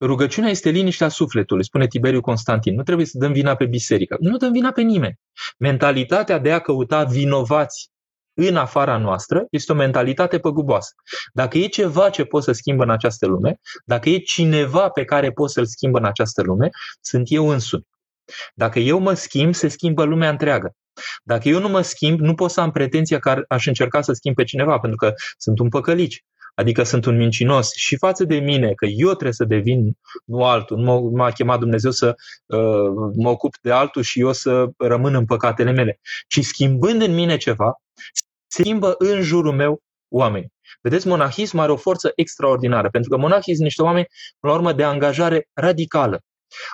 Rugăciunea 0.00 0.50
este 0.50 0.70
liniștea 0.70 1.08
sufletului, 1.08 1.64
spune 1.64 1.86
Tiberiu 1.86 2.20
Constantin. 2.20 2.74
Nu 2.74 2.82
trebuie 2.82 3.06
să 3.06 3.18
dăm 3.18 3.32
vina 3.32 3.54
pe 3.54 3.66
biserică. 3.66 4.16
Nu 4.20 4.36
dăm 4.36 4.52
vina 4.52 4.72
pe 4.72 4.82
nimeni. 4.82 5.18
Mentalitatea 5.58 6.38
de 6.38 6.52
a 6.52 6.58
căuta 6.58 7.04
vinovați 7.04 7.90
în 8.34 8.56
afara 8.56 8.96
noastră 8.96 9.46
este 9.50 9.72
o 9.72 9.74
mentalitate 9.74 10.38
păguboasă. 10.38 10.92
Dacă 11.32 11.58
e 11.58 11.66
ceva 11.66 12.10
ce 12.10 12.24
pot 12.24 12.42
să 12.42 12.52
schimbă 12.52 12.82
în 12.82 12.90
această 12.90 13.26
lume, 13.26 13.60
dacă 13.84 14.08
e 14.08 14.18
cineva 14.18 14.88
pe 14.88 15.04
care 15.04 15.30
pot 15.30 15.50
să-l 15.50 15.66
schimbă 15.66 15.98
în 15.98 16.04
această 16.04 16.42
lume, 16.42 16.68
sunt 17.00 17.26
eu 17.30 17.48
însumi. 17.48 17.86
Dacă 18.54 18.78
eu 18.78 18.98
mă 18.98 19.14
schimb, 19.14 19.54
se 19.54 19.68
schimbă 19.68 20.04
lumea 20.04 20.30
întreagă. 20.30 20.74
Dacă 21.22 21.48
eu 21.48 21.60
nu 21.60 21.68
mă 21.68 21.80
schimb, 21.80 22.20
nu 22.20 22.34
pot 22.34 22.50
să 22.50 22.60
am 22.60 22.70
pretenția 22.70 23.18
că 23.18 23.44
aș 23.48 23.66
încerca 23.66 24.02
să 24.02 24.12
schimb 24.12 24.34
pe 24.34 24.44
cineva, 24.44 24.78
pentru 24.78 24.96
că 24.96 25.12
sunt 25.36 25.58
un 25.58 25.68
păcălici. 25.68 26.24
Adică 26.58 26.82
sunt 26.82 27.04
un 27.04 27.16
mincinos 27.16 27.72
și 27.74 27.96
față 27.96 28.24
de 28.24 28.38
mine, 28.38 28.72
că 28.74 28.86
eu 28.86 29.08
trebuie 29.08 29.32
să 29.32 29.44
devin, 29.44 29.98
nu 30.24 30.44
altul, 30.44 30.78
nu 30.78 31.10
m-a 31.14 31.30
chemat 31.30 31.58
Dumnezeu 31.58 31.90
să 31.90 32.14
uh, 32.46 33.10
mă 33.16 33.28
ocup 33.28 33.54
de 33.62 33.70
altul 33.70 34.02
și 34.02 34.20
eu 34.20 34.32
să 34.32 34.66
rămân 34.76 35.14
în 35.14 35.24
păcatele 35.24 35.70
mele, 35.70 36.00
ci 36.28 36.44
schimbând 36.44 37.02
în 37.02 37.14
mine 37.14 37.36
ceva, 37.36 37.72
se 38.46 38.62
schimbă 38.62 38.94
în 38.98 39.22
jurul 39.22 39.52
meu 39.52 39.82
oameni. 40.08 40.52
Vedeți, 40.80 41.06
monahismul 41.06 41.62
are 41.62 41.72
o 41.72 41.76
forță 41.76 42.12
extraordinară, 42.14 42.88
pentru 42.88 43.10
că 43.10 43.16
monahii 43.16 43.54
sunt 43.54 43.64
niște 43.64 43.82
oameni, 43.82 44.06
la 44.40 44.52
urmă, 44.52 44.72
de 44.72 44.84
angajare 44.84 45.48
radicală, 45.52 46.20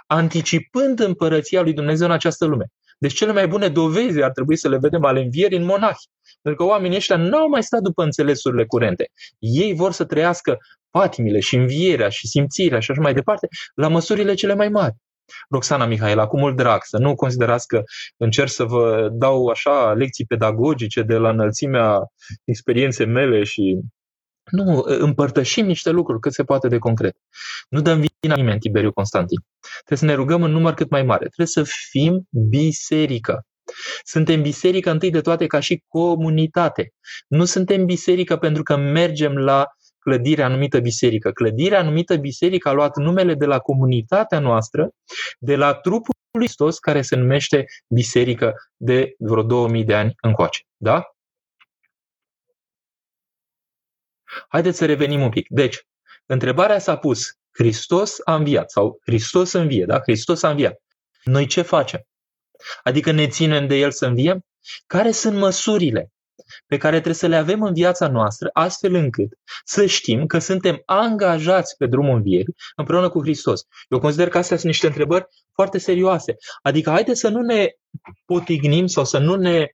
anticipând 0.07 1.01
împărăția 1.01 1.63
lui 1.63 1.73
Dumnezeu 1.73 2.07
în 2.07 2.13
această 2.13 2.45
lume. 2.45 2.67
Deci 2.99 3.15
cele 3.15 3.33
mai 3.33 3.49
bune 3.49 3.69
dovezi 3.69 4.23
ar 4.23 4.31
trebui 4.31 4.57
să 4.57 4.69
le 4.69 4.79
vedem 4.79 5.05
ale 5.05 5.21
învierii 5.21 5.59
în 5.59 5.65
monahi. 5.65 6.09
Pentru 6.43 6.65
că 6.65 6.71
oamenii 6.71 6.97
ăștia 6.97 7.17
nu 7.17 7.37
au 7.37 7.49
mai 7.49 7.63
stat 7.63 7.81
după 7.81 8.03
înțelesurile 8.03 8.65
curente. 8.65 9.11
Ei 9.39 9.75
vor 9.75 9.93
să 9.93 10.05
trăiască 10.05 10.59
patimile 10.91 11.41
și 11.41 11.57
învierea 11.57 12.09
și 12.09 12.27
simțirea 12.27 12.81
și 12.81 12.91
așa 12.91 13.01
mai 13.01 13.15
departe 13.15 13.49
la 13.75 13.89
măsurile 13.89 14.35
cele 14.35 14.55
mai 14.55 14.69
mari. 14.69 14.95
Roxana 15.49 15.87
Mihaela, 15.87 16.27
cu 16.27 16.39
mult 16.39 16.57
drag, 16.57 16.81
să 16.83 16.99
nu 16.99 17.15
considerați 17.15 17.67
că 17.67 17.83
încerc 18.17 18.49
să 18.49 18.65
vă 18.65 19.09
dau 19.13 19.47
așa 19.47 19.93
lecții 19.93 20.25
pedagogice 20.25 21.03
de 21.03 21.17
la 21.17 21.29
înălțimea 21.29 21.99
experienței 22.45 23.07
mele 23.07 23.45
și 23.45 23.81
nu, 24.55 24.83
împărtășim 24.87 25.67
niște 25.67 25.91
lucruri 25.91 26.21
cât 26.21 26.33
se 26.33 26.45
poate 26.45 26.69
de 26.69 26.79
concret. 26.79 27.17
Nu 27.69 27.81
dăm 27.81 28.05
vina 28.21 28.35
nimeni, 28.35 28.59
Tiberiu 28.59 28.93
Constantin. 28.93 29.39
Trebuie 29.85 29.99
să 29.99 30.05
ne 30.05 30.15
rugăm 30.15 30.43
în 30.43 30.51
număr 30.51 30.75
cât 30.75 30.91
mai 30.91 31.03
mare. 31.03 31.27
Trebuie 31.27 31.47
să 31.47 31.63
fim 31.91 32.29
biserică. 32.31 33.47
Suntem 34.05 34.43
biserică 34.43 34.91
întâi 34.91 35.11
de 35.11 35.21
toate 35.21 35.47
ca 35.47 35.61
și 35.61 35.83
comunitate. 35.89 36.93
Nu 37.29 37.45
suntem 37.45 37.85
biserică 37.85 38.37
pentru 38.37 38.63
că 38.63 38.77
mergem 38.77 39.37
la 39.37 39.67
clădirea 39.99 40.45
anumită 40.45 40.79
biserică. 40.79 41.31
Clădirea 41.31 41.79
anumită 41.79 42.17
biserică 42.17 42.69
a 42.69 42.73
luat 42.73 42.97
numele 42.97 43.35
de 43.35 43.45
la 43.45 43.59
comunitatea 43.59 44.39
noastră, 44.39 44.91
de 45.39 45.57
la 45.57 45.75
trupul 45.75 46.15
lui 46.31 46.45
Hristos, 46.45 46.79
care 46.79 47.03
se 47.03 47.17
numește 47.17 47.65
biserică 47.89 48.55
de 48.77 49.15
vreo 49.19 49.43
2000 49.43 49.85
de 49.85 49.95
ani 49.95 50.15
încoace. 50.21 50.63
Da? 50.77 51.14
Haideți 54.49 54.79
să 54.79 54.87
revenim 54.87 55.21
un 55.23 55.29
pic. 55.29 55.47
Deci, 55.49 55.87
întrebarea 56.27 56.79
s-a 56.79 56.97
pus, 56.97 57.33
Hristos 57.53 58.17
a 58.25 58.35
înviat 58.35 58.71
sau 58.71 58.99
Hristos 59.05 59.53
învie, 59.53 59.85
da? 59.85 60.01
Hristos 60.01 60.43
a 60.43 60.51
înviat. 60.51 60.83
Noi 61.25 61.47
ce 61.47 61.63
facem? 61.63 62.07
Adică 62.83 63.11
ne 63.11 63.29
ținem 63.29 63.67
de 63.67 63.75
El 63.75 63.91
să 63.91 64.07
înviem? 64.07 64.45
Care 64.87 65.11
sunt 65.11 65.37
măsurile 65.37 66.13
pe 66.67 66.77
care 66.77 66.95
trebuie 66.95 67.15
să 67.15 67.27
le 67.27 67.37
avem 67.37 67.63
în 67.63 67.73
viața 67.73 68.09
noastră, 68.09 68.51
astfel 68.53 68.95
încât 68.95 69.29
să 69.65 69.87
știm 69.87 70.27
că 70.27 70.39
suntem 70.39 70.83
angajați 70.85 71.77
pe 71.77 71.87
drumul 71.87 72.17
învierii 72.17 72.55
împreună 72.77 73.09
cu 73.09 73.21
Hristos. 73.21 73.63
Eu 73.89 73.99
consider 73.99 74.29
că 74.29 74.39
astea 74.39 74.57
sunt 74.57 74.69
niște 74.69 74.87
întrebări 74.87 75.27
foarte 75.53 75.79
serioase. 75.79 76.37
Adică 76.63 76.91
haideți 76.91 77.21
să 77.21 77.29
nu 77.29 77.41
ne 77.41 77.69
potignim 78.25 78.87
sau 78.87 79.05
să 79.05 79.19
nu 79.19 79.35
ne 79.35 79.67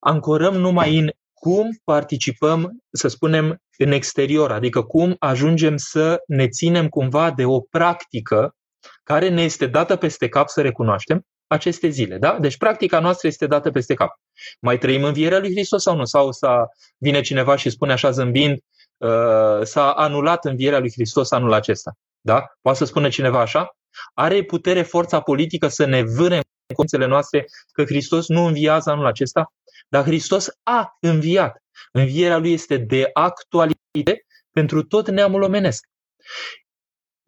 ancorăm 0.00 0.54
numai 0.54 0.98
în 0.98 1.10
cum 1.40 1.68
participăm, 1.84 2.78
să 2.90 3.08
spunem, 3.08 3.58
în 3.78 3.92
exterior, 3.92 4.52
adică 4.52 4.82
cum 4.82 5.16
ajungem 5.18 5.76
să 5.76 6.22
ne 6.26 6.48
ținem 6.48 6.88
cumva 6.88 7.30
de 7.30 7.44
o 7.44 7.60
practică 7.60 8.54
care 9.02 9.28
ne 9.28 9.42
este 9.42 9.66
dată 9.66 9.96
peste 9.96 10.28
cap 10.28 10.48
să 10.48 10.60
recunoaștem 10.60 11.22
aceste 11.46 11.88
zile. 11.88 12.18
Da? 12.18 12.38
Deci 12.40 12.56
practica 12.56 13.00
noastră 13.00 13.28
este 13.28 13.46
dată 13.46 13.70
peste 13.70 13.94
cap. 13.94 14.20
Mai 14.60 14.78
trăim 14.78 15.04
învierea 15.04 15.38
lui 15.38 15.50
Hristos 15.50 15.82
sau 15.82 15.96
nu? 15.96 16.04
Sau 16.04 16.32
să 16.32 16.64
vine 16.98 17.20
cineva 17.20 17.56
și 17.56 17.70
spune 17.70 17.92
așa 17.92 18.10
zâmbind, 18.10 18.58
uh, 18.96 19.62
s-a 19.62 19.90
anulat 19.90 20.44
învierea 20.44 20.78
lui 20.78 20.92
Hristos 20.92 21.30
anul 21.30 21.52
acesta. 21.52 21.92
Da? 22.20 22.44
Poate 22.60 22.78
să 22.78 22.84
spună 22.84 23.08
cineva 23.08 23.40
așa? 23.40 23.76
Are 24.14 24.44
putere 24.44 24.82
forța 24.82 25.20
politică 25.20 25.68
să 25.68 25.84
ne 25.84 26.02
vâne 26.02 26.36
în 26.36 26.42
conțele 26.74 27.06
noastre 27.06 27.44
că 27.72 27.84
Hristos 27.84 28.28
nu 28.28 28.44
înviază 28.44 28.90
anul 28.90 29.06
acesta? 29.06 29.52
Dar 29.88 30.04
Hristos 30.04 30.48
a 30.62 30.96
înviat. 31.00 31.62
Învierea 31.92 32.38
lui 32.38 32.52
este 32.52 32.76
de 32.76 33.10
actualitate 33.12 34.24
pentru 34.50 34.82
tot 34.84 35.08
neamul 35.08 35.42
omenesc. 35.42 35.86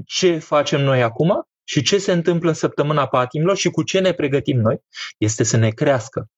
Ce 0.06 0.38
facem 0.38 0.80
noi 0.80 1.02
acum? 1.02 1.46
Și 1.64 1.82
ce 1.82 1.98
se 1.98 2.12
întâmplă 2.12 2.48
în 2.48 2.54
săptămâna 2.54 3.08
patimilor 3.08 3.56
și 3.56 3.70
cu 3.70 3.82
ce 3.82 3.98
ne 4.00 4.12
pregătim 4.12 4.60
noi? 4.60 4.78
Este 5.18 5.42
să 5.42 5.56
ne 5.56 5.70
crească 5.70 6.30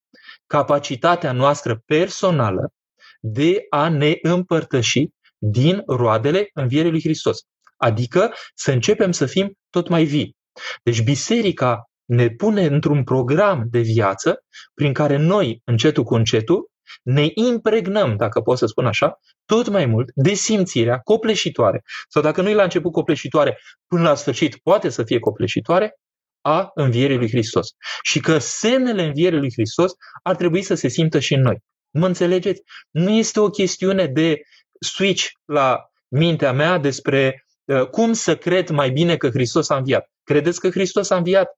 capacitatea 0.46 1.32
noastră 1.32 1.82
personală 1.86 2.72
de 3.20 3.66
a 3.70 3.88
ne 3.88 4.18
împărtăși 4.22 5.08
din 5.38 5.82
roadele 5.86 6.50
învierii 6.52 6.90
lui 6.90 7.02
Hristos. 7.02 7.38
Adică 7.76 8.34
să 8.54 8.70
începem 8.70 9.12
să 9.12 9.26
fim 9.26 9.58
tot 9.70 9.88
mai 9.88 10.04
vii. 10.04 10.36
Deci 10.82 11.02
biserica 11.02 11.90
ne 12.04 12.28
pune 12.28 12.66
într-un 12.66 13.04
program 13.04 13.66
de 13.70 13.80
viață 13.80 14.44
prin 14.74 14.92
care 14.92 15.16
noi, 15.16 15.60
încetul 15.64 16.04
cu 16.04 16.14
încetul, 16.14 16.70
ne 17.02 17.28
impregnăm, 17.34 18.16
dacă 18.16 18.40
pot 18.40 18.58
să 18.58 18.66
spun 18.66 18.86
așa, 18.86 19.18
tot 19.44 19.68
mai 19.68 19.86
mult 19.86 20.10
de 20.14 20.32
simțirea 20.32 20.98
copleșitoare, 20.98 21.82
sau 22.08 22.22
dacă 22.22 22.42
nu 22.42 22.48
e 22.48 22.54
la 22.54 22.62
început 22.62 22.92
copleșitoare, 22.92 23.58
până 23.86 24.02
la 24.02 24.14
sfârșit 24.14 24.56
poate 24.56 24.88
să 24.88 25.02
fie 25.02 25.18
copleșitoare, 25.18 25.98
a 26.40 26.70
învierii 26.74 27.16
lui 27.16 27.28
Hristos. 27.28 27.68
Și 28.02 28.20
că 28.20 28.38
semnele 28.38 29.04
învierii 29.04 29.38
lui 29.38 29.52
Hristos 29.52 29.92
ar 30.22 30.36
trebui 30.36 30.62
să 30.62 30.74
se 30.74 30.88
simtă 30.88 31.18
și 31.18 31.34
în 31.34 31.40
noi. 31.40 31.58
Mă 31.90 32.06
înțelegeți? 32.06 32.62
Nu 32.90 33.10
este 33.10 33.40
o 33.40 33.50
chestiune 33.50 34.06
de 34.06 34.40
switch 34.80 35.26
la 35.44 35.90
mintea 36.08 36.52
mea 36.52 36.78
despre 36.78 37.46
uh, 37.64 37.88
cum 37.88 38.12
să 38.12 38.36
cred 38.36 38.68
mai 38.68 38.90
bine 38.90 39.16
că 39.16 39.28
Hristos 39.28 39.68
a 39.68 39.76
înviat. 39.76 40.10
Credeți 40.22 40.60
că 40.60 40.70
Hristos 40.70 41.10
a 41.10 41.16
înviat? 41.16 41.48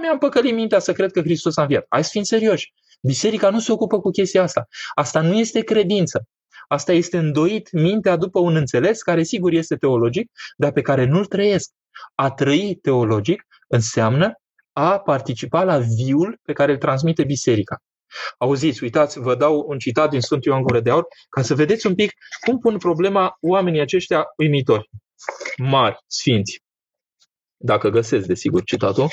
Da, 0.00 0.06
mi-am 0.06 0.18
păcălit 0.18 0.54
mintea 0.54 0.78
să 0.78 0.92
cred 0.92 1.10
că 1.10 1.20
Hristos 1.20 1.56
a 1.56 1.62
înviat. 1.62 1.86
Hai 1.88 2.04
să 2.04 2.10
fim 2.12 2.22
serioși. 2.22 2.72
Biserica 3.02 3.50
nu 3.50 3.60
se 3.60 3.72
ocupă 3.72 4.00
cu 4.00 4.10
chestia 4.10 4.42
asta. 4.42 4.68
Asta 4.94 5.20
nu 5.20 5.38
este 5.38 5.60
credință. 5.60 6.28
Asta 6.68 6.92
este 6.92 7.18
îndoit 7.18 7.72
mintea 7.72 8.16
după 8.16 8.38
un 8.38 8.56
înțeles 8.56 9.02
care 9.02 9.22
sigur 9.22 9.52
este 9.52 9.76
teologic, 9.76 10.30
dar 10.56 10.72
pe 10.72 10.80
care 10.80 11.04
nu-l 11.04 11.26
trăiesc. 11.26 11.70
A 12.14 12.30
trăi 12.30 12.78
teologic 12.82 13.42
înseamnă 13.68 14.32
a 14.72 14.98
participa 14.98 15.64
la 15.64 15.78
viul 15.78 16.38
pe 16.42 16.52
care 16.52 16.72
îl 16.72 16.78
transmite 16.78 17.24
biserica. 17.24 17.76
Auziți, 18.38 18.82
uitați, 18.82 19.18
vă 19.18 19.34
dau 19.34 19.64
un 19.66 19.78
citat 19.78 20.10
din 20.10 20.20
Sfântul 20.20 20.50
Ioan 20.50 20.62
Gură 20.62 20.80
de 20.80 20.90
Aur 20.90 21.06
ca 21.28 21.42
să 21.42 21.54
vedeți 21.54 21.86
un 21.86 21.94
pic 21.94 22.12
cum 22.46 22.58
pun 22.58 22.78
problema 22.78 23.36
oamenii 23.40 23.80
aceștia 23.80 24.24
uimitori, 24.36 24.90
mari, 25.56 25.96
sfinți. 26.06 26.62
Dacă 27.62 27.88
găsesc, 27.88 28.26
desigur, 28.26 28.62
citatul. 28.62 29.08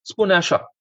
Spune 0.00 0.34
așa. 0.34 0.74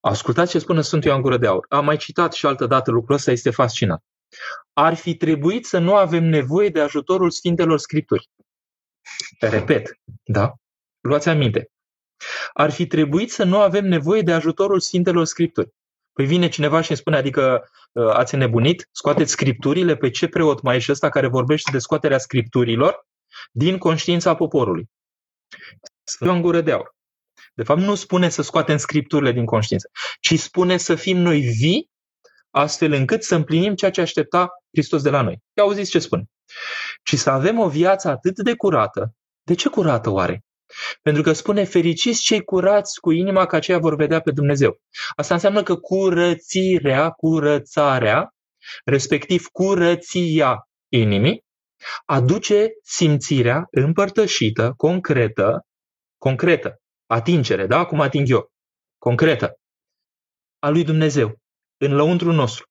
Ascultați 0.00 0.50
ce 0.50 0.58
spune 0.58 0.80
Sfântul 0.80 1.10
Ioan 1.10 1.22
Gură 1.22 1.36
de 1.36 1.46
Aur. 1.46 1.66
Am 1.68 1.84
mai 1.84 1.96
citat 1.96 2.32
și 2.32 2.46
altă 2.46 2.66
dată 2.66 2.90
lucrul 2.90 3.14
ăsta, 3.14 3.30
este 3.30 3.50
fascinant. 3.50 4.02
Ar 4.72 4.94
fi 4.94 5.16
trebuit 5.16 5.66
să 5.66 5.78
nu 5.78 5.94
avem 5.94 6.24
nevoie 6.24 6.68
de 6.68 6.80
ajutorul 6.80 7.30
Sfintelor 7.30 7.78
Scripturi. 7.78 8.30
Repet, 9.40 10.00
da? 10.22 10.54
Luați 11.00 11.28
aminte. 11.28 11.70
Ar 12.52 12.70
fi 12.70 12.86
trebuit 12.86 13.32
să 13.32 13.44
nu 13.44 13.60
avem 13.60 13.86
nevoie 13.86 14.22
de 14.22 14.32
ajutorul 14.32 14.80
Sfintelor 14.80 15.24
Scripturi. 15.24 15.72
Păi 16.12 16.26
vine 16.26 16.48
cineva 16.48 16.80
și 16.80 16.90
îmi 16.90 16.98
spune, 16.98 17.16
adică 17.16 17.70
uh, 17.92 18.08
ați 18.08 18.36
nebunit, 18.36 18.88
scoateți 18.90 19.30
scripturile, 19.30 19.96
pe 19.96 20.10
ce 20.10 20.28
preot 20.28 20.62
mai 20.62 20.76
ești 20.76 20.90
ăsta 20.90 21.08
care 21.08 21.26
vorbește 21.26 21.70
de 21.70 21.78
scoaterea 21.78 22.18
scripturilor 22.18 23.06
din 23.50 23.78
conștiința 23.78 24.34
poporului? 24.34 24.90
Sfântul 26.04 26.36
în 26.36 26.42
gură 26.42 26.60
de 26.60 26.72
aur. 26.72 26.94
De 27.54 27.62
fapt, 27.62 27.80
nu 27.80 27.94
spune 27.94 28.28
să 28.28 28.42
scoatem 28.42 28.76
scripturile 28.76 29.32
din 29.32 29.44
conștiință, 29.44 29.90
ci 30.20 30.38
spune 30.38 30.76
să 30.76 30.94
fim 30.94 31.16
noi 31.16 31.40
vii, 31.40 31.90
astfel 32.50 32.92
încât 32.92 33.22
să 33.22 33.34
împlinim 33.34 33.74
ceea 33.74 33.90
ce 33.90 34.00
aștepta 34.00 34.48
Hristos 34.72 35.02
de 35.02 35.10
la 35.10 35.22
noi. 35.22 35.38
Ia 35.56 35.62
auziți 35.62 35.90
ce 35.90 35.98
spune. 35.98 36.24
Ci 37.02 37.14
să 37.14 37.30
avem 37.30 37.58
o 37.58 37.68
viață 37.68 38.08
atât 38.08 38.38
de 38.38 38.54
curată. 38.54 39.14
De 39.42 39.54
ce 39.54 39.68
curată 39.68 40.10
oare? 40.10 40.44
Pentru 41.02 41.22
că 41.22 41.32
spune, 41.32 41.64
fericiți 41.64 42.22
cei 42.22 42.44
curați 42.44 43.00
cu 43.00 43.10
inima, 43.10 43.46
că 43.46 43.56
aceia 43.56 43.78
vor 43.78 43.96
vedea 43.96 44.20
pe 44.20 44.30
Dumnezeu. 44.30 44.80
Asta 45.16 45.34
înseamnă 45.34 45.62
că 45.62 45.76
curățirea, 45.76 47.10
curățarea, 47.10 48.34
respectiv 48.84 49.46
curăția 49.46 50.68
inimii, 50.88 51.44
aduce 52.04 52.68
simțirea 52.82 53.66
împărtășită, 53.70 54.74
concretă, 54.76 55.66
concretă, 56.18 56.80
atingere, 57.06 57.66
da? 57.66 57.84
Cum 57.84 58.00
ating 58.00 58.28
eu? 58.28 58.52
Concretă, 58.98 59.56
a 60.58 60.68
lui 60.68 60.84
Dumnezeu, 60.84 61.40
în 61.76 61.94
lăuntru 61.94 62.32
nostru. 62.32 62.66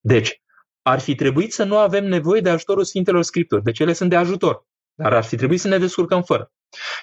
Deci, 0.00 0.42
ar 0.82 1.00
fi 1.00 1.14
trebuit 1.14 1.52
să 1.52 1.64
nu 1.64 1.78
avem 1.78 2.06
nevoie 2.06 2.40
de 2.40 2.50
ajutorul 2.50 2.84
Sfintelor 2.84 3.22
Scripturi. 3.22 3.62
Deci 3.62 3.78
ele 3.78 3.92
sunt 3.92 4.10
de 4.10 4.16
ajutor. 4.16 4.66
Dar 4.94 5.12
ar 5.12 5.24
fi 5.24 5.36
trebuit 5.36 5.60
să 5.60 5.68
ne 5.68 5.78
descurcăm 5.78 6.22
fără. 6.22 6.52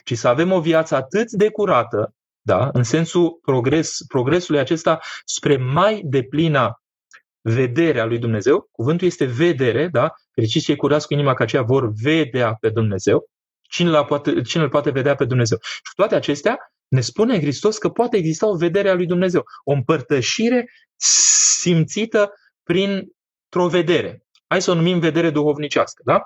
Ci 0.04 0.17
să 0.17 0.28
avem 0.28 0.52
o 0.52 0.62
viață 0.62 0.95
atât 0.95 1.32
de 1.32 1.50
curată, 1.50 2.15
da, 2.41 2.69
în 2.74 2.84
sensul 2.84 3.39
progres, 3.41 3.97
progresului 4.08 4.60
acesta 4.60 5.00
spre 5.26 5.58
mai 5.58 6.02
deplina 6.04 6.81
vedere 7.41 7.99
a 7.99 8.06
lui 8.06 8.19
Dumnezeu. 8.19 8.67
Cuvântul 8.71 9.08
este 9.08 9.25
vedere, 9.25 9.88
da? 9.88 10.13
Fericiți 10.34 10.65
cei 10.65 10.75
curați 10.75 11.08
cu 11.08 11.13
inima 11.13 11.34
că 11.34 11.43
aceia 11.43 11.62
vor 11.62 11.91
vedea 12.01 12.54
pe 12.60 12.69
Dumnezeu. 12.69 13.30
Cine, 13.62 14.04
poate, 14.04 14.41
cine 14.41 14.63
îl 14.63 14.69
poate 14.69 14.89
vedea 14.89 15.15
pe 15.15 15.25
Dumnezeu? 15.25 15.58
Și 15.62 15.82
cu 15.84 15.95
toate 15.95 16.15
acestea, 16.15 16.58
ne 16.88 17.01
spune 17.01 17.39
Hristos 17.39 17.77
că 17.77 17.89
poate 17.89 18.17
exista 18.17 18.47
o 18.47 18.56
vedere 18.56 18.89
a 18.89 18.93
lui 18.93 19.06
Dumnezeu, 19.06 19.43
o 19.63 19.71
împărtășire 19.71 20.69
simțită 20.95 22.34
printr-o 22.63 23.67
vedere. 23.67 24.23
Hai 24.47 24.62
să 24.62 24.71
o 24.71 24.73
numim 24.73 24.99
vedere 24.99 25.30
duhovnicească, 25.30 26.01
da? 26.06 26.21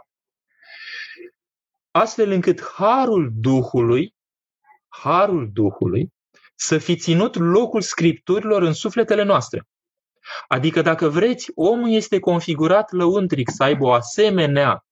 Astfel 1.91 2.31
încât 2.31 2.63
harul 2.63 3.31
Duhului, 3.33 4.15
harul 4.87 5.49
Duhului, 5.53 6.13
să 6.55 6.77
fi 6.77 6.95
ținut 6.95 7.35
locul 7.35 7.81
scripturilor 7.81 8.61
în 8.61 8.73
sufletele 8.73 9.23
noastre. 9.23 9.67
Adică 10.47 10.81
dacă 10.81 11.09
vreți, 11.09 11.51
omul 11.55 11.91
este 11.91 12.19
configurat 12.19 12.91
lăuntric 12.91 13.49
să 13.49 13.63
aibă 13.63 13.85
o 13.85 13.91
asemenea 13.91 14.85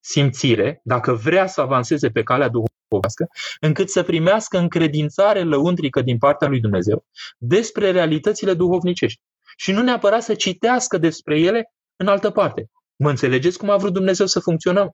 simțire, 0.00 0.80
dacă 0.84 1.12
vrea 1.12 1.46
să 1.46 1.60
avanseze 1.60 2.10
pe 2.10 2.22
calea 2.22 2.48
duhovnicească, 2.48 3.28
încât 3.60 3.90
să 3.90 4.02
primească 4.02 4.58
încredințare 4.58 5.42
lăuntrică 5.42 6.02
din 6.02 6.18
partea 6.18 6.48
lui 6.48 6.60
Dumnezeu 6.60 7.04
despre 7.38 7.90
realitățile 7.90 8.54
duhovnicești. 8.54 9.20
Și 9.56 9.72
nu 9.72 9.82
neapărat 9.82 10.22
să 10.22 10.34
citească 10.34 10.98
despre 10.98 11.40
ele 11.40 11.72
în 11.96 12.06
altă 12.06 12.30
parte. 12.30 12.70
Mă 12.96 13.10
înțelegeți 13.10 13.58
cum 13.58 13.70
a 13.70 13.76
vrut 13.76 13.92
Dumnezeu 13.92 14.26
să 14.26 14.40
funcționăm? 14.40 14.90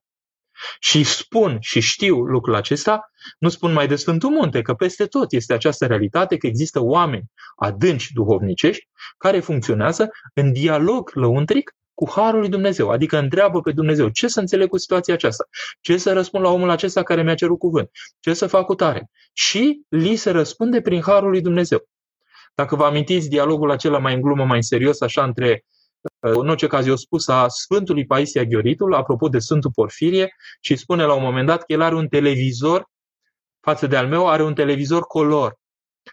Și 0.79 1.05
spun 1.05 1.57
și 1.61 1.81
știu 1.81 2.17
lucrul 2.17 2.55
acesta, 2.55 3.11
nu 3.39 3.49
spun 3.49 3.73
mai 3.73 3.87
de 3.87 3.97
Sfântul 3.97 4.31
Munte, 4.31 4.63
că 4.63 4.75
peste 4.75 5.07
tot 5.07 5.33
este 5.33 5.53
această 5.53 5.87
realitate 5.87 6.37
că 6.37 6.47
există 6.47 6.81
oameni 6.83 7.25
adânci 7.57 8.13
duhovnicești 8.13 8.89
care 9.19 9.41
funcționează 9.41 10.09
în 10.35 10.53
dialog 10.53 11.11
lăuntric 11.15 11.75
cu 11.95 12.11
Harul 12.11 12.41
lui 12.41 12.49
Dumnezeu, 12.49 12.91
adică 12.91 13.19
întreabă 13.19 13.61
pe 13.61 13.73
Dumnezeu 13.73 14.09
ce 14.09 14.29
să 14.29 14.41
înțeleg 14.41 14.69
cu 14.69 14.79
situația 14.79 15.15
aceasta, 15.15 15.45
ce 15.81 15.97
să 15.97 16.13
răspund 16.13 16.45
la 16.45 16.51
omul 16.51 16.71
acesta 16.71 17.03
care 17.03 17.23
mi-a 17.23 17.35
cerut 17.35 17.59
cuvânt, 17.59 17.91
ce 18.21 18.35
să 18.35 18.47
fac 18.47 18.65
cu 18.65 18.75
tare. 18.75 19.11
Și 19.33 19.81
li 19.89 20.17
se 20.17 20.31
răspunde 20.31 20.81
prin 20.81 21.03
Harul 21.03 21.31
lui 21.31 21.41
Dumnezeu. 21.41 21.89
Dacă 22.55 22.77
vă 22.77 22.85
amintiți 22.85 23.29
dialogul 23.29 23.71
acela 23.71 23.99
mai 23.99 24.15
în 24.15 24.21
glumă, 24.21 24.45
mai 24.45 24.57
în 24.57 24.63
serios, 24.63 25.01
așa 25.01 25.25
între 25.25 25.65
în 26.21 26.49
orice 26.49 26.67
caz, 26.67 26.87
eu 26.87 26.97
spus 26.97 27.29
a 27.29 27.49
Sfântului 27.49 28.07
Paisia 28.07 28.45
Ghioritul, 28.45 28.95
apropo 28.95 29.29
de 29.29 29.39
Sfântul 29.39 29.71
Porfirie, 29.75 30.35
și 30.61 30.77
spune 30.77 31.05
la 31.05 31.15
un 31.15 31.23
moment 31.23 31.47
dat 31.47 31.59
că 31.59 31.73
el 31.73 31.81
are 31.81 31.95
un 31.95 32.09
televizor, 32.09 32.91
față 33.61 33.87
de 33.87 33.97
al 33.97 34.09
meu, 34.09 34.29
are 34.29 34.43
un 34.43 34.55
televizor 34.55 35.03
color. 35.03 35.55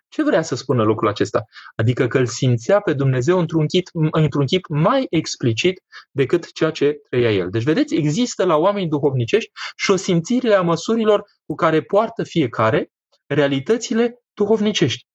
Ce 0.08 0.24
vrea 0.24 0.42
să 0.42 0.56
spună 0.56 0.84
lucrul 0.84 1.08
acesta? 1.08 1.44
Adică 1.76 2.08
că 2.08 2.18
îl 2.18 2.26
simțea 2.26 2.80
pe 2.80 2.94
Dumnezeu 2.94 3.40
într-un 3.40 3.68
chip, 3.68 3.88
într-un 4.12 4.46
chip 4.46 4.66
mai 4.68 5.08
explicit 5.10 5.84
decât 6.12 6.52
ceea 6.52 6.72
ce 6.72 7.02
trăia 7.10 7.32
el. 7.32 7.50
Deci, 7.50 7.64
vedeți, 7.64 7.96
există 7.96 8.46
la 8.46 8.56
oameni 8.56 8.88
duhovnicești 8.88 9.52
și 9.76 9.92
o 9.92 9.96
simțire 9.96 10.54
a 10.54 10.62
măsurilor 10.62 11.24
cu 11.46 11.56
care 11.56 11.82
poartă 11.82 12.24
fiecare 12.24 12.92
realitățile 13.26 14.22
duhovnicești. 14.34 15.10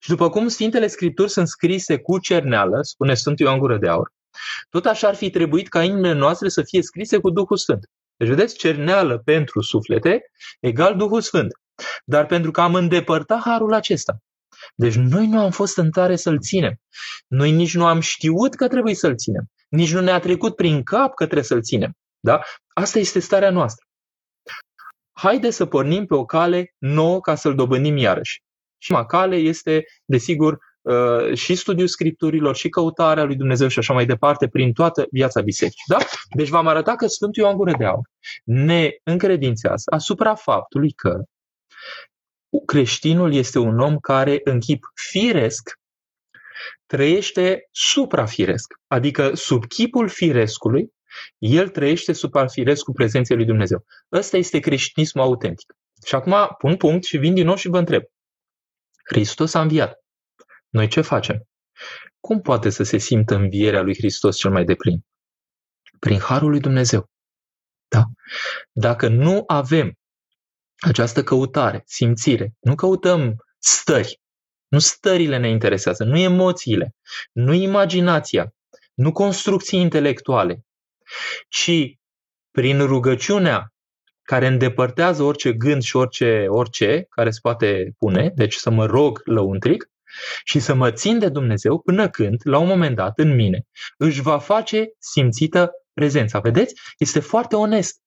Și 0.00 0.08
după 0.08 0.28
cum 0.30 0.48
Sfintele 0.48 0.86
Scripturi 0.86 1.30
sunt 1.30 1.48
scrise 1.48 1.98
cu 1.98 2.18
cerneală, 2.18 2.82
spune 2.82 3.14
Sfântul 3.14 3.46
Ioan 3.46 3.58
Gură 3.58 3.78
de 3.78 3.88
Aur, 3.88 4.12
tot 4.70 4.86
așa 4.86 5.08
ar 5.08 5.14
fi 5.14 5.30
trebuit 5.30 5.68
ca 5.68 5.82
inimile 5.82 6.12
noastre 6.12 6.48
să 6.48 6.62
fie 6.62 6.82
scrise 6.82 7.18
cu 7.18 7.30
Duhul 7.30 7.56
Sfânt. 7.56 7.90
Deci, 8.16 8.28
vedeți, 8.28 8.56
cerneală 8.56 9.18
pentru 9.18 9.60
suflete 9.60 10.20
egal 10.60 10.96
Duhul 10.96 11.20
Sfânt. 11.20 11.52
Dar 12.04 12.26
pentru 12.26 12.50
că 12.50 12.60
am 12.60 12.74
îndepărtat 12.74 13.40
harul 13.40 13.72
acesta. 13.72 14.18
Deci 14.74 14.94
noi 14.94 15.26
nu 15.26 15.40
am 15.40 15.50
fost 15.50 15.78
în 15.78 15.90
tare 15.90 16.16
să-l 16.16 16.38
ținem. 16.40 16.80
Noi 17.26 17.50
nici 17.50 17.74
nu 17.74 17.86
am 17.86 18.00
știut 18.00 18.54
că 18.54 18.68
trebuie 18.68 18.94
să-l 18.94 19.16
ținem. 19.16 19.50
Nici 19.68 19.92
nu 19.92 20.00
ne-a 20.00 20.18
trecut 20.18 20.56
prin 20.56 20.82
cap 20.82 21.14
că 21.14 21.24
trebuie 21.24 21.44
să-l 21.44 21.62
ținem. 21.62 21.92
Da? 22.20 22.40
Asta 22.74 22.98
este 22.98 23.18
starea 23.18 23.50
noastră. 23.50 23.84
Haide 25.12 25.50
să 25.50 25.66
pornim 25.66 26.06
pe 26.06 26.14
o 26.14 26.24
cale 26.24 26.74
nouă 26.78 27.20
ca 27.20 27.34
să-l 27.34 27.54
dobândim 27.54 27.96
iarăși. 27.96 28.42
Și 28.78 28.92
macale 28.92 29.36
este, 29.36 29.84
desigur, 30.04 30.58
uh, 30.80 31.34
și 31.34 31.54
studiul 31.54 31.88
scripturilor, 31.88 32.56
și 32.56 32.68
căutarea 32.68 33.24
lui 33.24 33.36
Dumnezeu 33.36 33.68
și 33.68 33.78
așa 33.78 33.92
mai 33.92 34.06
departe, 34.06 34.48
prin 34.48 34.72
toată 34.72 35.06
viața 35.10 35.40
bisericii. 35.40 35.84
Da? 35.86 35.98
Deci 36.36 36.48
v-am 36.48 36.66
arătat 36.66 36.96
că 36.96 37.06
Sfântul 37.06 37.42
Ioan 37.42 37.56
Gură 37.56 37.72
de 37.78 37.84
Aur 37.84 38.10
ne 38.44 38.90
încredințează 39.02 39.84
asupra 39.90 40.34
faptului 40.34 40.92
că 40.92 41.22
creștinul 42.66 43.34
este 43.34 43.58
un 43.58 43.78
om 43.78 43.98
care, 43.98 44.40
în 44.44 44.60
chip 44.60 44.84
firesc, 45.10 45.70
trăiește 46.86 47.68
suprafiresc, 47.70 48.74
adică 48.86 49.34
sub 49.34 49.66
chipul 49.66 50.08
firescului, 50.08 50.88
el 51.38 51.68
trăiește 51.68 52.12
suprafirescul 52.12 52.94
prezenței 52.94 53.36
lui 53.36 53.44
Dumnezeu. 53.44 53.84
Ăsta 54.12 54.36
este 54.36 54.58
creștinismul 54.58 55.24
autentic. 55.24 55.74
Și 56.06 56.14
acum 56.14 56.34
pun 56.58 56.76
punct 56.76 57.04
și 57.04 57.16
vin 57.16 57.34
din 57.34 57.44
nou 57.46 57.54
și 57.54 57.68
vă 57.68 57.78
întreb. 57.78 58.02
Hristos 59.08 59.54
a 59.54 59.60
înviat. 59.60 60.04
Noi 60.68 60.88
ce 60.88 61.00
facem? 61.00 61.48
Cum 62.20 62.40
poate 62.40 62.70
să 62.70 62.82
se 62.82 62.98
simtă 62.98 63.34
învierea 63.34 63.82
lui 63.82 63.94
Hristos 63.96 64.36
cel 64.36 64.50
mai 64.50 64.64
deplin? 64.64 65.04
Prin 65.98 66.18
harul 66.20 66.50
lui 66.50 66.60
Dumnezeu. 66.60 67.10
Da? 67.88 68.04
Dacă 68.72 69.08
nu 69.08 69.44
avem 69.46 69.92
această 70.76 71.22
căutare, 71.22 71.82
simțire, 71.86 72.52
nu 72.60 72.74
căutăm 72.74 73.36
stări, 73.58 74.20
nu 74.68 74.78
stările 74.78 75.38
ne 75.38 75.48
interesează, 75.48 76.04
nu 76.04 76.18
emoțiile, 76.18 76.94
nu 77.32 77.52
imaginația, 77.52 78.54
nu 78.94 79.12
construcții 79.12 79.80
intelectuale, 79.80 80.64
ci 81.48 81.70
prin 82.50 82.86
rugăciunea 82.86 83.72
care 84.28 84.46
îndepărtează 84.46 85.22
orice 85.22 85.52
gând 85.52 85.82
și 85.82 85.96
orice, 85.96 86.44
orice 86.48 87.06
care 87.08 87.30
se 87.30 87.38
poate 87.42 87.94
pune, 87.98 88.32
deci 88.34 88.54
să 88.54 88.70
mă 88.70 88.86
rog 88.86 89.20
lăuntric 89.24 89.90
și 90.44 90.58
să 90.58 90.74
mă 90.74 90.90
țin 90.90 91.18
de 91.18 91.28
Dumnezeu 91.28 91.80
până 91.80 92.08
când, 92.08 92.40
la 92.44 92.58
un 92.58 92.66
moment 92.66 92.96
dat, 92.96 93.18
în 93.18 93.34
mine, 93.34 93.66
își 93.96 94.22
va 94.22 94.38
face 94.38 94.88
simțită 94.98 95.70
prezența. 95.92 96.38
Vedeți? 96.38 96.74
Este 96.98 97.20
foarte 97.20 97.56
onest. 97.56 98.00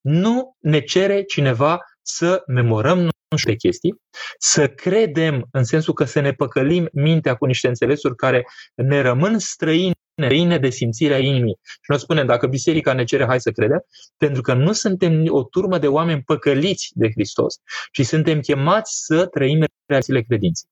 Nu 0.00 0.56
ne 0.60 0.80
cere 0.80 1.22
cineva 1.22 1.78
să 2.06 2.42
memorăm 2.46 3.10
nu 3.28 3.36
știu 3.36 3.54
chestii, 3.54 3.94
să 4.38 4.68
credem 4.68 5.48
în 5.50 5.64
sensul 5.64 5.94
că 5.94 6.04
să 6.04 6.20
ne 6.20 6.32
păcălim 6.32 6.88
mintea 6.92 7.34
cu 7.34 7.44
niște 7.44 7.68
înțelesuri 7.68 8.16
care 8.16 8.46
ne 8.74 9.00
rămân 9.00 9.38
străine, 9.38 9.94
străine 10.12 10.58
de 10.58 10.70
simțirea 10.70 11.18
inimii. 11.18 11.58
Și 11.62 11.86
noi 11.86 11.98
spunem, 11.98 12.26
dacă 12.26 12.46
biserica 12.46 12.92
ne 12.92 13.04
cere, 13.04 13.24
hai 13.24 13.40
să 13.40 13.50
credem, 13.50 13.84
pentru 14.16 14.42
că 14.42 14.54
nu 14.54 14.72
suntem 14.72 15.24
o 15.28 15.42
turmă 15.42 15.78
de 15.78 15.88
oameni 15.88 16.22
păcăliți 16.22 16.90
de 16.94 17.10
Hristos, 17.10 17.54
ci 17.92 18.06
suntem 18.06 18.40
chemați 18.40 19.04
să 19.04 19.26
trăim 19.26 19.58
realitățile 19.58 20.22
credinței. 20.22 20.68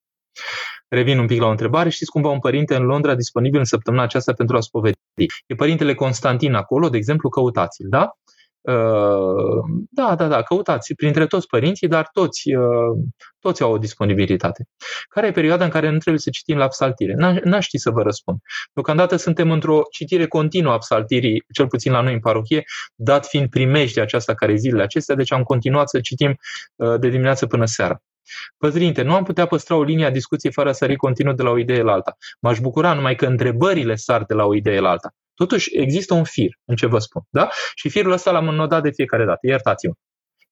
Revin 0.89 1.19
un 1.19 1.27
pic 1.27 1.41
la 1.41 1.47
o 1.47 1.51
întrebare. 1.51 1.89
Știți 1.89 2.11
cumva 2.11 2.29
un 2.29 2.39
părinte 2.39 2.75
în 2.75 2.83
Londra 2.83 3.15
disponibil 3.15 3.59
în 3.59 3.65
săptămâna 3.65 4.03
aceasta 4.03 4.33
pentru 4.33 4.57
a 4.57 4.61
spovedi? 4.61 4.97
E 5.47 5.55
părintele 5.55 5.95
Constantin 5.95 6.55
acolo, 6.55 6.89
de 6.89 6.97
exemplu, 6.97 7.29
căutați-l, 7.29 7.89
da? 7.89 8.11
Uh, 8.65 9.65
da, 9.91 10.15
da, 10.15 10.29
da, 10.29 10.43
căutați 10.43 10.95
printre 10.95 11.27
toți 11.27 11.47
părinții, 11.47 11.89
dar 11.89 12.09
toți, 12.13 12.55
uh, 12.55 12.99
toți 13.39 13.63
au 13.63 13.73
o 13.73 13.79
disponibilitate. 13.79 14.67
Care 15.09 15.27
e 15.27 15.31
perioada 15.31 15.65
în 15.65 15.71
care 15.71 15.91
nu 15.91 15.99
trebuie 15.99 16.21
să 16.21 16.31
citim 16.31 16.57
la 16.57 16.69
psaltire? 16.69 17.15
N-aș 17.45 17.65
ști 17.65 17.79
să 17.79 17.91
vă 17.91 18.03
răspund. 18.03 18.39
Deocamdată 18.73 19.17
suntem 19.17 19.51
într-o 19.51 19.83
citire 19.91 20.27
continuă 20.27 20.73
a 20.73 20.79
psaltirii, 20.79 21.45
cel 21.53 21.67
puțin 21.67 21.93
la 21.93 22.01
noi 22.01 22.13
în 22.13 22.21
parochie, 22.21 22.65
dat 22.95 23.27
fiind 23.27 23.49
primești 23.49 24.01
aceasta 24.01 24.35
care 24.35 24.57
zilele 24.57 24.83
acestea, 24.83 25.15
deci 25.15 25.33
am 25.33 25.43
continuat 25.43 25.89
să 25.89 26.01
citim 26.01 26.37
uh, 26.77 26.99
de 27.01 27.09
dimineață 27.09 27.47
până 27.47 27.65
seara. 27.65 28.03
Păzrinte, 28.59 29.03
nu 29.03 29.15
am 29.15 29.25
putea 29.25 29.47
păstra 29.47 29.77
o 29.77 29.83
linie 29.83 30.07
a 30.07 30.11
discuției 30.11 30.53
fără 30.53 30.73
să 30.73 30.79
sări 30.79 30.97
continuu 30.97 31.33
de 31.33 31.43
la 31.43 31.51
o 31.51 31.59
idee 31.59 31.83
la 31.83 31.93
alta. 31.93 32.17
M-aș 32.41 32.59
bucura 32.59 32.93
numai 32.93 33.15
că 33.15 33.27
întrebările 33.27 33.95
sar 33.95 34.25
de 34.25 34.35
la 34.35 34.45
o 34.45 34.55
idee 34.55 34.81
la 34.81 34.91
alta. 34.91 35.15
Totuși 35.35 35.79
există 35.79 36.15
un 36.15 36.25
fir 36.25 36.51
în 36.65 36.77
ce 36.77 36.87
vă 36.87 36.99
spun. 36.99 37.23
Da? 37.31 37.49
Și 37.75 37.89
firul 37.89 38.13
ăsta 38.13 38.31
l-am 38.31 38.49
înnodat 38.49 38.83
de 38.83 38.91
fiecare 38.91 39.25
dată. 39.25 39.47
Iertați-mă. 39.47 39.93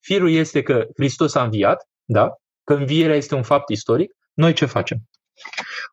Firul 0.01 0.31
este 0.31 0.63
că 0.63 0.87
Hristos 0.95 1.35
a 1.35 1.43
înviat, 1.43 1.89
da? 2.05 2.31
că 2.65 2.75
învierea 2.75 3.17
este 3.17 3.35
un 3.35 3.43
fapt 3.43 3.69
istoric. 3.69 4.13
Noi 4.33 4.53
ce 4.53 4.67
facem? 4.67 4.99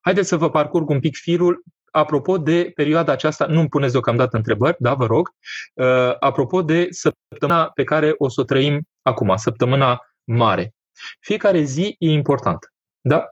Haideți 0.02 0.28
să 0.28 0.38
vă 0.38 0.50
parcurg 0.50 0.90
un 0.90 1.00
pic 1.00 1.16
firul 1.16 1.64
apropo 1.92 2.38
de 2.38 2.72
perioada 2.76 3.12
aceasta, 3.12 3.46
nu-mi 3.46 3.68
puneți 3.68 3.92
deocamdată 3.92 4.38
întrebări, 4.38 4.76
da, 4.80 4.94
vă 4.94 5.06
rog, 5.06 5.30
uh, 5.74 6.16
apropo 6.20 6.62
de 6.62 6.88
săptămâna 6.90 7.70
pe 7.70 7.84
care 7.84 8.14
o 8.18 8.30
să 8.30 8.42
o 8.42 8.44
trăim 8.44 8.82
acum, 9.02 9.36
săptămâna 9.36 10.00
mare. 10.24 10.74
Fiecare 11.20 11.62
zi 11.62 11.96
e 12.00 12.10
importantă. 12.10 12.68
Da? 13.02 13.30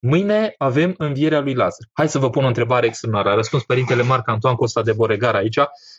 Mâine 0.00 0.54
avem 0.58 0.94
învierea 0.98 1.40
lui 1.40 1.54
Lazar. 1.54 1.88
Hai 1.92 2.08
să 2.08 2.18
vă 2.18 2.30
pun 2.30 2.44
o 2.44 2.46
întrebare 2.46 2.86
extraordinară. 2.86 3.34
A 3.34 3.36
răspuns 3.36 3.62
părintele 3.62 4.02
Marc 4.02 4.28
Antoan 4.28 4.54
Costa 4.54 4.82
de 4.82 4.92
Boregar 4.92 5.34
aici, 5.34 5.58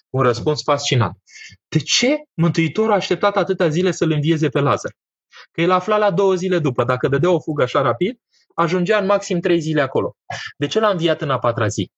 un 0.10 0.22
răspuns 0.22 0.64
fascinant. 0.64 1.18
De 1.68 1.80
ce 1.80 2.18
Mântuitorul 2.34 2.92
a 2.92 2.96
așteptat 2.96 3.38
atâtea 3.38 3.68
zile 3.68 3.92
să-l 3.92 4.12
învieze 4.12 4.50
pe 4.50 4.60
Lazar? 4.60 4.92
Că 5.52 5.62
el 5.62 5.72
afla 5.72 5.98
la 5.98 6.12
două 6.12 6.36
zile 6.36 6.60
după. 6.60 6.84
Dacă 6.84 7.08
dădea 7.08 7.32
o 7.32 7.40
fugă 7.40 7.64
așa 7.64 7.82
rapid, 7.82 8.20
ajungea 8.56 8.98
în 8.98 9.06
maxim 9.06 9.40
trei 9.40 9.60
zile 9.60 9.82
acolo. 9.82 10.16
De 10.58 10.68
ce 10.68 10.80
l-a 10.80 10.90
înviat 10.90 11.22
în 11.22 11.30
a 11.30 11.40
patra 11.40 11.68
zi? 11.68 11.92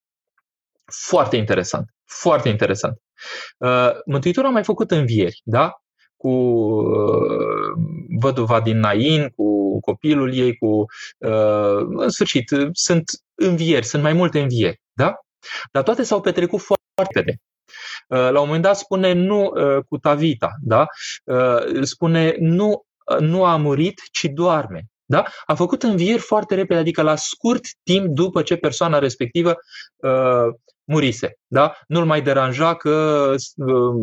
Foarte 0.86 1.36
interesant. 1.36 1.90
Foarte 2.06 2.50
interesant. 2.50 3.02
Uh, 3.58 3.90
Mântuitorul 4.06 4.50
a 4.50 4.54
mai 4.54 4.64
făcut 4.64 4.92
învieri, 4.92 5.42
da? 5.44 5.82
Cu 6.18 6.30
uh, 6.30 7.72
văduva 8.20 8.62
din 8.62 8.80
Nain, 8.80 9.30
cu 9.36 9.80
copilul 9.80 10.34
ei, 10.34 10.58
cu. 10.58 10.86
Uh, 11.18 11.88
în 11.90 12.10
sfârșit, 12.10 12.50
sunt 12.72 13.04
învieri, 13.36 13.86
sunt 13.86 14.04
mai 14.04 14.14
multe 14.14 14.40
învieri, 14.40 14.82
da? 14.94 15.16
Dar 15.72 15.84
toate 15.84 16.04
s-au 16.04 16.22
petrecut 16.22 16.62
foarte 16.62 16.84
repede. 16.96 17.42
Uh, 18.08 18.32
la 18.32 18.40
un 18.40 18.46
moment 18.46 18.64
dat 18.64 18.78
spune 18.78 19.14
nu 19.14 19.52
uh, 19.54 19.84
cu 19.90 19.98
Tavita, 19.98 20.52
da? 20.62 20.86
Spune 21.82 22.36
nu, 22.40 22.86
nu 23.20 23.46
a 23.46 23.56
murit, 23.56 24.02
ci 24.12 24.26
doarme. 24.34 24.86
Da? 25.10 25.24
A 25.46 25.56
făcut 25.56 25.84
învieri 25.84 26.22
foarte 26.22 26.56
repede, 26.56 26.80
adică 26.80 27.02
la 27.02 27.16
scurt 27.16 27.64
timp 27.84 28.06
după 28.06 28.42
ce 28.42 28.56
persoana 28.56 29.00
respectivă 29.00 29.56
uh, 29.96 30.54
murise. 30.88 31.38
Da? 31.48 31.74
Nu-l 31.88 32.06
mai 32.06 32.22
deranja 32.22 32.76
că 32.76 33.36
uh, 33.56 33.94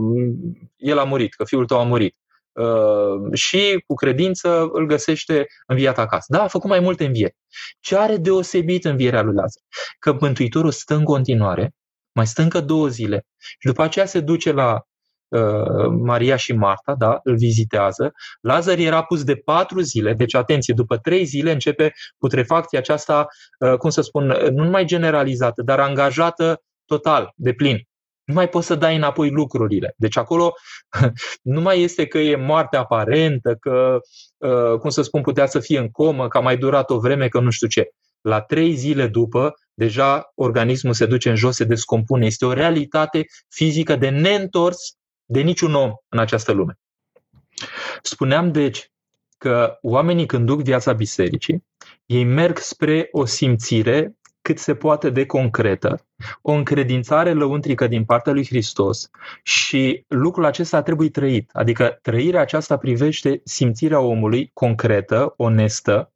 el 0.77 0.99
a 0.99 1.05
murit, 1.05 1.35
că 1.35 1.45
fiul 1.45 1.67
tău 1.67 1.79
a 1.79 1.83
murit. 1.83 2.17
Uh, 2.53 3.33
și 3.33 3.83
cu 3.87 3.95
credință 3.95 4.69
îl 4.73 4.87
găsește 4.87 5.47
înviat 5.67 5.99
acasă. 5.99 6.27
Da, 6.29 6.43
a 6.43 6.49
făcut 6.49 6.71
mai 6.71 6.81
multe 6.81 7.05
învieri. 7.05 7.37
Ce 7.81 7.97
are 7.97 8.17
deosebit 8.17 8.85
învierea 8.85 9.23
lui 9.23 9.35
Lazar? 9.35 9.63
Că 9.99 10.17
Mântuitorul 10.21 10.71
stă 10.71 10.95
în 10.95 11.05
continuare, 11.05 11.75
mai 12.13 12.27
stă 12.27 12.43
încă 12.43 12.61
două 12.61 12.89
zile 12.89 13.27
și 13.39 13.67
după 13.67 13.83
aceea 13.83 14.07
se 14.07 14.21
duce 14.21 14.53
la 14.53 14.83
uh, 15.29 15.87
Maria 16.03 16.37
și 16.37 16.53
Marta, 16.53 16.95
da, 16.95 17.21
îl 17.23 17.37
vizitează. 17.37 18.13
Lazar 18.41 18.79
era 18.79 19.03
pus 19.03 19.25
de 19.25 19.37
patru 19.37 19.81
zile, 19.81 20.13
deci 20.13 20.35
atenție, 20.35 20.75
după 20.77 20.97
trei 20.99 21.25
zile 21.25 21.53
începe 21.53 21.93
putrefacția 22.19 22.79
aceasta, 22.79 23.27
uh, 23.59 23.77
cum 23.77 23.91
să 23.91 24.01
spun, 24.01 24.27
nu 24.27 24.65
numai 24.65 24.85
generalizată, 24.85 25.63
dar 25.63 25.81
angajată 25.81 26.63
total, 26.87 27.33
de 27.37 27.53
plin 27.53 27.87
nu 28.25 28.35
mai 28.35 28.49
poți 28.49 28.67
să 28.67 28.75
dai 28.75 28.97
înapoi 28.97 29.31
lucrurile. 29.31 29.95
Deci 29.97 30.17
acolo 30.17 30.55
nu 31.43 31.61
mai 31.61 31.83
este 31.83 32.07
că 32.07 32.19
e 32.19 32.37
moarte 32.37 32.77
aparentă, 32.77 33.55
că, 33.55 33.99
uh, 34.37 34.79
cum 34.79 34.91
să 34.91 35.03
spun, 35.03 35.23
putea 35.23 35.47
să 35.47 35.61
fie 35.61 35.79
în 35.79 35.91
comă, 35.91 36.29
că 36.29 36.39
a 36.39 36.41
mai 36.41 36.57
durat 36.57 36.91
o 36.91 36.99
vreme, 36.99 37.29
că 37.29 37.41
nu 37.41 37.51
știu 37.51 37.67
ce. 37.67 37.89
La 38.21 38.41
trei 38.41 38.75
zile 38.75 39.07
după, 39.07 39.55
deja 39.75 40.33
organismul 40.35 40.95
se 40.95 41.07
duce 41.07 41.29
în 41.31 41.37
jos, 41.37 41.57
se 41.57 41.65
descompune. 41.65 42.27
Este 42.27 42.47
o 42.47 42.53
realitate 42.53 43.27
fizică 43.49 43.97
de 43.97 44.09
neîntors 44.09 44.97
de 45.25 45.41
niciun 45.41 45.75
om 45.75 45.93
în 46.09 46.19
această 46.19 46.53
lume. 46.53 46.79
Spuneam, 48.03 48.53
deci, 48.53 48.91
că 49.39 49.79
oamenii 49.83 50.27
când 50.27 50.47
duc 50.47 50.63
viața 50.63 50.93
bisericii, 50.93 51.65
ei 52.07 52.25
merg 52.25 52.59
spre 52.59 53.09
o 53.11 53.25
simțire 53.25 54.17
cât 54.45 54.59
se 54.59 54.75
poate 54.75 55.11
de 55.11 55.27
concretă, 55.27 56.07
o 56.43 56.53
încredințare 56.53 57.33
lăuntrică 57.33 57.87
din 57.87 58.05
partea 58.05 58.33
lui 58.33 58.47
Hristos 58.47 59.11
și 59.43 60.05
lucrul 60.09 60.45
acesta 60.45 60.83
trebuie 60.83 61.09
trăit. 61.09 61.51
Adică 61.53 61.99
trăirea 62.03 62.41
aceasta 62.41 62.77
privește 62.77 63.41
simțirea 63.45 64.01
omului 64.01 64.51
concretă, 64.55 65.35
onestă, 65.37 66.13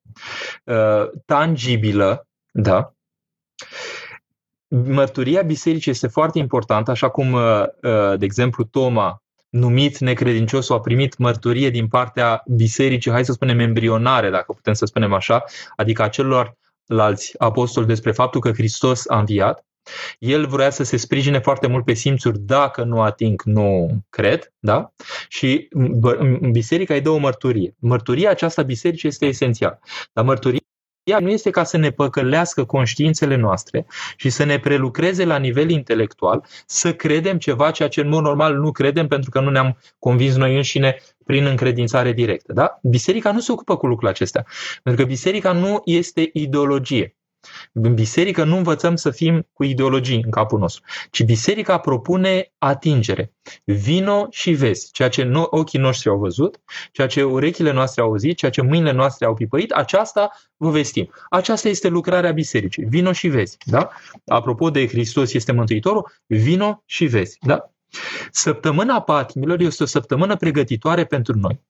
uh, 0.64 1.08
tangibilă, 1.24 2.26
da? 2.50 2.92
Mărturia 4.68 5.42
bisericii 5.42 5.90
este 5.90 6.06
foarte 6.06 6.38
importantă, 6.38 6.90
așa 6.90 7.08
cum, 7.08 7.32
uh, 7.32 7.62
uh, 7.82 8.18
de 8.18 8.24
exemplu, 8.24 8.64
Toma 8.64 9.22
numit 9.48 9.98
necredincios, 9.98 10.70
a 10.70 10.80
primit 10.80 11.16
mărturie 11.16 11.70
din 11.70 11.88
partea 11.88 12.42
bisericii, 12.46 13.10
hai 13.10 13.24
să 13.24 13.32
spunem 13.32 13.58
embrionare, 13.58 14.30
dacă 14.30 14.52
putem 14.52 14.72
să 14.72 14.84
spunem 14.84 15.12
așa, 15.12 15.44
adică 15.76 16.02
a 16.02 16.04
celor 16.88 17.03
alți 17.03 17.35
apostoli 17.38 17.87
despre 17.87 18.12
faptul 18.12 18.40
că 18.40 18.53
Hristos 18.53 19.09
a 19.09 19.18
înviat. 19.18 19.66
El 20.18 20.46
vrea 20.46 20.70
să 20.70 20.83
se 20.83 20.96
sprijine 20.96 21.38
foarte 21.38 21.66
mult 21.66 21.85
pe 21.85 21.92
simțuri, 21.92 22.38
dacă 22.38 22.85
nu 22.85 23.01
ating, 23.01 23.42
nu 23.42 23.88
cred, 24.11 24.53
da? 24.59 24.92
Și 25.29 25.68
biserica 26.51 26.94
îi 26.94 27.01
dă 27.01 27.11
o 27.11 27.16
mărturie. 27.16 27.74
Mărturia 27.79 28.31
aceasta 28.31 28.62
bisericii 28.62 29.09
este 29.09 29.27
esențială. 29.27 29.79
Dar 30.12 30.24
mărturia 30.24 30.61
ea 31.09 31.18
nu 31.18 31.31
este 31.31 31.51
ca 31.51 31.64
să 31.64 31.77
ne 31.77 31.90
păcălească 31.90 32.64
conștiințele 32.64 33.37
noastre 33.37 33.87
și 34.16 34.31
să 34.31 34.44
ne 34.44 34.59
prelucreze 34.59 35.24
la 35.24 35.38
nivel 35.38 35.70
intelectual, 35.70 36.44
să 36.66 36.94
credem 36.94 37.38
ceva 37.38 37.70
ceea 37.70 37.88
ce 37.88 38.01
în 38.01 38.09
mod 38.09 38.22
normal 38.22 38.55
nu 38.55 38.72
credem 38.72 39.07
pentru 39.07 39.31
că 39.31 39.40
nu 39.40 39.51
ne-am 39.51 39.79
convins 39.98 40.37
noi 40.37 40.57
înșine 40.57 40.96
prin 41.28 41.46
încredințare 41.46 42.12
directă. 42.12 42.52
Da? 42.52 42.79
Biserica 42.83 43.33
nu 43.33 43.40
se 43.40 43.52
ocupă 43.52 43.76
cu 43.76 43.87
lucrurile 43.87 44.10
acestea. 44.10 44.46
Pentru 44.83 45.02
că 45.02 45.08
biserica 45.08 45.52
nu 45.52 45.83
este 45.85 46.31
ideologie. 46.33 47.16
În 47.72 47.94
biserică 47.94 48.44
nu 48.44 48.56
învățăm 48.56 48.96
să 48.96 49.10
fim 49.10 49.46
cu 49.52 49.64
ideologii 49.64 50.22
în 50.24 50.31
capul 50.31 50.58
nostru, 50.58 50.83
ci 51.10 51.22
biserica 51.24 51.79
propune 51.79 52.52
atingere. 52.58 53.33
Vino 53.64 54.26
și 54.31 54.50
vezi 54.52 54.90
ceea 54.92 55.08
ce 55.08 55.24
no- 55.24 55.48
ochii 55.50 55.79
noștri 55.79 56.08
au 56.08 56.18
văzut, 56.18 56.60
ceea 56.92 57.06
ce 57.06 57.22
urechile 57.22 57.72
noastre 57.72 58.02
au 58.02 58.08
auzit, 58.08 58.37
ceea 58.37 58.50
ce 58.50 58.62
mâinile 58.62 58.92
noastre 58.92 59.26
au 59.26 59.35
pipăit, 59.35 59.70
aceasta 59.70 60.31
vă 60.56 60.70
vestim. 60.70 61.10
Aceasta 61.31 61.68
este 61.68 61.88
lucrarea 61.88 62.33
bisericii. 62.33 62.85
Vino 62.85 63.12
și 63.12 63.29
vezi. 63.29 63.56
Da? 63.64 63.90
Apropo 64.26 64.70
de 64.70 64.87
Hristos 64.87 65.33
este 65.33 65.52
Mântuitorul, 65.52 66.10
vino 66.26 66.83
și 66.87 67.06
vezi. 67.06 67.38
Da? 67.40 67.72
Săptămâna 68.30 69.00
patimilor 69.00 69.60
este 69.60 69.82
o 69.82 69.86
săptămână 69.86 70.36
pregătitoare 70.36 71.04
pentru 71.04 71.38
noi, 71.38 71.60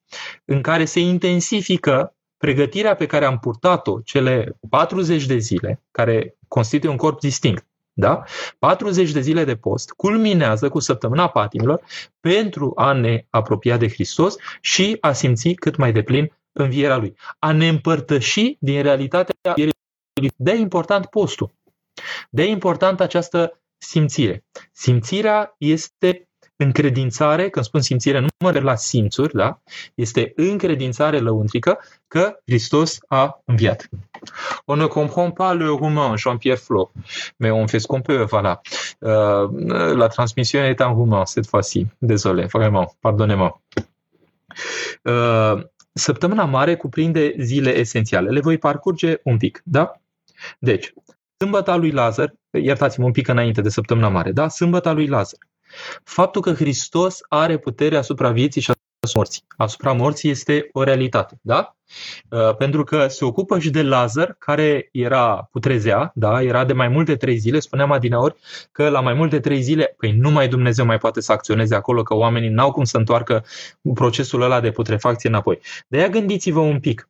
în 0.45 0.61
care 0.61 0.85
se 0.85 1.01
intensifică 1.01 2.17
pregătirea 2.37 2.95
pe 2.95 3.07
care 3.07 3.25
am 3.25 3.39
purtat-o 3.39 4.01
cele 4.01 4.57
40 4.69 5.27
de 5.27 5.39
zile, 5.39 5.83
care 5.91 6.37
constituie 6.49 6.91
un 6.91 6.97
corp 6.97 7.21
distinct, 7.21 7.67
da? 7.93 8.23
40 8.59 9.11
de 9.11 9.21
zile 9.21 9.45
de 9.45 9.57
post 9.57 9.91
culminează 9.91 10.69
cu 10.69 10.79
săptămâna 10.79 11.29
patimilor 11.29 11.81
pentru 12.21 12.73
a 12.77 12.93
ne 12.93 13.27
apropia 13.31 13.77
de 13.77 13.89
Hristos 13.89 14.37
și 14.61 14.97
a 15.01 15.13
simți 15.13 15.53
cât 15.53 15.77
mai 15.77 15.93
deplin 15.93 16.33
învierea 16.53 16.97
Lui. 16.97 17.17
A 17.39 17.53
ne 17.53 17.69
împărtăși 17.69 18.57
din 18.61 18.83
realitatea 18.83 19.35
învierii 19.43 19.75
Lui. 20.21 20.31
De 20.37 20.55
important 20.55 21.07
postul. 21.07 21.51
De 22.31 22.45
important 22.45 23.01
această 23.01 23.61
simțire. 23.79 24.45
Simțirea 24.73 25.55
este 25.59 26.29
încredințare, 26.57 27.49
când 27.49 27.65
spun 27.65 27.81
simțire, 27.81 28.19
nu 28.19 28.27
mă 28.39 28.51
refer 28.51 28.63
la 28.63 28.77
simțuri, 28.77 29.35
da? 29.35 29.61
este 29.95 30.33
încredințare 30.37 31.19
lăuntrică 31.19 31.79
că 32.07 32.39
Hristos 32.47 32.99
a 33.09 33.43
înviat. 33.45 33.89
On 34.65 34.79
ne 34.79 34.87
comprend 34.87 35.33
pas 35.33 35.57
le 35.57 35.67
roumain, 35.67 36.17
Jean-Pierre 36.17 36.61
Flo, 36.61 36.93
mais 37.37 37.53
on 37.53 37.67
fait 37.67 37.83
ce 37.83 37.87
qu'on 37.87 38.03
peut, 38.03 38.25
voilà. 38.25 38.61
Uh, 38.99 39.95
la 39.95 40.09
transmission 40.09 40.65
est 40.65 40.81
en 40.81 40.95
roumain 40.95 41.25
cette 41.25 41.47
fois-ci. 41.47 41.87
Désolé, 41.99 42.47
vraiment, 42.47 42.97
pardonnez-moi. 43.01 43.61
Uh, 45.03 45.63
săptămâna 45.93 46.45
mare 46.45 46.77
cuprinde 46.77 47.35
zile 47.39 47.77
esențiale. 47.77 48.31
Le 48.31 48.41
voi 48.41 48.59
parcurge 48.59 49.21
un 49.25 49.37
pic, 49.37 49.61
da? 49.65 50.01
Deci, 50.59 50.93
sâmbăta 51.39 51.77
lui 51.77 51.91
Lazar, 51.91 52.35
iertați-mă 52.51 53.07
un 53.07 53.13
pic 53.13 53.29
înainte 53.29 53.61
de 53.61 53.69
săptămâna 53.69 54.09
mare, 54.09 54.33
da? 54.33 54.49
Sâmbăta 54.49 54.93
lui 54.93 55.07
Lazar. 55.07 55.39
Faptul 56.05 56.43
că 56.43 56.53
Hristos 56.53 57.19
are 57.29 57.59
putere 57.59 57.97
asupra 57.97 58.31
vieții 58.31 58.61
și 58.61 58.71
asupra 58.71 59.11
morții. 59.15 59.43
Asupra 59.57 59.93
morții 59.93 60.31
este 60.31 60.69
o 60.73 60.83
realitate, 60.83 61.39
da? 61.43 61.77
Uh, 62.31 62.57
pentru 62.57 62.85
că 62.85 63.07
se 63.09 63.25
ocupă 63.25 63.59
și 63.59 63.71
de 63.71 63.83
Lazar, 63.83 64.37
care 64.39 64.89
era 64.93 65.49
putrezea, 65.51 66.11
da? 66.15 66.43
Era 66.43 66.65
de 66.65 66.73
mai 66.73 66.89
multe 66.89 67.17
trei 67.17 67.37
zile, 67.37 67.59
spuneam 67.59 67.93
adineori 67.93 68.35
că 68.73 68.89
la 68.89 69.01
mai 69.01 69.15
multe 69.15 69.41
trei 69.41 69.61
zile, 69.61 69.95
păi 69.97 70.13
numai 70.13 70.49
Dumnezeu 70.49 70.85
mai 70.85 70.99
poate 70.99 71.21
să 71.21 71.33
acționeze 71.33 71.75
acolo, 71.75 72.03
că 72.03 72.15
oamenii 72.15 72.49
n-au 72.49 72.73
cum 72.73 72.85
să 72.85 72.97
întoarcă 72.97 73.45
procesul 73.95 74.43
ăla 74.43 74.61
de 74.61 74.71
putrefacție 74.71 75.29
înapoi. 75.29 75.61
De 75.89 75.97
aia 75.99 76.09
gândiți-vă 76.09 76.61
un 76.61 76.81
pic, 76.81 77.09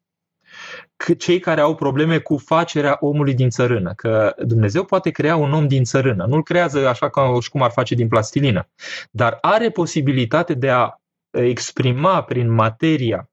cei 1.18 1.38
care 1.38 1.60
au 1.60 1.74
probleme 1.74 2.18
cu 2.18 2.36
facerea 2.36 2.96
omului 3.00 3.34
din 3.34 3.50
țărână, 3.50 3.92
că 3.96 4.34
Dumnezeu 4.38 4.84
poate 4.84 5.10
crea 5.10 5.36
un 5.36 5.52
om 5.52 5.68
din 5.68 5.84
țărână, 5.84 6.24
nu-l 6.26 6.42
creează 6.42 6.88
așa 6.88 7.10
ca 7.10 7.38
și 7.40 7.50
cum 7.50 7.62
ar 7.62 7.70
face 7.70 7.94
din 7.94 8.08
plastilină, 8.08 8.68
dar 9.10 9.38
are 9.40 9.70
posibilitate 9.70 10.54
de 10.54 10.70
a 10.70 10.90
exprima 11.30 12.22
prin 12.22 12.50
materia 12.50 13.30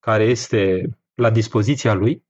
care 0.00 0.24
este 0.24 0.88
la 1.14 1.30
dispoziția 1.30 1.92
lui, 1.92 2.24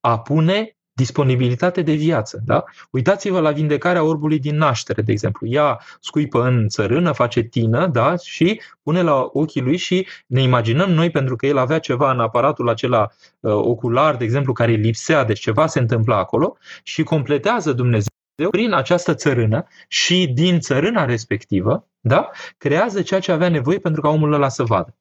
a 0.00 0.20
pune 0.20 0.76
disponibilitate 1.00 1.82
de 1.82 1.92
viață. 1.92 2.42
Da? 2.44 2.64
Uitați-vă 2.90 3.40
la 3.40 3.50
vindecarea 3.50 4.02
orbului 4.02 4.38
din 4.38 4.56
naștere, 4.56 5.02
de 5.02 5.12
exemplu. 5.12 5.46
Ea 5.46 5.80
scuipă 6.00 6.42
în 6.42 6.68
țărână, 6.68 7.12
face 7.12 7.40
tină 7.40 7.86
da? 7.86 8.16
și 8.16 8.60
pune 8.82 9.02
la 9.02 9.28
ochii 9.32 9.60
lui 9.60 9.76
și 9.76 10.06
ne 10.26 10.42
imaginăm 10.42 10.90
noi, 10.90 11.10
pentru 11.10 11.36
că 11.36 11.46
el 11.46 11.56
avea 11.56 11.78
ceva 11.78 12.10
în 12.10 12.20
aparatul 12.20 12.68
acela 12.68 13.08
uh, 13.40 13.52
ocular, 13.52 14.16
de 14.16 14.24
exemplu, 14.24 14.52
care 14.52 14.72
lipsea, 14.72 15.24
deci 15.24 15.40
ceva 15.40 15.66
se 15.66 15.78
întâmpla 15.78 16.16
acolo 16.16 16.56
și 16.82 17.02
completează 17.02 17.72
Dumnezeu 17.72 18.08
prin 18.50 18.72
această 18.72 19.14
țărână 19.14 19.66
și 19.88 20.26
din 20.34 20.60
țărâna 20.60 21.04
respectivă, 21.04 21.86
da? 22.00 22.30
creează 22.58 23.02
ceea 23.02 23.20
ce 23.20 23.32
avea 23.32 23.48
nevoie 23.48 23.78
pentru 23.78 24.00
ca 24.00 24.08
omul 24.08 24.32
ăla 24.32 24.48
să 24.48 24.62
vadă. 24.62 24.94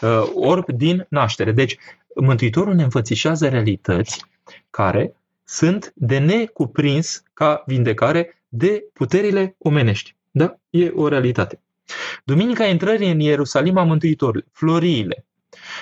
Uh, 0.00 0.30
orb 0.34 0.64
din 0.68 1.06
naștere. 1.08 1.52
Deci, 1.52 1.76
Mântuitorul 2.14 2.74
ne 2.74 2.82
înfățișează 2.82 3.48
realități 3.48 4.24
care 4.70 5.14
sunt 5.50 5.92
de 5.94 6.18
necuprins 6.18 7.22
ca 7.34 7.62
vindecare 7.66 8.42
de 8.48 8.84
puterile 8.92 9.54
omenești. 9.58 10.16
Da? 10.30 10.56
E 10.70 10.88
o 10.94 11.08
realitate. 11.08 11.62
Duminica 12.24 12.64
intrării 12.64 13.10
în 13.10 13.20
Ierusalim 13.20 13.76
a 13.76 13.82
Mântuitorului, 13.82 14.44
floriile. 14.52 15.26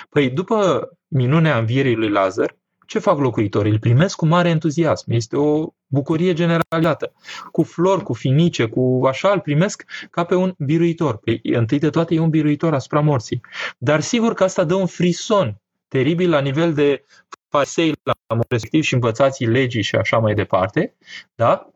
Păi 0.09 0.29
după 0.29 0.89
minunea 1.07 1.57
învierii 1.57 1.95
lui 1.95 2.09
Lazar, 2.09 2.57
ce 2.87 2.99
fac 2.99 3.19
locuitorii? 3.19 3.71
Îl 3.71 3.79
primesc 3.79 4.15
cu 4.15 4.25
mare 4.25 4.49
entuziasm. 4.49 5.11
Este 5.11 5.37
o 5.37 5.73
bucurie 5.87 6.33
generalizată. 6.33 7.13
Cu 7.51 7.63
flori, 7.63 8.03
cu 8.03 8.13
finice, 8.13 8.65
cu 8.65 9.01
așa, 9.07 9.31
îl 9.31 9.39
primesc 9.39 9.83
ca 10.11 10.23
pe 10.23 10.35
un 10.35 10.53
biruitor. 10.57 11.17
Păi, 11.17 11.39
întâi 11.43 11.79
de 11.79 11.89
toate 11.89 12.13
e 12.13 12.19
un 12.19 12.29
biruitor 12.29 12.73
asupra 12.73 12.99
morții. 12.99 13.41
Dar 13.77 14.01
sigur 14.01 14.33
că 14.33 14.43
asta 14.43 14.63
dă 14.63 14.73
un 14.73 14.85
frison 14.85 15.61
teribil 15.89 16.29
la 16.29 16.39
nivel 16.39 16.73
de 16.73 17.03
farisei 17.49 17.93
la 18.03 18.13
respectiv 18.49 18.83
și 18.83 18.93
învățații 18.93 19.47
legii 19.47 19.81
și 19.81 19.95
așa 19.95 20.17
mai 20.17 20.33
departe, 20.33 20.95
da? 21.35 21.69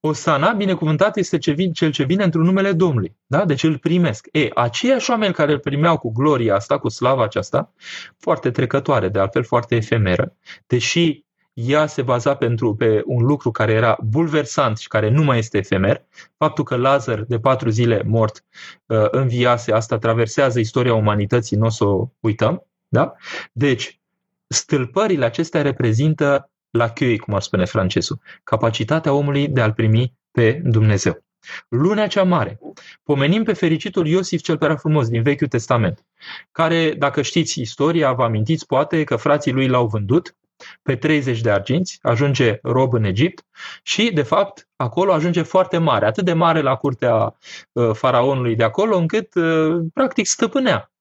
Osana, 0.00 0.52
binecuvântat 0.52 1.16
este 1.16 1.38
cel 1.72 1.90
ce 1.90 2.04
vine 2.04 2.24
într-un 2.24 2.44
numele 2.44 2.72
Domnului. 2.72 3.16
Da? 3.26 3.44
Deci 3.44 3.62
îl 3.62 3.78
primesc. 3.78 4.28
E, 4.32 4.48
aceiași 4.54 5.10
oameni 5.10 5.34
care 5.34 5.52
îl 5.52 5.58
primeau 5.58 5.98
cu 5.98 6.12
gloria 6.12 6.54
asta, 6.54 6.78
cu 6.78 6.88
slava 6.88 7.22
aceasta, 7.22 7.72
foarte 8.18 8.50
trecătoare, 8.50 9.08
de 9.08 9.18
altfel 9.18 9.44
foarte 9.44 9.76
efemeră, 9.76 10.36
deși 10.66 11.24
ea 11.52 11.86
se 11.86 12.02
baza 12.02 12.34
pentru, 12.36 12.74
pe 12.74 13.02
un 13.04 13.24
lucru 13.24 13.50
care 13.50 13.72
era 13.72 13.98
bulversant 14.02 14.78
și 14.78 14.88
care 14.88 15.10
nu 15.10 15.22
mai 15.22 15.38
este 15.38 15.58
efemer, 15.58 16.04
faptul 16.36 16.64
că 16.64 16.76
Lazar, 16.76 17.22
de 17.22 17.38
patru 17.38 17.68
zile 17.68 18.02
mort, 18.06 18.44
uh, 18.86 19.06
înviase, 19.10 19.72
asta 19.72 19.98
traversează 19.98 20.58
istoria 20.58 20.94
umanității, 20.94 21.56
nu 21.56 21.66
o 21.66 21.68
să 21.68 21.84
o 21.84 22.08
uităm. 22.20 22.66
Da? 22.88 23.14
Deci, 23.52 24.00
stâlpările 24.46 25.24
acestea 25.24 25.62
reprezintă 25.62 26.50
la 26.70 26.90
queue, 26.90 27.16
cum 27.16 27.34
ar 27.34 27.42
spune 27.42 27.64
francezul, 27.64 28.20
capacitatea 28.44 29.12
omului 29.12 29.48
de 29.48 29.60
a-L 29.60 29.72
primi 29.72 30.14
pe 30.30 30.60
Dumnezeu. 30.64 31.24
Lunea 31.68 32.06
cea 32.06 32.22
mare. 32.22 32.58
Pomenim 33.02 33.42
pe 33.42 33.52
fericitul 33.52 34.06
Iosif 34.06 34.42
cel 34.42 34.58
prea 34.58 34.76
frumos 34.76 35.08
din 35.08 35.22
Vechiul 35.22 35.46
Testament, 35.46 36.06
care, 36.52 36.94
dacă 36.98 37.22
știți 37.22 37.60
istoria, 37.60 38.12
vă 38.12 38.22
amintiți 38.22 38.66
poate 38.66 39.04
că 39.04 39.16
frații 39.16 39.52
lui 39.52 39.66
l-au 39.66 39.86
vândut 39.86 40.36
pe 40.82 40.96
30 40.96 41.40
de 41.40 41.50
arginți, 41.50 41.98
ajunge 42.02 42.58
rob 42.62 42.92
în 42.92 43.04
Egipt 43.04 43.44
și, 43.82 44.10
de 44.14 44.22
fapt, 44.22 44.68
acolo 44.76 45.12
ajunge 45.12 45.42
foarte 45.42 45.78
mare, 45.78 46.06
atât 46.06 46.24
de 46.24 46.32
mare 46.32 46.60
la 46.60 46.76
curtea 46.76 47.38
uh, 47.72 47.90
faraonului 47.92 48.56
de 48.56 48.64
acolo, 48.64 48.96
încât, 48.96 49.34
uh, 49.34 49.84
practic, 49.94 50.26
stăpânea 50.26 50.93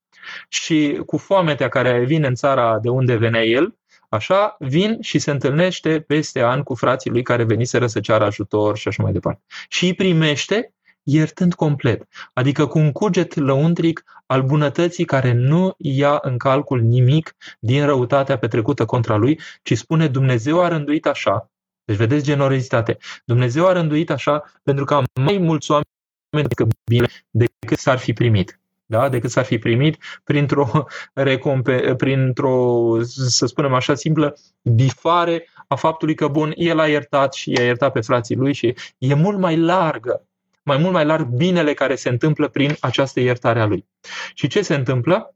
și 0.47 1.01
cu 1.05 1.17
foametea 1.17 1.69
care 1.69 2.03
vine 2.03 2.27
în 2.27 2.35
țara 2.35 2.79
de 2.79 2.89
unde 2.89 3.15
venea 3.15 3.43
el, 3.43 3.75
așa, 4.09 4.55
vin 4.59 4.97
și 5.01 5.19
se 5.19 5.31
întâlnește 5.31 5.99
peste 5.99 6.41
an 6.41 6.63
cu 6.63 6.75
frații 6.75 7.11
lui 7.11 7.21
care 7.21 7.43
veniseră 7.43 7.87
să 7.87 7.99
ceară 7.99 8.25
ajutor 8.25 8.77
și 8.77 8.87
așa 8.87 9.03
mai 9.03 9.11
departe. 9.11 9.41
Și 9.67 9.85
îi 9.85 9.93
primește 9.93 10.73
iertând 11.03 11.53
complet, 11.53 12.07
adică 12.33 12.65
cu 12.67 12.77
un 12.77 12.91
cuget 12.91 13.35
lăuntric 13.35 14.03
al 14.25 14.43
bunătății 14.43 15.05
care 15.05 15.33
nu 15.33 15.75
ia 15.77 16.19
în 16.21 16.37
calcul 16.37 16.81
nimic 16.81 17.35
din 17.59 17.85
răutatea 17.85 18.37
petrecută 18.37 18.85
contra 18.85 19.15
lui, 19.15 19.39
ci 19.63 19.77
spune 19.77 20.07
Dumnezeu 20.07 20.61
a 20.61 20.67
rânduit 20.67 21.05
așa, 21.05 21.51
deci 21.85 21.97
vedeți 21.97 22.23
generozitate, 22.23 22.97
Dumnezeu 23.25 23.67
a 23.67 23.71
rânduit 23.71 24.09
așa 24.09 24.51
pentru 24.63 24.85
ca 24.85 25.03
mai 25.21 25.37
mulți 25.37 25.71
oameni 25.71 26.47
decât 26.47 26.67
bine 26.83 27.07
decât 27.29 27.77
s-ar 27.77 27.97
fi 27.97 28.13
primit 28.13 28.59
da? 28.99 29.09
decât 29.09 29.29
s-ar 29.29 29.45
fi 29.45 29.57
primit 29.57 29.97
printr-o, 30.23 30.85
recompe, 31.13 31.95
printr-o, 31.95 32.97
să 33.03 33.45
spunem 33.45 33.73
așa, 33.73 33.95
simplă 33.95 34.37
bifare 34.61 35.47
a 35.67 35.75
faptului 35.75 36.15
că, 36.15 36.27
bun, 36.27 36.53
el 36.55 36.79
a 36.79 36.87
iertat 36.87 37.33
și 37.33 37.51
i-a 37.51 37.63
iertat 37.63 37.91
pe 37.91 38.01
frații 38.01 38.35
lui 38.35 38.53
și 38.53 38.75
e 38.97 39.13
mult 39.13 39.39
mai 39.39 39.57
largă, 39.57 40.27
mai 40.63 40.77
mult 40.77 40.93
mai 40.93 41.05
larg 41.05 41.27
binele 41.27 41.73
care 41.73 41.95
se 41.95 42.09
întâmplă 42.09 42.47
prin 42.47 42.75
această 42.79 43.19
iertare 43.19 43.59
a 43.59 43.65
lui. 43.65 43.85
Și 44.33 44.47
ce 44.47 44.61
se 44.61 44.75
întâmplă? 44.75 45.35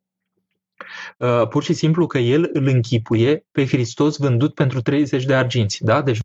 Uh, 1.18 1.48
pur 1.48 1.64
și 1.64 1.74
simplu 1.74 2.08
că 2.08 2.18
el 2.18 2.50
îl 2.54 2.68
închipuie 2.68 3.46
pe 3.52 3.66
Hristos 3.66 4.18
vândut 4.18 4.54
pentru 4.54 4.82
30 4.82 5.26
de 5.26 5.36
arginți. 5.36 5.84
Da? 5.84 6.02
Deci 6.02 6.20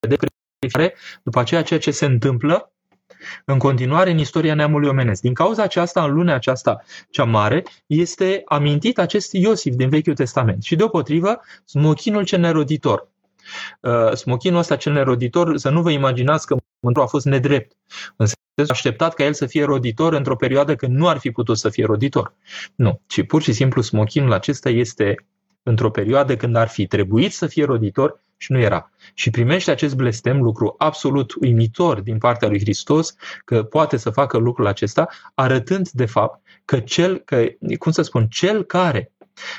vede 0.00 0.16
după 1.22 1.40
aceea 1.40 1.62
ceea 1.62 1.80
ce 1.80 1.90
se 1.90 2.04
întâmplă 2.04 2.73
în 3.44 3.58
continuare 3.58 4.10
în 4.10 4.18
istoria 4.18 4.54
neamului 4.54 4.88
omenesc. 4.88 5.20
Din 5.20 5.34
cauza 5.34 5.62
aceasta, 5.62 6.04
în 6.04 6.12
lunea 6.12 6.34
aceasta 6.34 6.82
cea 7.10 7.24
mare, 7.24 7.62
este 7.86 8.42
amintit 8.44 8.98
acest 8.98 9.32
Iosif 9.32 9.74
din 9.74 9.88
Vechiul 9.88 10.14
Testament 10.14 10.62
și 10.62 10.76
deopotrivă 10.76 11.40
smochinul 11.64 12.24
cel 12.24 12.40
neroditor. 12.40 13.08
uh, 13.80 14.12
smochinul 14.12 14.58
ăsta 14.58 14.76
cel 14.76 14.92
neroditor, 14.92 15.56
să 15.56 15.70
nu 15.70 15.82
vă 15.82 15.90
imaginați 15.90 16.46
că 16.46 16.54
Mântuitorul 16.54 17.02
a 17.02 17.06
fost 17.06 17.24
nedrept. 17.24 17.76
În 18.16 18.26
sensul 18.26 18.74
așteptat 18.74 19.14
ca 19.14 19.24
el 19.24 19.32
să 19.32 19.46
fie 19.46 19.64
roditor 19.64 20.12
într-o 20.12 20.36
perioadă 20.36 20.76
când 20.76 20.96
nu 20.96 21.08
ar 21.08 21.18
fi 21.18 21.30
putut 21.30 21.58
să 21.58 21.68
fie 21.68 21.84
roditor. 21.84 22.34
Nu, 22.74 23.00
ci 23.06 23.26
pur 23.26 23.42
și 23.42 23.52
simplu 23.52 23.82
smochinul 23.82 24.32
acesta 24.32 24.68
este 24.68 25.26
într-o 25.62 25.90
perioadă 25.90 26.36
când 26.36 26.56
ar 26.56 26.68
fi 26.68 26.86
trebuit 26.86 27.32
să 27.32 27.46
fie 27.46 27.64
roditor 27.64 28.20
și 28.36 28.52
nu 28.52 28.58
era. 28.58 28.90
Și 29.14 29.30
primește 29.30 29.70
acest 29.70 29.96
blestem, 29.96 30.42
lucru 30.42 30.74
absolut 30.78 31.34
uimitor 31.40 32.00
din 32.00 32.18
partea 32.18 32.48
lui 32.48 32.60
Hristos, 32.60 33.14
că 33.44 33.62
poate 33.62 33.96
să 33.96 34.10
facă 34.10 34.38
lucrul 34.38 34.66
acesta, 34.66 35.08
arătând 35.34 35.88
de 35.88 36.06
fapt 36.06 36.42
că 36.64 36.80
cel, 36.80 37.18
că, 37.18 37.44
cum 37.78 37.92
să 37.92 38.02
spun, 38.02 38.26
cel 38.26 38.64
care 38.64 39.12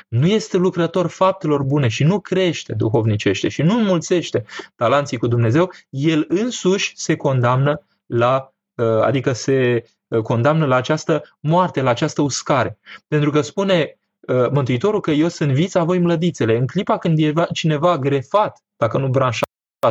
nu 0.08 0.26
este 0.26 0.56
lucrător 0.56 1.06
faptelor 1.06 1.62
bune 1.62 1.88
și 1.88 2.04
nu 2.04 2.20
crește 2.20 2.72
duhovnicește 2.72 3.48
și 3.48 3.62
nu 3.62 3.78
înmulțește 3.78 4.44
talanții 4.74 5.18
cu 5.18 5.26
Dumnezeu, 5.26 5.72
el 5.90 6.24
însuși 6.28 6.92
se 6.96 7.16
condamnă 7.16 7.86
la, 8.06 8.52
uh, 8.74 9.00
adică 9.00 9.32
se 9.32 9.82
uh, 10.08 10.20
condamnă 10.22 10.66
la 10.66 10.76
această 10.76 11.36
moarte, 11.40 11.80
la 11.82 11.90
această 11.90 12.22
uscare. 12.22 12.78
Pentru 13.08 13.30
că 13.30 13.40
spune 13.40 13.98
uh, 14.20 14.50
Mântuitorul 14.50 15.00
că 15.00 15.10
eu 15.10 15.28
sunt 15.28 15.52
vița, 15.52 15.84
voi 15.84 15.98
mlădițele. 15.98 16.56
În 16.56 16.66
clipa 16.66 16.98
când 16.98 17.18
e 17.18 17.32
cineva 17.52 17.98
grefat, 17.98 18.62
dacă 18.76 18.98
nu 18.98 19.08
branșat 19.08 19.48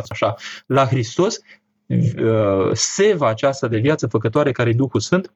așa, 0.08 0.34
la 0.66 0.86
Hristos, 0.86 1.38
seva 2.72 3.28
aceasta 3.28 3.68
de 3.68 3.78
viață 3.78 4.06
făcătoare 4.06 4.52
care 4.52 4.70
e 4.70 4.72
Duhul 4.72 5.00
Sfânt, 5.00 5.32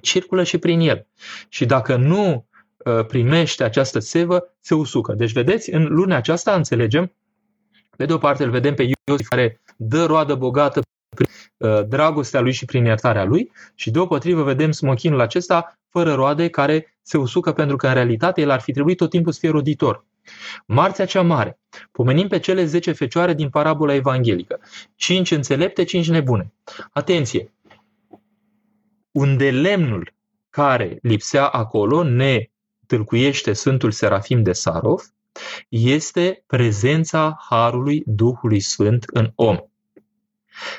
circulă 0.00 0.42
și 0.42 0.58
prin 0.58 0.80
el. 0.80 1.06
Și 1.48 1.66
dacă 1.66 1.96
nu 1.96 2.46
Uh, 2.86 3.06
primește 3.06 3.64
această 3.64 3.98
sevă, 3.98 4.54
se 4.60 4.74
usucă. 4.74 5.12
Deci, 5.12 5.32
vedeți, 5.32 5.70
în 5.70 5.84
lunea 5.84 6.16
aceasta 6.16 6.54
înțelegem, 6.54 7.12
pe 7.96 8.04
de 8.04 8.12
o 8.12 8.18
parte 8.18 8.44
îl 8.44 8.50
vedem 8.50 8.74
pe 8.74 8.82
Iosif 8.82 9.28
care 9.28 9.60
dă 9.76 10.04
roadă 10.04 10.34
bogată 10.34 10.80
prin 11.16 11.28
uh, 11.56 11.86
dragostea 11.88 12.40
lui 12.40 12.52
și 12.52 12.64
prin 12.64 12.84
iertarea 12.84 13.24
lui 13.24 13.52
și 13.74 13.90
deopotrivă 13.90 14.42
vedem 14.42 14.70
smochinul 14.70 15.20
acesta 15.20 15.78
fără 15.90 16.14
roade 16.14 16.48
care 16.48 16.98
se 17.02 17.16
usucă 17.16 17.52
pentru 17.52 17.76
că 17.76 17.86
în 17.86 17.94
realitate 17.94 18.40
el 18.40 18.50
ar 18.50 18.60
fi 18.60 18.72
trebuit 18.72 18.96
tot 18.96 19.10
timpul 19.10 19.32
să 19.32 19.38
fie 19.38 19.50
roditor. 19.50 20.05
Marțea 20.66 21.04
cea 21.04 21.22
mare. 21.22 21.58
Pomenim 21.92 22.28
pe 22.28 22.38
cele 22.38 22.64
10 22.64 22.92
fecioare 22.92 23.34
din 23.34 23.50
parabola 23.50 23.94
evanghelică. 23.94 24.60
5 24.94 25.30
înțelepte, 25.30 25.84
5 25.84 26.08
nebune. 26.08 26.52
Atenție! 26.90 27.52
Unde 29.10 29.50
lemnul 29.50 30.14
care 30.50 30.98
lipsea 31.02 31.46
acolo, 31.46 32.02
ne 32.02 32.50
tâlcuiește 32.86 33.52
Sfântul 33.52 33.90
Serafim 33.90 34.42
de 34.42 34.52
Sarov 34.52 35.02
este 35.68 36.44
prezența 36.46 37.36
Harului 37.48 38.02
Duhului 38.06 38.60
Sfânt 38.60 39.04
în 39.06 39.32
om. 39.34 39.58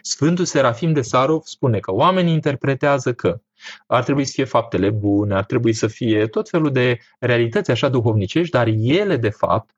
Sfântul 0.01 0.45
Serafim 0.45 0.93
de 0.93 1.01
Sarov 1.01 1.41
spune 1.43 1.79
că 1.79 1.93
oamenii 1.93 2.33
interpretează 2.33 3.13
că 3.13 3.41
ar 3.87 4.03
trebui 4.03 4.25
să 4.25 4.31
fie 4.31 4.43
faptele 4.43 4.89
bune, 4.89 5.35
ar 5.35 5.45
trebui 5.45 5.73
să 5.73 5.87
fie 5.87 6.27
tot 6.27 6.49
felul 6.49 6.71
de 6.71 6.99
realități 7.19 7.71
așa 7.71 7.89
duhovnicești, 7.89 8.51
dar 8.51 8.67
ele, 8.77 9.17
de 9.17 9.29
fapt, 9.29 9.75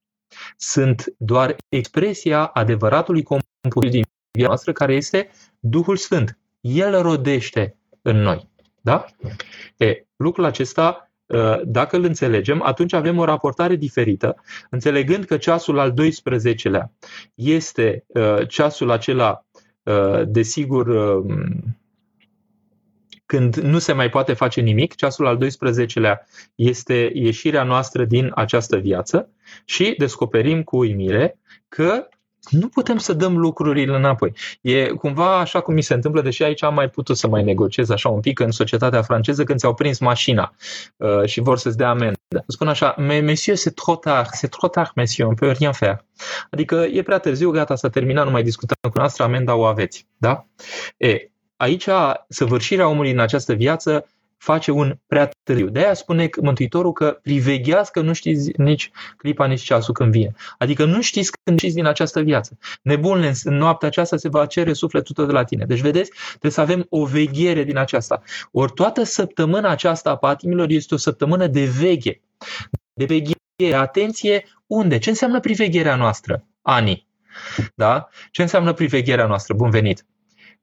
sunt 0.57 1.05
doar 1.17 1.55
expresia 1.69 2.45
adevăratului 2.45 3.23
component 3.23 3.91
din 3.91 4.03
viața 4.32 4.47
noastră, 4.47 4.71
care 4.71 4.93
este 4.93 5.30
Duhul 5.59 5.97
Sfânt. 5.97 6.38
El 6.61 7.01
rodește 7.01 7.77
în 8.01 8.17
noi. 8.17 8.49
Da? 8.82 9.05
E, 9.77 10.05
lucrul 10.15 10.45
acesta 10.45 11.09
Uh, 11.30 11.59
dacă 11.63 11.95
îl 11.95 12.03
înțelegem, 12.03 12.61
atunci 12.61 12.93
avem 12.93 13.17
o 13.17 13.23
raportare 13.23 13.75
diferită, 13.75 14.36
înțelegând 14.69 15.25
că 15.25 15.38
ceasul 15.38 15.80
al 15.80 15.93
12-lea 15.93 16.91
este 17.34 18.05
uh, 18.07 18.47
ceasul 18.47 18.91
acela, 18.91 19.45
uh, 19.84 20.21
desigur, 20.25 20.88
când 23.30 23.55
nu 23.55 23.80
se 23.80 23.93
mai 23.93 24.09
poate 24.09 24.34
face 24.34 24.61
nimic, 24.61 24.95
ceasul 24.95 25.27
al 25.27 25.38
12-lea 25.38 26.15
este 26.55 27.11
ieșirea 27.13 27.63
noastră 27.63 28.05
din 28.05 28.32
această 28.36 28.77
viață 28.77 29.30
și 29.65 29.95
descoperim 29.97 30.63
cu 30.63 30.77
uimire 30.77 31.39
că 31.67 32.07
nu 32.49 32.67
putem 32.67 32.97
să 32.97 33.13
dăm 33.13 33.38
lucrurile 33.38 33.95
înapoi. 33.95 34.34
E 34.61 34.88
cumva 34.88 35.39
așa 35.39 35.59
cum 35.59 35.73
mi 35.73 35.82
se 35.82 35.93
întâmplă, 35.93 36.21
deși 36.21 36.43
aici 36.43 36.63
am 36.63 36.73
mai 36.73 36.89
putut 36.89 37.17
să 37.17 37.27
mai 37.27 37.43
negociez 37.43 37.89
așa 37.89 38.09
un 38.09 38.19
pic 38.19 38.39
în 38.39 38.51
societatea 38.51 39.01
franceză 39.01 39.43
când 39.43 39.59
ți-au 39.59 39.73
prins 39.73 39.99
mașina 39.99 40.53
uh, 40.97 41.25
și 41.25 41.39
vor 41.39 41.57
să-ți 41.57 41.77
dea 41.77 41.89
amendă. 41.89 42.17
Spun 42.47 42.67
așa, 42.67 42.95
mais 42.97 43.21
monsieur, 43.21 43.59
c'est 43.59 43.73
trop 43.73 44.01
tard, 44.01 44.30
c'est 44.36 44.49
trop 44.49 44.71
tard, 44.71 44.91
monsieur, 44.95 45.32
on 45.32 45.36
peut 45.36 45.57
rien 45.57 45.71
faire. 45.71 46.05
Adică 46.49 46.75
e 46.75 47.01
prea 47.01 47.19
târziu, 47.19 47.51
gata, 47.51 47.75
s-a 47.75 47.89
terminat, 47.89 48.25
nu 48.25 48.32
mai 48.32 48.43
discutăm 48.43 48.91
cu 48.91 48.97
noastră, 48.97 49.23
amenda 49.23 49.55
o 49.55 49.63
aveți. 49.63 50.07
Da? 50.17 50.45
E, 50.97 51.30
aici, 51.60 51.88
săvârșirea 52.28 52.88
omului 52.88 53.12
în 53.12 53.20
această 53.20 53.53
viață 53.53 54.05
face 54.38 54.72
un 54.72 54.97
prea 55.07 55.30
târziu. 55.43 55.70
De 55.70 55.80
aia 55.80 55.93
spune 55.93 56.30
Mântuitorul 56.41 56.91
că 56.91 57.20
privegheați 57.22 57.91
că 57.91 58.01
nu 58.01 58.14
știți 58.14 58.51
nici 58.57 58.91
clipa, 59.18 59.45
nici 59.45 59.62
ceasul 59.62 59.93
când 59.93 60.12
vine. 60.12 60.32
Adică 60.57 60.86
nu 60.86 61.01
știți 61.01 61.32
când 61.43 61.60
știți 61.60 61.76
din 61.76 61.86
această 61.86 62.22
viață. 62.22 62.57
Nebunle, 62.82 63.34
în 63.43 63.55
noaptea 63.55 63.88
aceasta 63.88 64.18
se 64.18 64.30
va 64.30 64.45
cere 64.45 64.74
sufletul 64.74 65.16
tău 65.16 65.26
de 65.26 65.32
la 65.32 65.43
tine. 65.43 65.66
Deci, 65.66 65.80
vedeți, 65.80 66.12
trebuie 66.30 66.51
să 66.51 66.62
avem 66.62 66.86
o 66.89 67.05
veghere 67.05 67.64
din 67.64 67.78
aceasta. 67.78 68.22
Ori 68.51 68.72
toată 68.74 69.03
săptămâna 69.03 69.70
aceasta 69.70 70.10
a 70.10 70.16
patimilor 70.16 70.70
este 70.70 70.93
o 70.93 70.97
săptămână 70.97 71.47
de 71.47 71.66
veghe. 71.66 72.22
De 72.93 73.05
veghere. 73.05 73.76
Atenție, 73.76 74.45
unde? 74.68 74.97
Ce 74.97 75.10
înseamnă 75.10 75.39
privegherea 75.39 75.95
noastră? 75.95 76.45
Ani. 76.62 77.07
Da? 77.76 78.07
Ce 78.32 78.41
înseamnă 78.41 78.74
privegherea 78.74 79.26
noastră? 79.26 79.53
Bun 79.53 79.70
venit! 79.70 80.05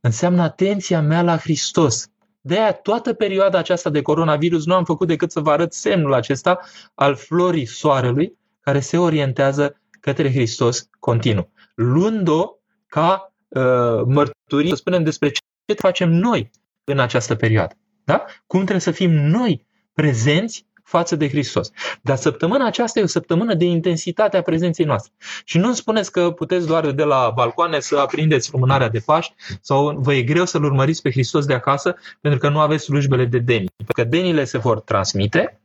Înseamnă 0.07 0.43
atenția 0.43 1.01
mea 1.01 1.23
la 1.23 1.37
Hristos 1.37 2.11
de 2.41 2.59
aia, 2.59 2.73
toată 2.73 3.13
perioada 3.13 3.59
aceasta 3.59 3.91
de 3.91 4.03
coronavirus 4.03 4.67
nu 4.67 4.75
am 4.75 4.85
făcut 4.85 5.07
decât 5.09 5.31
să 5.31 5.41
vă 5.41 5.51
arăt 5.51 5.73
semnul 5.73 6.15
acesta 6.15 6.59
al 6.95 7.15
florii 7.15 7.67
soarelui 7.67 8.39
care 8.61 8.81
se 8.81 8.99
orientează 8.99 9.81
către 10.01 10.31
Hristos 10.31 10.89
continuu, 10.99 11.51
luând-o 11.75 12.57
ca 12.87 13.35
uh, 13.49 13.63
mărturie, 14.07 14.69
să 14.69 14.75
spunem 14.75 15.03
despre 15.03 15.29
ce 15.29 15.75
facem 15.75 16.11
noi 16.11 16.51
în 16.85 16.99
această 16.99 17.35
perioadă. 17.35 17.75
Da? 18.05 18.25
Cum 18.47 18.61
trebuie 18.61 18.81
să 18.81 18.91
fim 18.91 19.11
noi 19.11 19.67
prezenți 19.93 20.67
față 20.87 21.17
de 21.17 21.29
Hristos. 21.29 21.71
Dar 22.03 22.17
săptămâna 22.17 22.67
aceasta 22.67 22.99
e 22.99 23.03
o 23.03 23.07
săptămână 23.07 23.55
de 23.55 23.65
intensitate 23.65 24.37
a 24.37 24.43
prezenței 24.43 24.85
noastre. 24.85 25.13
Și 25.45 25.59
nu 25.59 25.75
spuneți 25.75 26.13
că 26.13 26.31
puteți 26.31 26.67
doar 26.67 26.91
de 26.91 27.03
la 27.03 27.33
balcoane 27.35 27.81
să 27.81 27.99
aprindeți 27.99 28.53
lumânarea 28.53 28.89
de 28.89 29.03
Paști 29.05 29.35
sau 29.61 29.97
vă 29.99 30.15
e 30.15 30.23
greu 30.23 30.45
să-L 30.45 30.65
urmăriți 30.65 31.03
pe 31.03 31.11
Hristos 31.11 31.45
de 31.47 31.55
acasă 31.55 31.97
pentru 32.21 32.41
că 32.41 32.49
nu 32.49 32.59
aveți 32.59 32.85
slujbele 32.85 33.25
de 33.25 33.39
deni. 33.39 33.67
Pentru 33.77 33.95
că 33.95 34.05
denile 34.05 34.45
se 34.45 34.59
vor 34.59 34.81
transmite, 34.81 35.61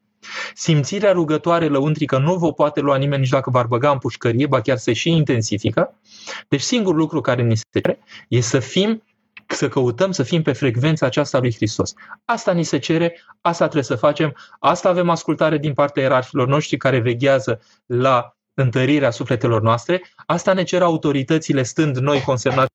Simțirea 0.53 1.11
rugătoare 1.11 1.67
lăuntrică 1.67 2.17
nu 2.17 2.35
vă 2.35 2.53
poate 2.53 2.79
lua 2.79 2.97
nimeni 2.97 3.21
nici 3.21 3.29
dacă 3.29 3.49
v-ar 3.49 3.65
băga 3.65 3.91
în 3.91 3.97
pușcărie, 3.97 4.47
ba 4.47 4.61
chiar 4.61 4.77
se 4.77 4.93
și 4.93 5.09
intensifică. 5.09 5.93
Deci 6.47 6.61
singurul 6.61 6.99
lucru 6.99 7.21
care 7.21 7.41
ni 7.41 7.55
se 7.57 7.63
cere 7.71 7.99
e 8.27 8.39
să 8.39 8.59
fim 8.59 9.03
să 9.53 9.67
căutăm 9.67 10.11
să 10.11 10.23
fim 10.23 10.41
pe 10.41 10.53
frecvența 10.53 11.05
aceasta 11.05 11.39
lui 11.39 11.53
Hristos. 11.53 11.93
Asta 12.25 12.51
ni 12.51 12.63
se 12.63 12.77
cere, 12.77 13.21
asta 13.41 13.63
trebuie 13.63 13.83
să 13.83 13.95
facem, 13.95 14.35
asta 14.59 14.89
avem 14.89 15.09
ascultare 15.09 15.57
din 15.57 15.73
partea 15.73 16.03
ierarhilor 16.03 16.47
noștri 16.47 16.77
care 16.77 16.99
veghează 16.99 17.61
la 17.85 18.35
întărirea 18.53 19.11
sufletelor 19.11 19.61
noastre, 19.61 20.01
asta 20.25 20.53
ne 20.53 20.63
cer 20.63 20.81
autoritățile 20.81 21.63
stând 21.63 21.97
noi 21.97 22.21
consemnați 22.21 22.69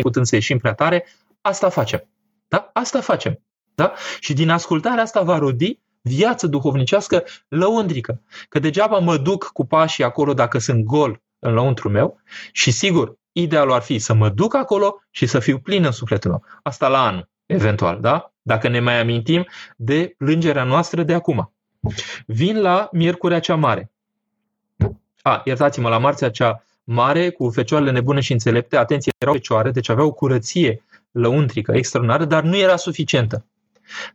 putând 0.00 0.26
să 0.26 0.34
ieșim 0.34 0.58
prea 0.58 0.74
tare, 0.74 1.06
asta 1.40 1.68
facem. 1.68 2.08
Da? 2.48 2.70
Asta 2.72 3.00
facem. 3.00 3.42
Da? 3.74 3.92
Și 4.20 4.32
din 4.32 4.50
ascultarea 4.50 5.02
asta 5.02 5.22
va 5.22 5.38
rodi 5.38 5.80
viață 6.02 6.46
duhovnicească 6.46 7.24
lăundrică. 7.48 8.22
Că 8.48 8.58
degeaba 8.58 8.98
mă 8.98 9.16
duc 9.16 9.50
cu 9.52 9.66
pașii 9.66 10.04
acolo 10.04 10.34
dacă 10.34 10.58
sunt 10.58 10.84
gol 10.84 11.22
în 11.38 11.52
lăuntru 11.52 11.88
meu 11.88 12.20
și 12.52 12.70
sigur, 12.70 13.17
idealul 13.32 13.72
ar 13.72 13.82
fi 13.82 13.98
să 13.98 14.14
mă 14.14 14.28
duc 14.28 14.54
acolo 14.54 15.02
și 15.10 15.26
să 15.26 15.38
fiu 15.38 15.58
plin 15.58 15.84
în 15.84 15.92
sufletul 15.92 16.30
meu. 16.30 16.44
Asta 16.62 16.88
la 16.88 17.06
anul, 17.06 17.28
eventual, 17.46 18.00
da? 18.00 18.32
Dacă 18.42 18.68
ne 18.68 18.80
mai 18.80 19.00
amintim 19.00 19.46
de 19.76 20.14
plângerea 20.16 20.64
noastră 20.64 21.02
de 21.02 21.14
acum. 21.14 21.52
Vin 22.26 22.60
la 22.60 22.88
Miercurea 22.92 23.40
cea 23.40 23.54
Mare. 23.54 23.90
A, 25.22 25.42
iertați-mă, 25.44 25.88
la 25.88 25.98
Marțea 25.98 26.30
cea 26.30 26.64
Mare, 26.84 27.30
cu 27.30 27.50
fecioarele 27.50 27.90
nebune 27.90 28.20
și 28.20 28.32
înțelepte, 28.32 28.76
atenție, 28.76 29.12
erau 29.18 29.34
fecioare, 29.34 29.70
deci 29.70 29.88
aveau 29.88 30.12
curăție 30.12 30.82
lăuntrică 31.10 31.72
extraordinară, 31.72 32.24
dar 32.24 32.42
nu 32.42 32.56
era 32.56 32.76
suficientă 32.76 33.44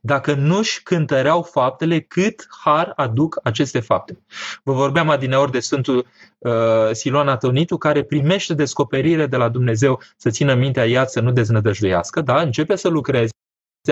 dacă 0.02 0.34
nu-și 0.34 0.84
cântăreau 0.84 1.42
faptele, 1.42 2.00
cât 2.00 2.48
har 2.64 2.94
aduc 2.96 3.40
aceste 3.44 3.80
fapte. 3.80 4.18
Vă 4.64 4.74
vorbeam 4.74 5.10
adineori 5.10 5.52
de 5.52 5.60
Sfântul 5.60 6.08
uh, 6.38 6.52
Siloan 6.92 7.28
Atonitu, 7.28 7.78
care 7.78 8.04
primește 8.04 8.54
descoperire 8.54 9.28
de 9.28 9.38
la 9.38 9.50
Dumnezeu 9.50 10.02
să 10.18 10.30
țină 10.30 10.54
mintea 10.54 10.86
ea 10.86 11.06
să 11.06 11.20
nu 11.20 11.32
deznădăjduiască, 11.32 12.22
da? 12.22 12.42
începe 12.42 12.76
să 12.76 12.88
lucreze 12.88 13.32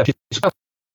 și 0.04 0.40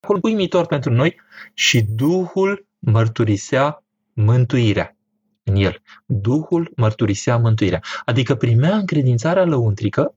acolo 0.02 0.20
uimitor 0.22 0.66
pentru 0.66 0.92
noi 0.92 1.20
și 1.54 1.82
Duhul 1.82 2.66
mărturisea 2.78 3.84
mântuirea. 4.12 4.96
în 5.42 5.54
el. 5.54 5.82
Duhul 6.06 6.72
mărturisea 6.76 7.36
mântuirea. 7.36 7.82
Adică 8.04 8.34
primea 8.34 8.76
încredințarea 8.76 9.44
lăuntrică 9.44 10.14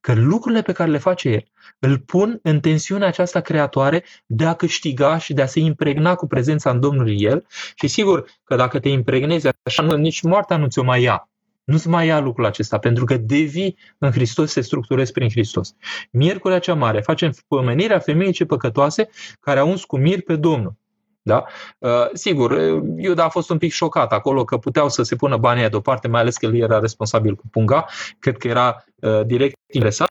că 0.00 0.14
lucrurile 0.14 0.62
pe 0.62 0.72
care 0.72 0.90
le 0.90 0.98
face 0.98 1.28
el 1.28 1.44
îl 1.80 1.98
pun 1.98 2.38
în 2.42 2.60
tensiunea 2.60 3.08
aceasta 3.08 3.40
creatoare 3.40 4.04
de 4.26 4.44
a 4.44 4.54
câștiga 4.54 5.18
și 5.18 5.32
de 5.32 5.42
a 5.42 5.46
se 5.46 5.60
impregna 5.60 6.14
cu 6.14 6.26
prezența 6.26 6.70
în 6.70 6.80
Domnul 6.80 7.20
el 7.20 7.46
și 7.74 7.88
sigur 7.88 8.24
că 8.44 8.56
dacă 8.56 8.78
te 8.78 8.88
impregnezi 8.88 9.48
așa, 9.62 9.82
nu, 9.82 9.96
nici 9.96 10.20
moartea 10.22 10.56
nu 10.56 10.66
ți-o 10.66 10.82
mai 10.82 11.02
ia. 11.02 11.24
Nu-ți 11.64 11.88
mai 11.88 12.06
ia 12.06 12.20
lucrul 12.20 12.44
acesta, 12.44 12.78
pentru 12.78 13.04
că 13.04 13.16
devii 13.16 13.76
în 13.98 14.10
Hristos, 14.10 14.52
se 14.52 14.60
structurezi 14.60 15.12
prin 15.12 15.28
Hristos. 15.28 15.74
Miercurea 16.10 16.58
cea 16.58 16.74
mare, 16.74 17.00
facem 17.00 17.32
pomenirea 17.48 17.98
femeii 17.98 18.32
ce 18.32 18.44
păcătoase 18.44 19.08
care 19.40 19.58
au 19.58 19.68
uns 19.68 19.84
cu 19.84 19.98
mir 19.98 20.22
pe 20.22 20.36
Domnul. 20.36 20.79
Da? 21.22 21.44
Uh, 21.78 22.08
sigur, 22.12 22.52
Iuda 22.96 23.24
a 23.24 23.28
fost 23.28 23.50
un 23.50 23.58
pic 23.58 23.72
șocat 23.72 24.12
acolo 24.12 24.44
că 24.44 24.56
puteau 24.58 24.88
să 24.88 25.02
se 25.02 25.16
pună 25.16 25.36
banii 25.36 25.60
aia 25.60 25.68
deoparte, 25.68 26.08
mai 26.08 26.20
ales 26.20 26.36
că 26.36 26.46
el 26.46 26.56
era 26.56 26.78
responsabil 26.78 27.34
cu 27.34 27.48
punga. 27.50 27.86
Cred 28.18 28.36
că 28.36 28.48
era 28.48 28.84
uh, 29.00 29.26
direct 29.26 29.54
interesat. 29.72 30.08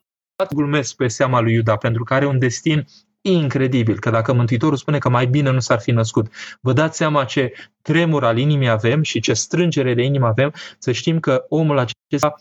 Glumesc 0.54 0.96
pe 0.96 1.08
seama 1.08 1.40
lui 1.40 1.52
Iuda 1.52 1.76
pentru 1.76 2.04
că 2.04 2.14
are 2.14 2.26
un 2.26 2.38
destin 2.38 2.86
incredibil, 3.20 3.98
că 3.98 4.10
dacă 4.10 4.32
Mântuitorul 4.32 4.76
spune 4.76 4.98
că 4.98 5.08
mai 5.08 5.26
bine 5.26 5.50
nu 5.50 5.60
s-ar 5.60 5.80
fi 5.80 5.90
născut, 5.90 6.26
vă 6.60 6.72
dați 6.72 6.96
seama 6.96 7.24
ce 7.24 7.52
tremur 7.82 8.24
al 8.24 8.38
inimii 8.38 8.68
avem 8.68 9.02
și 9.02 9.20
ce 9.20 9.32
strângere 9.32 9.94
de 9.94 10.02
inimă 10.02 10.26
avem, 10.26 10.52
să 10.78 10.92
știm 10.92 11.20
că 11.20 11.44
omul 11.48 11.78
acesta 11.78 12.34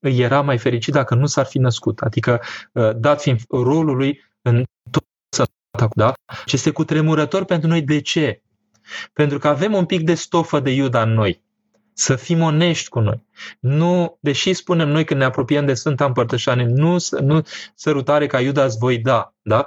era 0.00 0.40
mai 0.40 0.58
fericit 0.58 0.92
dacă 0.92 1.14
nu 1.14 1.26
s-ar 1.26 1.46
fi 1.46 1.58
născut. 1.58 2.00
Adică, 2.00 2.40
uh, 2.72 2.90
dat 2.96 3.20
fiind 3.20 3.40
rolul 3.48 3.96
lui 3.96 4.20
în 4.42 4.62
tot 4.90 5.02
da? 5.94 6.12
Și 6.44 6.54
este 6.54 6.70
cutremurător 6.70 7.44
pentru 7.44 7.68
noi. 7.68 7.82
De 7.82 8.00
ce? 8.00 8.42
Pentru 9.12 9.38
că 9.38 9.48
avem 9.48 9.74
un 9.74 9.84
pic 9.84 10.00
de 10.00 10.14
stofă 10.14 10.60
de 10.60 10.70
Iuda 10.70 11.02
în 11.02 11.12
noi. 11.12 11.42
Să 11.92 12.16
fim 12.16 12.40
onești 12.40 12.88
cu 12.88 13.00
noi. 13.00 13.26
Nu, 13.60 14.18
deși 14.20 14.52
spunem 14.52 14.88
noi 14.88 15.04
când 15.04 15.20
ne 15.20 15.26
apropiem 15.26 15.66
de 15.66 15.74
Sfânta 15.74 16.04
Împărtășanie, 16.04 16.66
nu, 16.66 16.96
nu 17.20 17.42
sărutare 17.74 18.26
ca 18.26 18.40
Iuda 18.40 18.64
îți 18.64 18.78
voi 18.78 18.98
da, 18.98 19.34
da? 19.42 19.64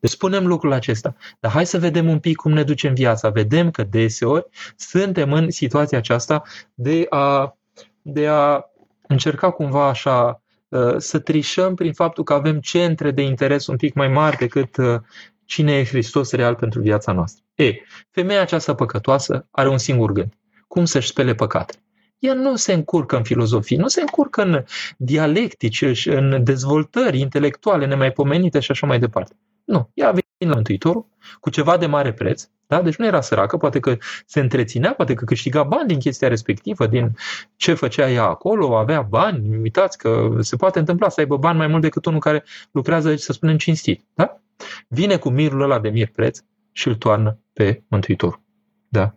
Deci 0.00 0.10
spunem 0.10 0.46
lucrul 0.46 0.72
acesta. 0.72 1.16
Dar 1.40 1.50
hai 1.52 1.66
să 1.66 1.78
vedem 1.78 2.08
un 2.08 2.18
pic 2.18 2.36
cum 2.36 2.52
ne 2.52 2.62
ducem 2.62 2.94
viața. 2.94 3.28
Vedem 3.28 3.70
că 3.70 3.82
deseori 3.82 4.46
suntem 4.76 5.32
în 5.32 5.50
situația 5.50 5.98
aceasta 5.98 6.42
de 6.74 7.06
a, 7.08 7.56
de 8.02 8.26
a 8.28 8.60
încerca 9.06 9.50
cumva 9.50 9.88
așa 9.88 10.42
uh, 10.68 10.94
să 10.96 11.18
trișăm 11.18 11.74
prin 11.74 11.92
faptul 11.92 12.24
că 12.24 12.32
avem 12.32 12.60
centre 12.60 13.10
de 13.10 13.22
interes 13.22 13.66
un 13.66 13.76
pic 13.76 13.94
mai 13.94 14.08
mari 14.08 14.36
decât 14.36 14.76
uh, 14.76 15.00
cine 15.48 15.72
e 15.72 15.84
Hristos 15.84 16.32
real 16.32 16.54
pentru 16.54 16.80
viața 16.80 17.12
noastră. 17.12 17.44
E, 17.54 17.72
femeia 18.10 18.40
aceasta 18.40 18.74
păcătoasă 18.74 19.46
are 19.50 19.68
un 19.68 19.78
singur 19.78 20.12
gând. 20.12 20.32
Cum 20.66 20.84
să-și 20.84 21.08
spele 21.08 21.34
păcatele? 21.34 21.82
Ea 22.18 22.34
nu 22.34 22.56
se 22.56 22.72
încurcă 22.72 23.16
în 23.16 23.22
filozofie, 23.22 23.76
nu 23.76 23.88
se 23.88 24.00
încurcă 24.00 24.42
în 24.42 24.64
dialectici, 24.96 26.06
în 26.06 26.44
dezvoltări 26.44 27.20
intelectuale 27.20 27.86
nemaipomenite 27.86 28.60
și 28.60 28.70
așa 28.70 28.86
mai 28.86 28.98
departe. 28.98 29.36
Nu, 29.64 29.90
ea 29.94 30.06
a 30.06 30.10
venit 30.10 30.26
la 30.38 30.54
Mântuitorul 30.54 31.06
cu 31.40 31.50
ceva 31.50 31.76
de 31.76 31.86
mare 31.86 32.12
preț, 32.12 32.48
da? 32.66 32.82
deci 32.82 32.96
nu 32.96 33.06
era 33.06 33.20
săracă, 33.20 33.56
poate 33.56 33.80
că 33.80 33.96
se 34.26 34.40
întreținea, 34.40 34.94
poate 34.94 35.14
că 35.14 35.24
câștiga 35.24 35.62
bani 35.62 35.88
din 35.88 35.98
chestia 35.98 36.28
respectivă, 36.28 36.86
din 36.86 37.16
ce 37.56 37.74
făcea 37.74 38.10
ea 38.10 38.24
acolo, 38.24 38.76
avea 38.76 39.02
bani, 39.02 39.56
uitați 39.56 39.98
că 39.98 40.36
se 40.40 40.56
poate 40.56 40.78
întâmpla 40.78 41.08
să 41.08 41.20
aibă 41.20 41.36
bani 41.36 41.58
mai 41.58 41.66
mult 41.66 41.82
decât 41.82 42.04
unul 42.04 42.20
care 42.20 42.44
lucrează, 42.70 43.16
să 43.16 43.32
spunem, 43.32 43.56
cinstit. 43.56 44.04
Da? 44.14 44.40
Vine 44.88 45.16
cu 45.16 45.28
mirul 45.28 45.60
ăla 45.60 45.78
de 45.78 45.88
mir 45.88 46.08
preț 46.08 46.40
și 46.72 46.88
îl 46.88 46.94
toarnă 46.94 47.38
pe 47.52 47.82
Mântuitor. 47.88 48.40
Da? 48.88 49.14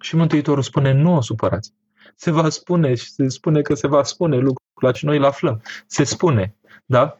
Și 0.00 0.16
Mântuitorul 0.16 0.62
spune, 0.62 0.92
nu 0.92 1.14
o 1.14 1.20
supărați. 1.20 1.74
Se 2.16 2.30
va 2.30 2.48
spune 2.48 2.94
și 2.94 3.10
se 3.10 3.28
spune 3.28 3.62
că 3.62 3.74
se 3.74 3.86
va 3.86 4.02
spune 4.02 4.36
lucrul 4.36 4.62
la 4.80 4.92
ce 4.92 5.06
noi 5.06 5.16
îl 5.16 5.24
aflăm. 5.24 5.62
Se 5.86 6.04
spune, 6.04 6.56
da? 6.84 7.16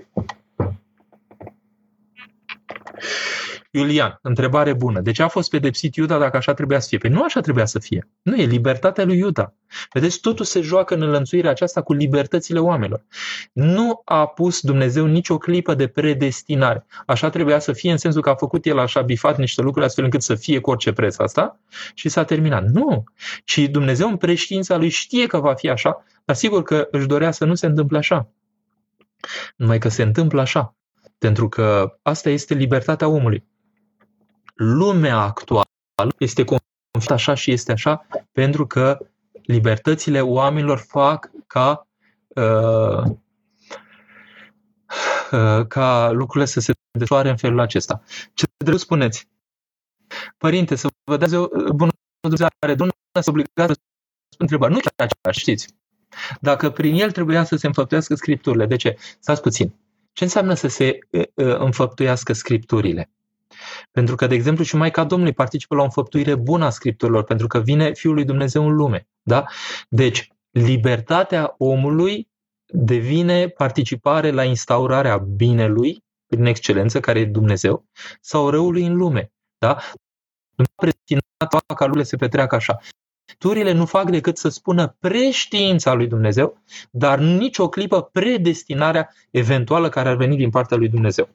Iulian, 3.77 4.19
întrebare 4.23 4.73
bună. 4.73 5.01
De 5.01 5.11
ce 5.11 5.23
a 5.23 5.29
fost 5.29 5.51
pedepsit 5.51 5.95
Iuda 5.95 6.19
dacă 6.19 6.37
așa 6.37 6.55
trebuia 6.55 6.81
să 6.81 6.89
fie? 6.89 6.99
Păi 6.99 7.11
nu 7.11 7.23
așa 7.23 7.41
trebuia 7.41 7.65
să 7.65 7.79
fie. 7.79 8.09
Nu, 8.23 8.37
e 8.37 8.45
libertatea 8.45 9.05
lui 9.05 9.19
Iuda. 9.19 9.55
Vedeți, 9.93 10.21
totul 10.21 10.45
se 10.45 10.61
joacă 10.61 10.95
în 10.95 11.03
înlănțuirea 11.03 11.51
aceasta 11.51 11.83
cu 11.83 11.93
libertățile 11.93 12.59
oamenilor. 12.59 13.05
Nu 13.53 14.03
a 14.05 14.27
pus 14.27 14.61
Dumnezeu 14.61 15.07
nicio 15.07 15.39
clipă 15.39 15.75
de 15.75 15.87
predestinare. 15.87 16.87
Așa 17.07 17.31
trebuia 17.31 17.59
să 17.59 17.73
fie 17.73 17.91
în 17.91 17.97
sensul 17.97 18.23
că 18.23 18.31
a 18.31 18.35
făcut 18.35 18.67
el 18.67 18.79
așa 18.79 19.01
bifat 19.01 19.39
niște 19.39 19.63
lucruri 19.63 19.87
astfel 19.87 20.05
încât 20.05 20.23
să 20.23 20.35
fie 20.35 20.61
cu 20.61 20.71
orice 20.71 20.93
preț 20.93 21.19
asta 21.19 21.61
și 21.95 22.09
s-a 22.09 22.25
terminat. 22.25 22.65
Nu. 22.65 23.05
Și 23.45 23.69
Dumnezeu 23.69 24.09
în 24.09 24.17
preștiința 24.17 24.77
lui 24.77 24.89
știe 24.89 25.27
că 25.27 25.39
va 25.39 25.55
fi 25.55 25.69
așa, 25.69 26.05
dar 26.25 26.37
sigur 26.37 26.63
că 26.63 26.89
își 26.91 27.07
dorea 27.07 27.31
să 27.31 27.45
nu 27.45 27.55
se 27.55 27.67
întâmple 27.67 27.99
așa. 27.99 28.29
Numai 29.57 29.79
că 29.79 29.89
se 29.89 30.03
întâmplă 30.03 30.41
așa. 30.41 30.75
Pentru 31.19 31.49
că 31.49 31.97
asta 32.03 32.31
este 32.31 32.55
libertatea 32.55 33.09
omului 33.09 33.45
lumea 34.55 35.19
actuală 35.19 35.65
este 36.19 36.45
confiscată 36.45 37.13
așa 37.13 37.35
și 37.35 37.51
este 37.53 37.73
așa 37.73 38.07
pentru 38.33 38.67
că 38.67 38.99
libertățile 39.43 40.21
oamenilor 40.21 40.79
fac 40.79 41.31
ca 41.47 41.89
uh, 42.29 43.03
uh, 45.33 45.67
ca 45.67 46.11
lucrurile 46.11 46.45
să 46.45 46.61
se 46.61 46.73
desfășoare 46.91 47.29
în 47.29 47.37
felul 47.37 47.61
acesta. 47.61 48.03
Ce 48.35 48.45
drept 48.65 48.81
spuneți? 48.81 49.29
Părinte, 50.37 50.75
să 50.75 50.89
vă 51.05 51.17
dați 51.17 51.35
o 51.35 51.47
bună 51.75 51.91
Dumnezeu, 52.21 52.49
Domnul 52.61 52.95
să 53.21 53.31
obligat 53.31 53.69
să 53.69 53.77
întrebare. 54.39 54.73
Nu 54.73 54.79
chiar 54.79 54.93
aceea, 54.97 55.33
știți. 55.33 55.69
Dacă 56.41 56.71
prin 56.71 56.95
el 56.95 57.11
trebuia 57.13 57.45
să 57.45 57.57
se 57.57 57.67
înfăptuiască 57.67 58.15
scripturile, 58.15 58.67
de 58.67 58.77
ce? 58.77 58.97
Stați 59.19 59.43
puțin. 59.43 59.75
Ce 60.13 60.25
înseamnă 60.25 60.55
să 60.55 60.69
se 60.69 60.99
uh, 61.11 61.23
uh, 61.35 61.57
înfăptuiască 61.59 62.33
scripturile? 62.33 63.11
Pentru 63.91 64.15
că, 64.15 64.27
de 64.27 64.35
exemplu, 64.35 64.65
și 64.65 64.77
Maica 64.77 65.05
Domnului 65.05 65.35
participă 65.35 65.75
la 65.75 65.81
o 65.81 65.85
înfăptuire 65.85 66.35
bună 66.35 66.65
a 66.65 66.71
Scripturilor, 66.71 67.25
pentru 67.25 67.47
că 67.47 67.61
vine 67.61 67.93
Fiul 67.93 68.15
lui 68.15 68.25
Dumnezeu 68.25 68.67
în 68.67 68.75
lume. 68.75 69.09
Da? 69.23 69.45
Deci, 69.89 70.29
libertatea 70.51 71.55
omului 71.59 72.29
devine 72.67 73.49
participare 73.49 74.31
la 74.31 74.45
instaurarea 74.45 75.17
binelui, 75.17 76.05
prin 76.27 76.45
excelență, 76.45 77.01
care 77.01 77.19
e 77.19 77.25
Dumnezeu, 77.25 77.85
sau 78.21 78.51
răului 78.51 78.87
în 78.87 78.97
lume. 78.97 79.33
Da? 79.59 79.79
Nu 80.57 80.65
a 80.65 80.73
predestinat 80.75 81.65
ca 81.67 81.75
lucrurile 81.75 82.03
se 82.03 82.17
petreacă 82.17 82.55
așa. 82.55 82.79
Turile 83.39 83.73
nu 83.73 83.87
fac 83.87 84.11
decât 84.11 84.37
să 84.37 84.49
spună 84.49 84.97
preștiința 84.99 85.93
lui 85.93 86.07
Dumnezeu, 86.07 86.63
dar 86.91 87.19
nicio 87.19 87.69
clipă 87.69 88.03
predestinarea 88.03 89.15
eventuală 89.31 89.89
care 89.89 90.09
ar 90.09 90.17
veni 90.17 90.37
din 90.37 90.51
partea 90.51 90.77
lui 90.77 90.89
Dumnezeu. 90.89 91.29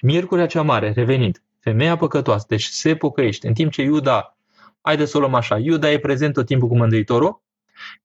Miercurea 0.00 0.46
cea 0.46 0.62
mare, 0.62 0.92
revenind, 0.92 1.42
femeia 1.70 1.96
păcătoasă, 1.96 2.44
deci 2.48 2.64
se 2.64 2.96
pocăiește, 2.96 3.48
în 3.48 3.54
timp 3.54 3.72
ce 3.72 3.82
Iuda, 3.82 4.36
haideți 4.80 5.10
să 5.10 5.16
o 5.16 5.20
luăm 5.20 5.34
așa, 5.34 5.58
Iuda 5.58 5.90
e 5.90 5.98
prezent 5.98 6.34
tot 6.34 6.46
timpul 6.46 6.68
cu 6.68 6.76
Mântuitorul, 6.76 7.42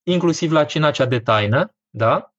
inclusiv 0.04 0.52
la 0.52 0.64
cina 0.64 0.92
cea 0.92 1.06
de 1.06 1.20
taină, 1.20 1.76
da? 1.90 2.34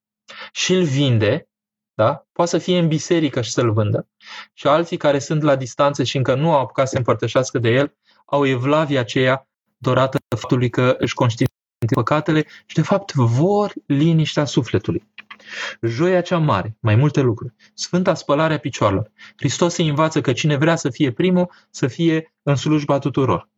și 0.53 0.75
îl 0.75 0.83
vinde, 0.83 1.49
da? 1.95 2.27
poate 2.33 2.51
să 2.51 2.59
fie 2.59 2.79
în 2.79 2.89
biserică 2.89 3.41
și 3.41 3.51
să-l 3.51 3.73
vândă. 3.73 4.09
Și 4.53 4.67
alții 4.67 4.97
care 4.97 5.19
sunt 5.19 5.43
la 5.43 5.57
distanță 5.57 6.03
și 6.03 6.17
încă 6.17 6.35
nu 6.35 6.53
au 6.53 6.61
apucat 6.61 6.89
să 6.89 6.97
împărtășească 6.97 7.59
de 7.59 7.69
el, 7.69 7.97
au 8.25 8.47
evlavia 8.47 9.01
aceea 9.01 9.49
dorată 9.77 10.19
faptului 10.37 10.71
că 10.71 10.97
își 10.99 11.15
conștientă 11.15 11.55
păcatele 11.95 12.47
și 12.67 12.75
de 12.75 12.83
fapt 12.83 13.13
vor 13.15 13.73
liniștea 13.87 14.45
sufletului. 14.45 15.09
Joia 15.81 16.21
cea 16.21 16.39
mare, 16.39 16.77
mai 16.81 16.95
multe 16.95 17.21
lucruri. 17.21 17.55
Sfânta 17.75 18.15
spălare 18.15 18.55
a 18.55 18.59
picioarelor. 18.59 19.11
Hristos 19.37 19.75
se 19.75 19.83
învață 19.83 20.21
că 20.21 20.33
cine 20.33 20.57
vrea 20.57 20.77
să 20.77 20.91
fie 20.91 21.13
primul, 21.13 21.51
să 21.71 21.87
fie 21.87 22.35
în 22.43 22.55
slujba 22.55 22.99
tuturor. 22.99 23.51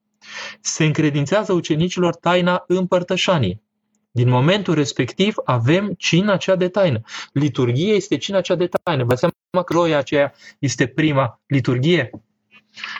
Se 0.60 0.84
încredințează 0.84 1.52
ucenicilor 1.52 2.14
taina 2.14 2.64
împărtășanie. 2.66 3.62
Din 4.10 4.28
momentul 4.28 4.74
respectiv 4.74 5.34
avem 5.44 5.94
cina 5.98 6.36
cea 6.36 6.56
de 6.56 6.68
taină. 6.68 7.00
Liturghie 7.32 7.94
este 7.94 8.16
cina 8.16 8.40
cea 8.40 8.54
de 8.54 8.66
taină. 8.66 9.04
Vă 9.04 9.14
seama 9.14 9.32
că 9.64 9.72
joia 9.72 9.98
aceea 9.98 10.34
este 10.58 10.86
prima 10.86 11.40
liturghie? 11.46 12.10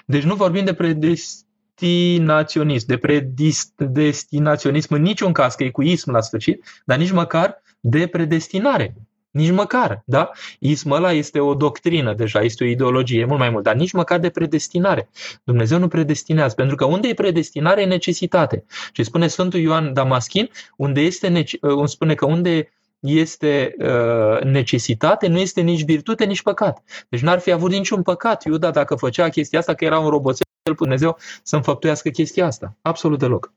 Deci 0.07 0.23
nu 0.23 0.35
vorbim 0.35 0.65
de 0.65 0.75
predestinaționism, 0.75 2.87
de 2.87 2.97
predestinaționism 2.97 4.95
în 4.95 5.03
niciun 5.03 5.33
caz, 5.33 5.55
că 5.55 5.65
e 5.65 5.71
cu 5.71 5.83
ism 5.83 6.11
la 6.11 6.21
sfârșit, 6.21 6.65
dar 6.85 6.99
nici 6.99 7.11
măcar 7.11 7.63
de 7.87 8.07
predestinare. 8.07 8.95
Nici 9.31 9.51
măcar, 9.51 10.03
da? 10.07 10.31
Ismul 10.59 10.97
ăla 10.97 11.13
este 11.13 11.41
o 11.41 11.55
doctrină 11.55 12.15
deja, 12.15 12.41
este 12.41 12.65
o 12.65 12.67
ideologie, 12.67 13.25
mult 13.25 13.39
mai 13.39 13.51
mult, 13.51 13.65
dar 13.65 13.75
nici 13.75 13.93
măcar 13.93 14.19
de 14.19 14.29
predestinare. 14.31 15.09
Dumnezeu 15.45 15.79
nu 15.79 15.89
predestinează, 15.89 16.55
pentru 16.55 16.77
că 16.77 16.85
unde 16.85 17.09
e 17.09 17.15
predestinare 17.15 17.83
e 17.83 17.87
necesitate. 17.87 18.65
Și 18.93 19.03
spune 19.03 19.27
Sfântul 19.27 19.61
Ioan 19.61 19.93
Damaschin, 19.93 20.51
unde 20.77 21.01
este, 21.01 21.29
nece- 21.29 21.59
uh, 21.61 21.89
spune 21.89 22.15
că 22.15 22.27
unde 22.27 22.73
este 23.01 23.75
uh, 23.79 24.43
necesitate, 24.43 25.27
nu 25.27 25.39
este 25.39 25.61
nici 25.61 25.85
virtute, 25.85 26.25
nici 26.25 26.43
păcat. 26.43 26.83
Deci 27.09 27.21
n-ar 27.21 27.39
fi 27.39 27.51
avut 27.51 27.71
niciun 27.71 28.03
păcat 28.03 28.45
Iuda 28.45 28.71
dacă 28.71 28.95
făcea 28.95 29.29
chestia 29.29 29.59
asta, 29.59 29.75
că 29.75 29.85
era 29.85 29.99
un 29.99 30.09
roboțel, 30.09 30.47
Dumnezeu 30.77 31.19
să 31.43 31.57
înfăptuiască 31.57 32.09
chestia 32.09 32.47
asta. 32.47 32.77
Absolut 32.83 33.19
deloc. 33.19 33.53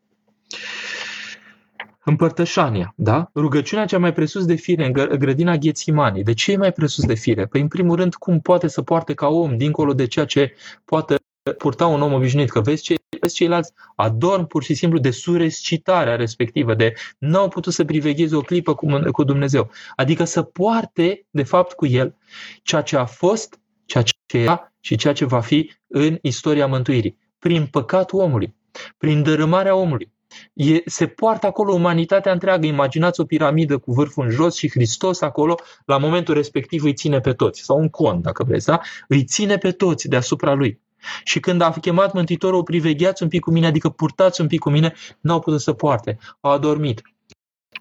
Împărtășania, 2.09 2.93
da? 2.95 3.29
Rugăciunea 3.35 3.85
cea 3.85 3.99
mai 3.99 4.13
presus 4.13 4.45
de 4.45 4.55
fire 4.55 4.85
în 4.85 4.91
grădina 5.19 5.55
Ghețimanii. 5.55 6.23
De 6.23 6.33
ce 6.33 6.51
e 6.51 6.57
mai 6.57 6.71
presus 6.71 7.05
de 7.05 7.13
fire? 7.13 7.45
Păi, 7.45 7.61
în 7.61 7.67
primul 7.67 7.95
rând, 7.95 8.15
cum 8.15 8.39
poate 8.39 8.67
să 8.67 8.81
poarte 8.81 9.13
ca 9.13 9.27
om, 9.27 9.57
dincolo 9.57 9.93
de 9.93 10.07
ceea 10.07 10.25
ce 10.25 10.53
poate 10.85 11.15
purta 11.57 11.87
un 11.87 12.01
om 12.01 12.13
obișnuit, 12.13 12.49
că 12.49 12.61
vezi, 12.61 12.83
ce, 12.83 12.95
vezi 13.21 13.35
ceilalți 13.35 13.73
adorm 13.95 14.47
pur 14.47 14.63
și 14.63 14.73
simplu 14.73 14.99
de 14.99 15.11
surescitarea 15.11 16.15
respectivă, 16.15 16.73
de 16.73 16.93
nu 17.17 17.39
au 17.39 17.47
putut 17.47 17.73
să 17.73 17.85
privegheze 17.85 18.35
o 18.35 18.41
clipă 18.41 18.75
cu, 18.75 18.99
cu 19.11 19.23
Dumnezeu. 19.23 19.69
Adică 19.95 20.23
să 20.23 20.41
poarte, 20.41 21.25
de 21.29 21.43
fapt, 21.43 21.73
cu 21.73 21.85
el 21.85 22.15
ceea 22.63 22.81
ce 22.81 22.97
a 22.97 23.05
fost, 23.05 23.59
ceea 23.85 24.03
ce 24.03 24.37
era 24.37 24.73
și 24.79 24.95
ceea 24.95 25.13
ce 25.13 25.25
va 25.25 25.39
fi 25.39 25.71
în 25.87 26.17
istoria 26.21 26.67
mântuirii. 26.67 27.17
Prin 27.39 27.65
păcatul 27.65 28.19
omului, 28.19 28.55
prin 28.97 29.23
dărâmarea 29.23 29.75
omului. 29.75 30.15
E, 30.53 30.82
se 30.86 31.07
poartă 31.07 31.45
acolo 31.45 31.73
umanitatea 31.73 32.32
întreagă. 32.32 32.65
Imaginați 32.65 33.19
o 33.19 33.25
piramidă 33.25 33.78
cu 33.78 33.91
vârful 33.91 34.25
în 34.25 34.32
jos 34.32 34.55
și 34.55 34.69
Hristos 34.69 35.21
acolo, 35.21 35.55
la 35.86 35.97
momentul 35.97 36.34
respectiv, 36.34 36.84
îi 36.84 36.93
ține 36.93 37.19
pe 37.19 37.34
toți. 37.34 37.61
Sau 37.61 37.80
un 37.80 37.89
con, 37.89 38.21
dacă 38.21 38.43
vreți, 38.43 38.65
da? 38.65 38.80
Îi 39.07 39.23
ține 39.23 39.57
pe 39.57 39.71
toți 39.71 40.07
deasupra 40.07 40.53
lui. 40.53 40.82
Și 41.23 41.39
când 41.39 41.61
a 41.61 41.71
chemat 41.71 42.13
Mântuitorul, 42.13 42.63
privegheați 42.63 43.23
un 43.23 43.30
pic 43.30 43.41
cu 43.41 43.51
mine, 43.51 43.67
adică 43.67 43.89
purtați 43.89 44.41
un 44.41 44.47
pic 44.47 44.59
cu 44.59 44.69
mine, 44.69 44.93
n-au 45.19 45.39
putut 45.39 45.61
să 45.61 45.73
poarte. 45.73 46.17
Au 46.39 46.51
adormit. 46.51 47.01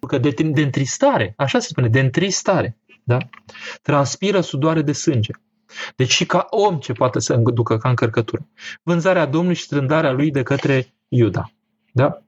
Că 0.07 0.19
de, 0.19 0.31
de 0.31 0.63
întristare, 0.63 1.35
așa 1.37 1.59
se 1.59 1.69
spune, 1.69 1.89
de 1.89 2.01
întristare, 2.01 2.79
da? 3.05 3.19
Transpiră 3.83 4.41
sudoare 4.41 4.83
de 4.83 4.93
sânge. 4.93 5.33
Deci 5.97 6.11
și 6.11 6.27
ca 6.27 6.47
om 6.51 6.79
ce 6.79 6.93
poate 6.93 7.21
să 7.21 7.35
ducă 7.37 7.79
ca 7.79 7.89
încărcătură. 7.89 8.49
Vânzarea 8.83 9.27
Domnului 9.27 9.57
și 9.57 9.63
strândarea 9.63 10.13
lui 10.13 10.31
de 10.31 10.43
către 10.43 10.95
Iuda. 11.09 11.51
Da? 11.93 12.23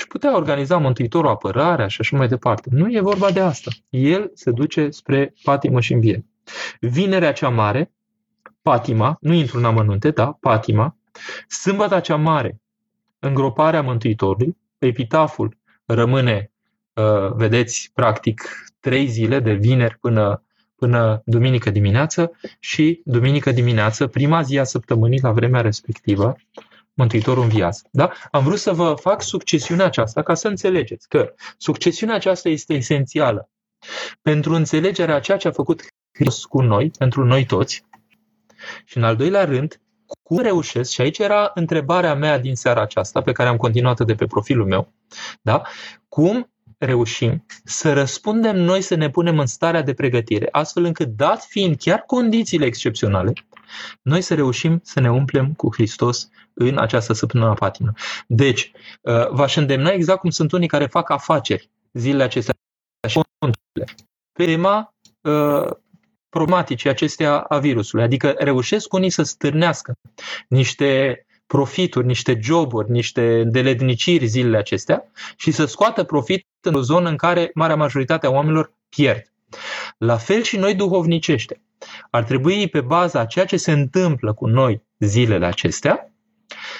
Și 0.00 0.06
putea 0.06 0.36
organiza 0.36 0.76
Mântuitorul 0.76 1.30
apărarea 1.30 1.86
și 1.86 1.96
așa 2.00 2.16
mai 2.16 2.28
departe. 2.28 2.68
Nu 2.72 2.92
e 2.92 3.00
vorba 3.00 3.30
de 3.30 3.40
asta. 3.40 3.70
El 3.88 4.30
se 4.34 4.50
duce 4.50 4.90
spre 4.90 5.34
patimă 5.42 5.80
și 5.80 5.92
înviere. 5.92 6.24
Vinerea 6.80 7.32
cea 7.32 7.48
mare 7.48 7.92
patima, 8.62 9.16
nu 9.20 9.32
intru 9.32 9.58
în 9.58 9.64
amănunte, 9.64 10.10
da, 10.10 10.36
patima, 10.40 10.96
sâmbăta 11.48 12.00
cea 12.00 12.16
mare, 12.16 12.60
îngroparea 13.18 13.82
Mântuitorului, 13.82 14.56
epitaful 14.78 15.56
rămâne, 15.84 16.50
uh, 16.94 17.32
vedeți, 17.32 17.90
practic, 17.94 18.42
trei 18.80 19.06
zile, 19.06 19.40
de 19.40 19.52
vineri 19.52 19.98
până, 20.00 20.42
până 20.76 21.22
duminică 21.24 21.70
dimineață 21.70 22.32
și 22.58 23.00
duminică 23.04 23.52
dimineață, 23.52 24.06
prima 24.06 24.42
zi 24.42 24.58
a 24.58 24.64
săptămânii, 24.64 25.20
la 25.22 25.32
vremea 25.32 25.60
respectivă, 25.60 26.36
Mântuitorul 27.00 27.42
înviază. 27.42 27.82
Da? 27.90 28.12
Am 28.30 28.44
vrut 28.44 28.58
să 28.58 28.72
vă 28.72 28.94
fac 29.00 29.22
succesiunea 29.22 29.84
aceasta 29.84 30.22
ca 30.22 30.34
să 30.34 30.48
înțelegeți 30.48 31.08
că 31.08 31.34
succesiunea 31.58 32.14
aceasta 32.14 32.48
este 32.48 32.74
esențială 32.74 33.50
pentru 34.22 34.54
înțelegerea 34.54 35.14
a 35.14 35.20
ceea 35.20 35.36
ce 35.36 35.48
a 35.48 35.50
făcut 35.50 35.82
Hristos 36.12 36.44
cu 36.44 36.62
noi, 36.62 36.90
pentru 36.98 37.24
noi 37.24 37.46
toți, 37.46 37.84
și 38.84 38.96
în 38.96 39.02
al 39.02 39.16
doilea 39.16 39.44
rând, 39.44 39.80
cum 40.22 40.38
reușesc, 40.38 40.90
și 40.90 41.00
aici 41.00 41.18
era 41.18 41.50
întrebarea 41.54 42.14
mea 42.14 42.38
din 42.38 42.54
seara 42.54 42.80
aceasta, 42.80 43.20
pe 43.20 43.32
care 43.32 43.48
am 43.48 43.56
continuat 43.56 44.04
de 44.04 44.14
pe 44.14 44.26
profilul 44.26 44.66
meu, 44.66 44.92
da? 45.42 45.62
cum 46.08 46.50
reușim 46.78 47.46
să 47.64 47.92
răspundem 47.92 48.56
noi 48.56 48.80
să 48.80 48.94
ne 48.94 49.10
punem 49.10 49.38
în 49.38 49.46
starea 49.46 49.82
de 49.82 49.94
pregătire, 49.94 50.48
astfel 50.50 50.84
încât, 50.84 51.08
dat 51.08 51.44
fiind 51.44 51.76
chiar 51.76 52.02
condițiile 52.06 52.64
excepționale, 52.64 53.32
noi 54.02 54.20
să 54.20 54.34
reușim 54.34 54.80
să 54.82 55.00
ne 55.00 55.10
umplem 55.10 55.52
cu 55.52 55.72
Hristos 55.72 56.28
în 56.54 56.78
această 56.78 57.12
săptămână 57.12 57.54
patimă. 57.54 57.92
Deci, 58.26 58.72
uh, 59.00 59.28
v-aș 59.28 59.56
îndemna 59.56 59.90
exact 59.90 60.20
cum 60.20 60.30
sunt 60.30 60.52
unii 60.52 60.68
care 60.68 60.86
fac 60.86 61.10
afaceri 61.10 61.70
zilele 61.92 62.22
acestea 62.22 62.54
și 63.08 63.20
pe 64.32 64.44
tema 64.44 64.94
uh, 65.20 65.70
problematice 66.28 66.88
acestea 66.88 67.38
a 67.38 67.58
virusului. 67.58 68.04
Adică 68.04 68.34
reușesc 68.38 68.92
unii 68.92 69.10
să 69.10 69.22
stârnească 69.22 69.92
niște 70.48 71.24
profituri, 71.46 72.06
niște 72.06 72.38
joburi, 72.42 72.90
niște 72.90 73.44
deledniciri 73.44 74.26
zilele 74.26 74.56
acestea 74.56 75.10
și 75.36 75.50
să 75.50 75.64
scoată 75.64 76.04
profit 76.04 76.46
în 76.60 76.74
o 76.74 76.80
zonă 76.80 77.08
în 77.08 77.16
care 77.16 77.50
marea 77.54 77.76
majoritate 77.76 78.26
a 78.26 78.30
oamenilor 78.30 78.72
pierd. 78.88 79.32
La 79.98 80.16
fel 80.16 80.42
și 80.42 80.56
noi 80.56 80.74
duhovnicește. 80.74 81.60
Ar 82.10 82.24
trebui 82.24 82.68
pe 82.68 82.80
baza 82.80 83.20
a 83.20 83.26
ceea 83.26 83.44
ce 83.44 83.56
se 83.56 83.72
întâmplă 83.72 84.32
cu 84.32 84.46
noi 84.46 84.82
zilele 84.98 85.46
acestea 85.46 86.09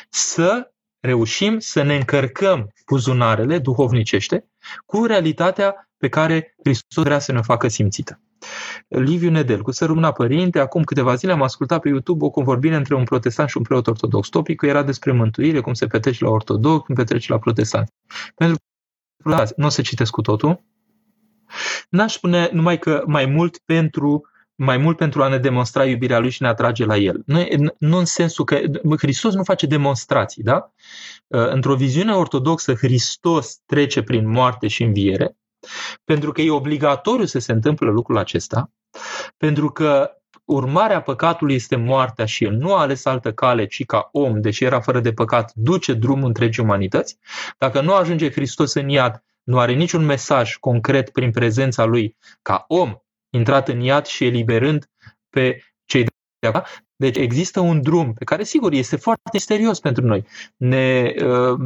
să 0.08 0.72
reușim 1.00 1.58
să 1.58 1.82
ne 1.82 1.96
încărcăm 1.96 2.72
buzunarele 2.86 3.58
duhovnicește 3.58 4.50
cu 4.86 5.04
realitatea 5.04 5.90
pe 5.96 6.08
care 6.08 6.54
Hristos 6.62 7.04
vrea 7.04 7.18
să 7.18 7.32
ne 7.32 7.40
facă 7.40 7.68
simțită. 7.68 8.20
Liviu 8.88 9.30
Nedelcu, 9.30 9.70
să 9.70 9.84
rămână 9.84 10.12
părinte, 10.12 10.58
acum 10.58 10.84
câteva 10.84 11.14
zile 11.14 11.32
am 11.32 11.42
ascultat 11.42 11.80
pe 11.80 11.88
YouTube 11.88 12.24
o 12.24 12.30
convorbire 12.30 12.76
între 12.76 12.94
un 12.94 13.04
protestant 13.04 13.48
și 13.48 13.56
un 13.56 13.62
preot 13.62 13.86
ortodox. 13.86 14.28
Topicul 14.28 14.68
era 14.68 14.82
despre 14.82 15.12
mântuire, 15.12 15.60
cum 15.60 15.72
se 15.72 15.86
petrece 15.86 16.24
la 16.24 16.30
ortodox, 16.30 16.86
cum 16.86 16.94
petrece 16.94 17.32
la 17.32 17.38
protestant. 17.38 17.88
Pentru 18.34 18.56
că 19.22 19.46
nu 19.56 19.66
o 19.66 19.68
să 19.68 19.82
citesc 19.82 20.10
cu 20.12 20.20
totul. 20.20 20.64
N-aș 21.88 22.12
spune 22.12 22.50
numai 22.52 22.78
că 22.78 23.02
mai 23.06 23.26
mult 23.26 23.58
pentru 23.58 24.29
mai 24.62 24.76
mult 24.76 24.96
pentru 24.96 25.22
a 25.22 25.28
ne 25.28 25.38
demonstra 25.38 25.84
iubirea 25.84 26.18
lui 26.18 26.30
și 26.30 26.42
ne 26.42 26.48
atrage 26.48 26.84
la 26.84 26.96
el. 26.96 27.22
Nu, 27.26 27.46
nu 27.78 27.96
în 27.96 28.04
sensul 28.04 28.44
că 28.44 28.60
Hristos 28.98 29.34
nu 29.34 29.42
face 29.42 29.66
demonstrații, 29.66 30.42
da? 30.42 30.72
Într-o 31.28 31.74
viziune 31.74 32.12
ortodoxă, 32.12 32.74
Hristos 32.74 33.58
trece 33.66 34.02
prin 34.02 34.30
moarte 34.30 34.68
și 34.68 34.82
înviere, 34.82 35.36
pentru 36.04 36.32
că 36.32 36.40
e 36.40 36.50
obligatoriu 36.50 37.24
să 37.24 37.38
se 37.38 37.52
întâmple 37.52 37.90
lucrul 37.90 38.18
acesta, 38.18 38.72
pentru 39.36 39.70
că 39.70 40.10
urmarea 40.44 41.02
păcatului 41.02 41.54
este 41.54 41.76
moartea 41.76 42.24
și 42.24 42.44
el 42.44 42.52
nu 42.52 42.74
a 42.74 42.80
ales 42.80 43.04
altă 43.04 43.32
cale, 43.32 43.66
ci 43.66 43.84
ca 43.84 44.08
om, 44.12 44.40
deși 44.40 44.64
era 44.64 44.80
fără 44.80 45.00
de 45.00 45.12
păcat, 45.12 45.52
duce 45.54 45.92
drumul 45.92 46.26
întregii 46.26 46.62
umanități. 46.62 47.18
Dacă 47.58 47.80
nu 47.80 47.94
ajunge 47.94 48.30
Hristos 48.30 48.74
în 48.74 48.88
iad, 48.88 49.22
nu 49.42 49.58
are 49.58 49.72
niciun 49.72 50.04
mesaj 50.04 50.56
concret 50.56 51.10
prin 51.10 51.30
prezența 51.30 51.84
lui 51.84 52.16
ca 52.42 52.64
om 52.68 52.94
intrat 53.30 53.68
în 53.68 53.80
iad 53.80 54.06
și 54.06 54.24
eliberând 54.24 54.90
pe 55.30 55.62
cei 55.84 56.04
de 56.04 56.46
acolo, 56.46 56.64
deci 57.00 57.16
există 57.16 57.60
un 57.60 57.82
drum 57.82 58.12
pe 58.12 58.24
care, 58.24 58.44
sigur, 58.44 58.72
este 58.72 58.96
foarte 58.96 59.30
misterios 59.32 59.80
pentru 59.80 60.06
noi. 60.06 60.26
Ne, 60.56 61.14
uh, 61.24 61.58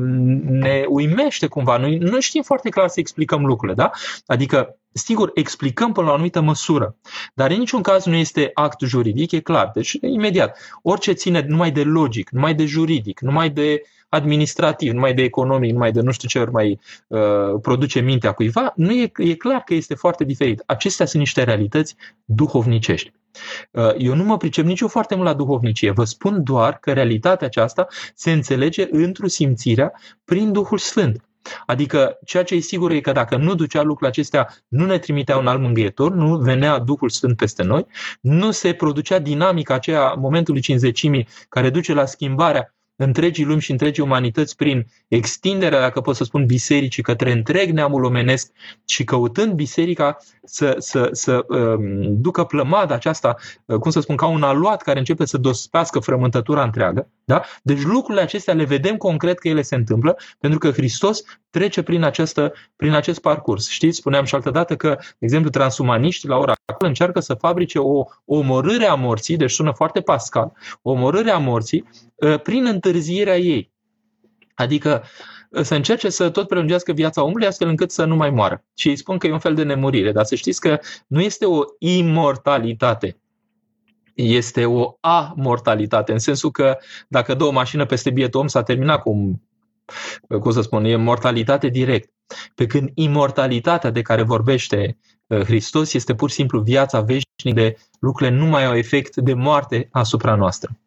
ne 0.42 0.84
uimește 0.88 1.46
cumva. 1.46 1.76
Noi 1.76 1.96
nu 1.98 2.20
știm 2.20 2.42
foarte 2.42 2.68
clar 2.68 2.88
să 2.88 3.00
explicăm 3.00 3.46
lucrurile, 3.46 3.76
da? 3.76 3.90
Adică, 4.26 4.78
sigur, 4.92 5.30
explicăm 5.34 5.92
până 5.92 6.06
la 6.06 6.12
o 6.12 6.14
anumită 6.14 6.40
măsură, 6.40 6.96
dar 7.34 7.50
în 7.50 7.58
niciun 7.58 7.82
caz 7.82 8.04
nu 8.04 8.14
este 8.14 8.50
act 8.54 8.80
juridic, 8.80 9.32
e 9.32 9.40
clar. 9.40 9.70
Deci, 9.74 9.92
imediat, 10.00 10.58
orice 10.82 11.12
ține 11.12 11.44
numai 11.48 11.70
de 11.70 11.82
logic, 11.82 12.30
numai 12.30 12.54
de 12.54 12.64
juridic, 12.64 13.20
numai 13.20 13.50
de 13.50 13.82
administrativ, 14.14 14.92
numai 14.92 15.14
de 15.14 15.22
economic, 15.22 15.72
numai 15.72 15.92
de 15.92 16.00
nu 16.00 16.10
știu 16.10 16.28
ce 16.28 16.38
ori 16.38 16.50
mai 16.50 16.80
uh, 17.06 17.20
produce 17.62 18.00
mintea 18.00 18.32
cuiva, 18.32 18.72
nu 18.76 18.92
e, 18.92 19.12
e 19.16 19.34
clar 19.34 19.60
că 19.60 19.74
este 19.74 19.94
foarte 19.94 20.24
diferit. 20.24 20.62
Acestea 20.66 21.06
sunt 21.06 21.22
niște 21.22 21.42
realități 21.42 21.96
duhovnicești. 22.24 23.12
Uh, 23.70 23.94
eu 23.98 24.14
nu 24.14 24.24
mă 24.24 24.36
pricep 24.36 24.64
nici 24.64 24.80
eu 24.80 24.88
foarte 24.88 25.14
mult 25.14 25.26
la 25.26 25.34
duhovnicie. 25.34 25.90
Vă 25.90 26.04
spun 26.04 26.42
doar 26.42 26.78
că 26.78 26.92
realitatea 26.92 27.46
aceasta 27.46 27.86
se 28.14 28.32
înțelege 28.32 28.86
într-o 28.90 29.26
simțirea 29.26 29.92
prin 30.24 30.52
Duhul 30.52 30.78
Sfânt. 30.78 31.24
Adică 31.66 32.18
ceea 32.24 32.42
ce 32.42 32.54
e 32.54 32.58
sigur 32.58 32.90
e 32.90 33.00
că 33.00 33.12
dacă 33.12 33.36
nu 33.36 33.54
ducea 33.54 33.82
lucrurile 33.82 34.08
acestea, 34.08 34.48
nu 34.68 34.86
ne 34.86 34.98
trimitea 34.98 35.36
un 35.36 35.46
alt 35.46 35.60
mângâietor, 35.60 36.12
nu 36.12 36.36
venea 36.36 36.78
Duhul 36.78 37.08
Sfânt 37.08 37.36
peste 37.36 37.62
noi, 37.62 37.86
nu 38.20 38.50
se 38.50 38.72
producea 38.72 39.18
dinamica 39.18 39.74
aceea 39.74 40.12
momentului 40.12 40.60
cinzecimii 40.60 41.28
care 41.48 41.70
duce 41.70 41.92
la 41.92 42.04
schimbarea 42.04 42.74
întregii 42.96 43.44
lumi 43.44 43.60
și 43.60 43.70
întregii 43.70 44.02
umanități 44.02 44.56
prin 44.56 44.86
extinderea, 45.08 45.80
dacă 45.80 46.00
pot 46.00 46.16
să 46.16 46.24
spun, 46.24 46.46
bisericii 46.46 47.02
către 47.02 47.32
întreg 47.32 47.70
neamul 47.70 48.04
omenesc 48.04 48.52
și 48.84 49.04
căutând 49.04 49.52
biserica 49.52 50.16
să, 50.44 50.74
să, 50.78 51.08
să 51.12 51.44
um, 51.48 52.20
ducă 52.20 52.44
plămada 52.44 52.94
aceasta, 52.94 53.36
uh, 53.64 53.78
cum 53.78 53.90
să 53.90 54.00
spun, 54.00 54.16
ca 54.16 54.26
un 54.26 54.42
aluat 54.42 54.82
care 54.82 54.98
începe 54.98 55.24
să 55.24 55.38
dospească 55.38 55.98
frământătura 55.98 56.62
întreagă. 56.62 57.08
Da? 57.24 57.42
Deci 57.62 57.82
lucrurile 57.82 58.22
acestea 58.22 58.54
le 58.54 58.64
vedem 58.64 58.96
concret 58.96 59.38
că 59.38 59.48
ele 59.48 59.62
se 59.62 59.74
întâmplă, 59.74 60.16
pentru 60.38 60.58
că 60.58 60.70
Hristos 60.70 61.22
trece 61.50 61.82
prin, 61.82 62.02
această, 62.02 62.52
prin 62.76 62.92
acest 62.92 63.20
parcurs. 63.20 63.68
Știți, 63.68 63.96
spuneam 63.96 64.24
și 64.24 64.34
altă 64.34 64.50
dată 64.50 64.76
că, 64.76 64.96
de 64.98 65.04
exemplu, 65.18 65.50
transumaniști 65.50 66.26
la 66.26 66.36
ora 66.36 66.52
actuală 66.52 66.88
încearcă 66.88 67.20
să 67.20 67.34
fabrice 67.34 67.78
o 67.78 68.04
omorâre 68.24 68.86
a 68.86 68.94
morții, 68.94 69.36
deci 69.36 69.50
sună 69.50 69.72
foarte 69.72 70.00
pascal, 70.00 70.52
o 70.82 70.90
omorâre 70.90 71.30
a 71.30 71.38
morții 71.38 71.88
uh, 72.14 72.40
prin 72.40 72.66
întârzierea 72.66 73.38
ei. 73.38 73.72
Adică 74.54 75.02
uh, 75.02 75.33
să 75.62 75.74
încerce 75.74 76.08
să 76.08 76.30
tot 76.30 76.48
prelungească 76.48 76.92
viața 76.92 77.22
omului 77.22 77.46
astfel 77.46 77.68
încât 77.68 77.90
să 77.90 78.04
nu 78.04 78.16
mai 78.16 78.30
moară. 78.30 78.64
Și 78.74 78.88
îi 78.88 78.96
spun 78.96 79.18
că 79.18 79.26
e 79.26 79.32
un 79.32 79.38
fel 79.38 79.54
de 79.54 79.62
nemurire, 79.62 80.12
dar 80.12 80.24
să 80.24 80.34
știți 80.34 80.60
că 80.60 80.78
nu 81.06 81.20
este 81.20 81.44
o 81.44 81.62
imortalitate 81.78 83.18
este 84.14 84.64
o 84.64 84.96
amortalitate, 85.00 86.12
în 86.12 86.18
sensul 86.18 86.50
că 86.50 86.76
dacă 87.08 87.34
dă 87.34 87.44
o 87.44 87.50
mașină 87.50 87.86
peste 87.86 88.10
bietul 88.10 88.40
om, 88.40 88.46
s-a 88.46 88.62
terminat 88.62 89.02
cum 89.02 89.42
cum 90.40 90.50
să 90.50 90.60
spun, 90.60 90.84
e 90.84 90.96
mortalitate 90.96 91.68
direct. 91.68 92.10
Pe 92.54 92.66
când 92.66 92.90
imortalitatea 92.94 93.90
de 93.90 94.02
care 94.02 94.22
vorbește 94.22 94.98
uh, 95.26 95.40
Hristos 95.40 95.92
este 95.92 96.14
pur 96.14 96.28
și 96.28 96.34
simplu 96.34 96.60
viața 96.60 97.00
veșnică 97.00 97.60
de 97.60 97.76
lucrurile 98.00 98.36
nu 98.36 98.46
mai 98.46 98.64
au 98.64 98.74
efect 98.74 99.16
de 99.16 99.34
moarte 99.34 99.88
asupra 99.90 100.34
noastră. 100.34 100.78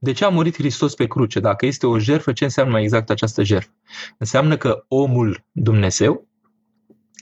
De 0.00 0.12
ce 0.12 0.24
a 0.24 0.28
murit 0.28 0.54
Hristos 0.54 0.94
pe 0.94 1.06
cruce? 1.06 1.40
Dacă 1.40 1.66
este 1.66 1.86
o 1.86 1.98
jertfă, 1.98 2.32
ce 2.32 2.44
înseamnă 2.44 2.72
mai 2.72 2.82
exact 2.82 3.10
această 3.10 3.42
jertfă? 3.42 3.70
Înseamnă 4.18 4.56
că 4.56 4.84
omul 4.88 5.44
Dumnezeu 5.52 6.28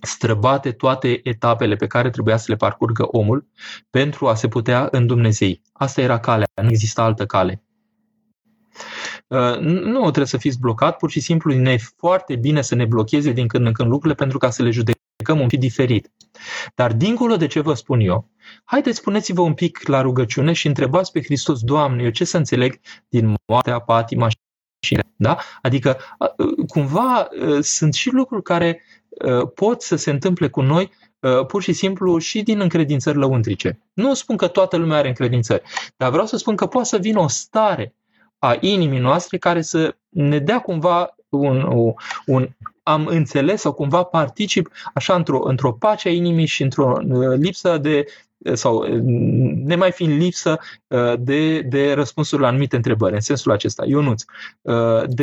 străbate 0.03 0.73
toate 0.73 1.21
etapele 1.23 1.75
pe 1.75 1.87
care 1.87 2.11
trebuia 2.11 2.37
să 2.37 2.45
le 2.49 2.57
parcurgă 2.57 3.03
omul 3.03 3.47
pentru 3.91 4.29
a 4.29 4.35
se 4.35 4.49
putea 4.49 4.89
în 4.91 5.07
Dumnezei. 5.07 5.63
Asta 5.73 6.01
era 6.01 6.19
calea, 6.19 6.47
nu 6.63 6.69
exista 6.69 7.03
altă 7.03 7.27
cale. 7.27 7.63
Uh, 9.27 9.59
nu 9.61 10.01
trebuie 10.01 10.27
să 10.27 10.37
fiți 10.37 10.59
blocat, 10.59 10.97
pur 10.97 11.11
și 11.11 11.21
simplu 11.21 11.55
ne 11.55 11.73
e 11.73 11.79
foarte 11.97 12.37
bine 12.37 12.63
să 12.63 12.75
ne 12.75 12.85
blocheze 12.85 13.33
din 13.33 13.47
când 13.47 13.67
în 13.67 13.73
când 13.73 13.89
lucrurile 13.89 14.19
pentru 14.19 14.39
ca 14.39 14.51
să 14.51 14.63
le 14.63 14.71
judecăm 14.71 15.41
un 15.41 15.47
pic 15.47 15.59
diferit. 15.59 16.11
Dar 16.75 16.93
dincolo 16.93 17.37
de 17.37 17.47
ce 17.47 17.61
vă 17.61 17.75
spun 17.75 18.01
eu, 18.01 18.31
haideți 18.65 18.99
spuneți-vă 18.99 19.41
un 19.41 19.55
pic 19.55 19.87
la 19.89 20.01
rugăciune 20.01 20.53
și 20.53 20.67
întrebați 20.67 21.13
pe 21.13 21.23
Hristos, 21.23 21.61
Doamne, 21.61 22.03
eu 22.03 22.11
ce 22.11 22.25
să 22.25 22.37
înțeleg 22.37 22.81
din 23.09 23.35
moartea, 23.47 23.79
patima 23.79 24.29
și 24.81 24.99
da? 25.17 25.39
Adică 25.63 25.99
uh, 26.19 26.67
cumva 26.69 27.29
uh, 27.47 27.59
sunt 27.61 27.95
și 27.95 28.11
lucruri 28.11 28.43
care 28.43 28.83
pot 29.55 29.83
să 29.83 29.97
se 29.97 30.11
întâmple 30.11 30.49
cu 30.49 30.61
noi 30.61 30.91
pur 31.47 31.63
și 31.63 31.73
simplu 31.73 32.19
și 32.19 32.43
din 32.43 32.61
încredințări 32.61 33.19
lăuntrice. 33.19 33.81
Nu 33.93 34.15
spun 34.15 34.37
că 34.37 34.47
toată 34.47 34.77
lumea 34.77 34.97
are 34.97 35.09
încredințări, 35.09 35.63
dar 35.97 36.11
vreau 36.11 36.27
să 36.27 36.37
spun 36.37 36.57
că 36.57 36.67
poate 36.67 36.89
să 36.89 36.99
vină 36.99 37.21
o 37.21 37.29
stare 37.29 37.95
a 38.39 38.57
inimii 38.61 38.99
noastre 38.99 39.39
care 39.39 39.63
să 39.63 39.97
ne 40.09 40.39
dea 40.39 40.61
cumva 40.61 41.17
un, 41.29 41.63
un, 41.63 41.95
un 42.27 42.49
am 42.83 43.07
înțeles 43.07 43.61
sau 43.61 43.73
cumva 43.73 44.03
particip 44.03 44.73
așa 44.95 45.15
într-o, 45.15 45.41
într-o 45.45 45.73
pace 45.73 46.09
a 46.09 46.13
inimii 46.13 46.47
și 46.47 46.63
într-o 46.63 46.99
uh, 47.09 47.37
lipsă 47.39 47.79
de 47.79 48.05
sau 48.53 48.77
uh, 48.77 49.01
nemai 49.65 49.93
fiind 49.93 50.21
lipsă 50.21 50.59
uh, 50.87 51.15
de, 51.19 51.61
de 51.61 51.93
răspunsuri 51.93 52.43
la 52.43 52.49
anumite 52.49 52.77
întrebări, 52.77 53.15
în 53.15 53.21
sensul 53.21 53.53
acesta. 53.53 53.85
Ionuț, 53.87 54.25
de 55.07 55.23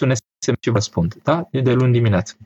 un 0.00 0.14
SMS 0.14 0.34
ce 0.60 0.70
vă 0.70 0.76
răspund, 0.76 1.14
da? 1.22 1.48
E 1.50 1.60
de 1.60 1.72
luni 1.72 1.92
dimineață. 1.92 2.36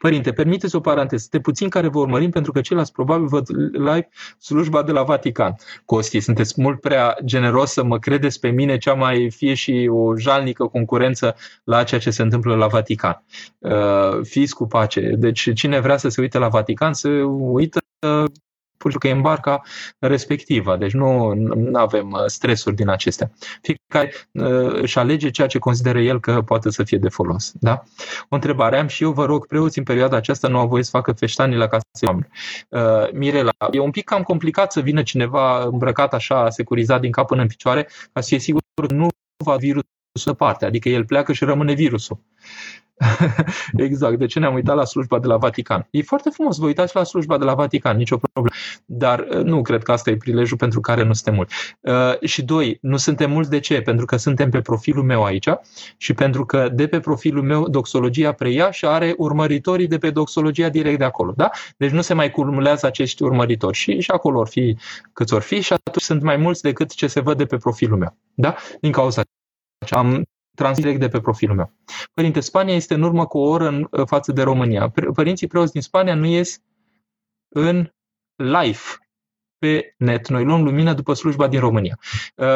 Părinte, 0.00 0.32
permiteți 0.32 0.76
o 0.76 0.80
paranteză. 0.80 1.22
Este 1.24 1.40
puțin 1.40 1.68
care 1.68 1.88
vă 1.88 1.98
urmărim 1.98 2.30
pentru 2.30 2.52
că 2.52 2.60
ceilalți 2.60 2.92
probabil 2.92 3.26
văd 3.26 3.48
live 3.72 4.08
slujba 4.38 4.82
de 4.82 4.92
la 4.92 5.02
Vatican. 5.02 5.54
Costi, 5.84 6.20
sunteți 6.20 6.60
mult 6.60 6.80
prea 6.80 7.16
generos 7.24 7.72
să 7.72 7.84
mă 7.84 7.98
credeți 7.98 8.40
pe 8.40 8.48
mine 8.48 8.78
cea 8.78 8.94
mai 8.94 9.30
fie 9.30 9.54
și 9.54 9.88
o 9.92 10.16
jalnică 10.16 10.66
concurență 10.66 11.36
la 11.64 11.82
ceea 11.82 12.00
ce 12.00 12.10
se 12.10 12.22
întâmplă 12.22 12.54
la 12.54 12.66
Vatican. 12.66 13.24
Uh, 13.58 14.20
fiți 14.22 14.54
cu 14.54 14.66
pace. 14.66 15.00
Deci 15.00 15.52
cine 15.54 15.80
vrea 15.80 15.96
să 15.96 16.08
se 16.08 16.20
uite 16.20 16.38
la 16.38 16.48
Vatican, 16.48 16.92
se 16.92 17.08
uită 17.28 17.78
pur 18.80 18.90
și 18.90 18.96
simplu 18.96 18.98
că 18.98 19.08
e 19.08 19.10
în 19.10 19.20
barca 19.20 19.62
respectivă. 19.98 20.76
Deci 20.76 20.92
nu 20.92 21.32
avem 21.72 22.10
uh, 22.10 22.24
stresuri 22.26 22.74
din 22.74 22.88
acestea. 22.88 23.30
Fiecare 23.62 24.12
uh, 24.32 24.80
își 24.82 24.98
alege 24.98 25.30
ceea 25.30 25.46
ce 25.46 25.58
consideră 25.58 26.00
el 26.00 26.20
că 26.20 26.42
poate 26.42 26.70
să 26.70 26.82
fie 26.82 26.98
de 26.98 27.08
folos. 27.08 27.52
Da? 27.60 27.82
O 28.28 28.34
întrebare 28.34 28.78
am 28.78 28.86
și 28.86 29.02
eu, 29.02 29.12
vă 29.12 29.24
rog, 29.24 29.46
preoți 29.46 29.78
în 29.78 29.84
perioada 29.84 30.16
aceasta 30.16 30.48
nu 30.48 30.58
au 30.58 30.68
voie 30.68 30.82
să 30.82 30.90
facă 30.90 31.12
feștanii 31.12 31.56
la 31.56 31.66
casa 31.66 31.84
oamenilor. 32.06 32.32
Uh, 32.68 33.12
Mirela, 33.12 33.52
e 33.70 33.78
un 33.78 33.90
pic 33.90 34.04
cam 34.04 34.22
complicat 34.22 34.72
să 34.72 34.80
vină 34.80 35.02
cineva 35.02 35.64
îmbrăcat 35.64 36.14
așa, 36.14 36.50
securizat 36.50 37.00
din 37.00 37.10
cap 37.10 37.26
până 37.26 37.40
în 37.40 37.48
picioare, 37.48 37.88
ca 38.12 38.20
să 38.20 38.28
fie 38.28 38.38
sigur 38.38 38.60
că 38.74 38.94
nu 38.94 39.08
va 39.44 39.56
virusul 39.56 40.34
parte, 40.36 40.64
adică 40.64 40.88
el 40.88 41.04
pleacă 41.04 41.32
și 41.32 41.44
rămâne 41.44 41.72
virusul. 41.72 42.20
exact. 43.76 44.18
De 44.18 44.26
ce 44.26 44.38
ne-am 44.38 44.54
uitat 44.54 44.76
la 44.76 44.84
slujba 44.84 45.18
de 45.18 45.26
la 45.26 45.36
Vatican? 45.36 45.86
E 45.90 46.02
foarte 46.02 46.30
frumos, 46.30 46.58
vă 46.58 46.66
uitați 46.66 46.96
la 46.96 47.04
slujba 47.04 47.38
de 47.38 47.44
la 47.44 47.54
Vatican, 47.54 47.96
nicio 47.96 48.16
problemă. 48.16 48.56
Dar 48.84 49.26
uh, 49.30 49.42
nu 49.42 49.62
cred 49.62 49.82
că 49.82 49.92
asta 49.92 50.10
e 50.10 50.16
prilejul 50.16 50.56
pentru 50.56 50.80
care 50.80 51.02
nu 51.02 51.12
suntem 51.12 51.34
mulți. 51.34 51.54
Uh, 51.80 52.28
și 52.28 52.42
doi, 52.42 52.78
nu 52.80 52.96
suntem 52.96 53.30
mulți 53.30 53.50
de 53.50 53.58
ce? 53.58 53.80
Pentru 53.80 54.04
că 54.04 54.16
suntem 54.16 54.50
pe 54.50 54.60
profilul 54.60 55.04
meu 55.04 55.24
aici 55.24 55.48
și 55.96 56.14
pentru 56.14 56.46
că 56.46 56.68
de 56.72 56.86
pe 56.86 57.00
profilul 57.00 57.42
meu 57.42 57.68
doxologia 57.68 58.32
preia 58.32 58.70
și 58.70 58.86
are 58.86 59.14
urmăritorii 59.16 59.86
de 59.86 59.98
pe 59.98 60.10
doxologia 60.10 60.68
direct 60.68 60.98
de 60.98 61.04
acolo. 61.04 61.32
Da? 61.36 61.50
Deci 61.76 61.90
nu 61.90 62.00
se 62.00 62.14
mai 62.14 62.30
cumulează 62.30 62.86
acești 62.86 63.22
urmăritori 63.22 63.76
și, 63.76 64.00
și 64.00 64.10
acolo 64.10 64.38
or 64.38 64.48
fi 64.48 64.76
câți 65.12 65.34
or 65.34 65.42
fi 65.42 65.60
și 65.60 65.72
atunci 65.72 66.04
sunt 66.04 66.22
mai 66.22 66.36
mulți 66.36 66.62
decât 66.62 66.94
ce 66.94 67.06
se 67.06 67.20
văd 67.20 67.36
de 67.36 67.44
pe 67.44 67.56
profilul 67.56 67.98
meu. 67.98 68.16
Da? 68.34 68.54
Din 68.80 68.92
cauza 68.92 69.22
am 69.90 70.24
transmis 70.54 70.84
direct 70.84 71.00
de 71.00 71.08
pe 71.08 71.20
profilul 71.20 71.56
meu. 71.56 71.72
Părinte, 72.14 72.40
Spania 72.40 72.74
este 72.74 72.94
în 72.94 73.02
urmă 73.02 73.26
cu 73.26 73.38
o 73.38 73.48
oră 73.48 73.66
în 73.66 73.88
față 74.06 74.32
de 74.32 74.42
România. 74.42 74.92
Părinții 75.14 75.46
preoți 75.46 75.72
din 75.72 75.80
Spania 75.80 76.14
nu 76.14 76.26
ies 76.26 76.62
în 77.48 77.90
live 78.36 78.78
pe 79.60 79.94
net. 79.96 80.28
Noi 80.28 80.44
luăm 80.44 80.62
lumină 80.62 80.92
după 80.92 81.14
slujba 81.14 81.48
din 81.48 81.60
România. 81.60 81.98
Uh, 82.36 82.46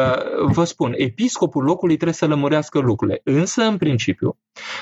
vă 0.45 0.63
spun, 0.63 0.93
episcopul 0.97 1.63
locului 1.63 1.95
trebuie 1.95 2.15
să 2.15 2.27
lămurească 2.27 2.79
lucrurile. 2.79 3.21
Însă, 3.23 3.63
în 3.63 3.77
principiu, 3.77 4.37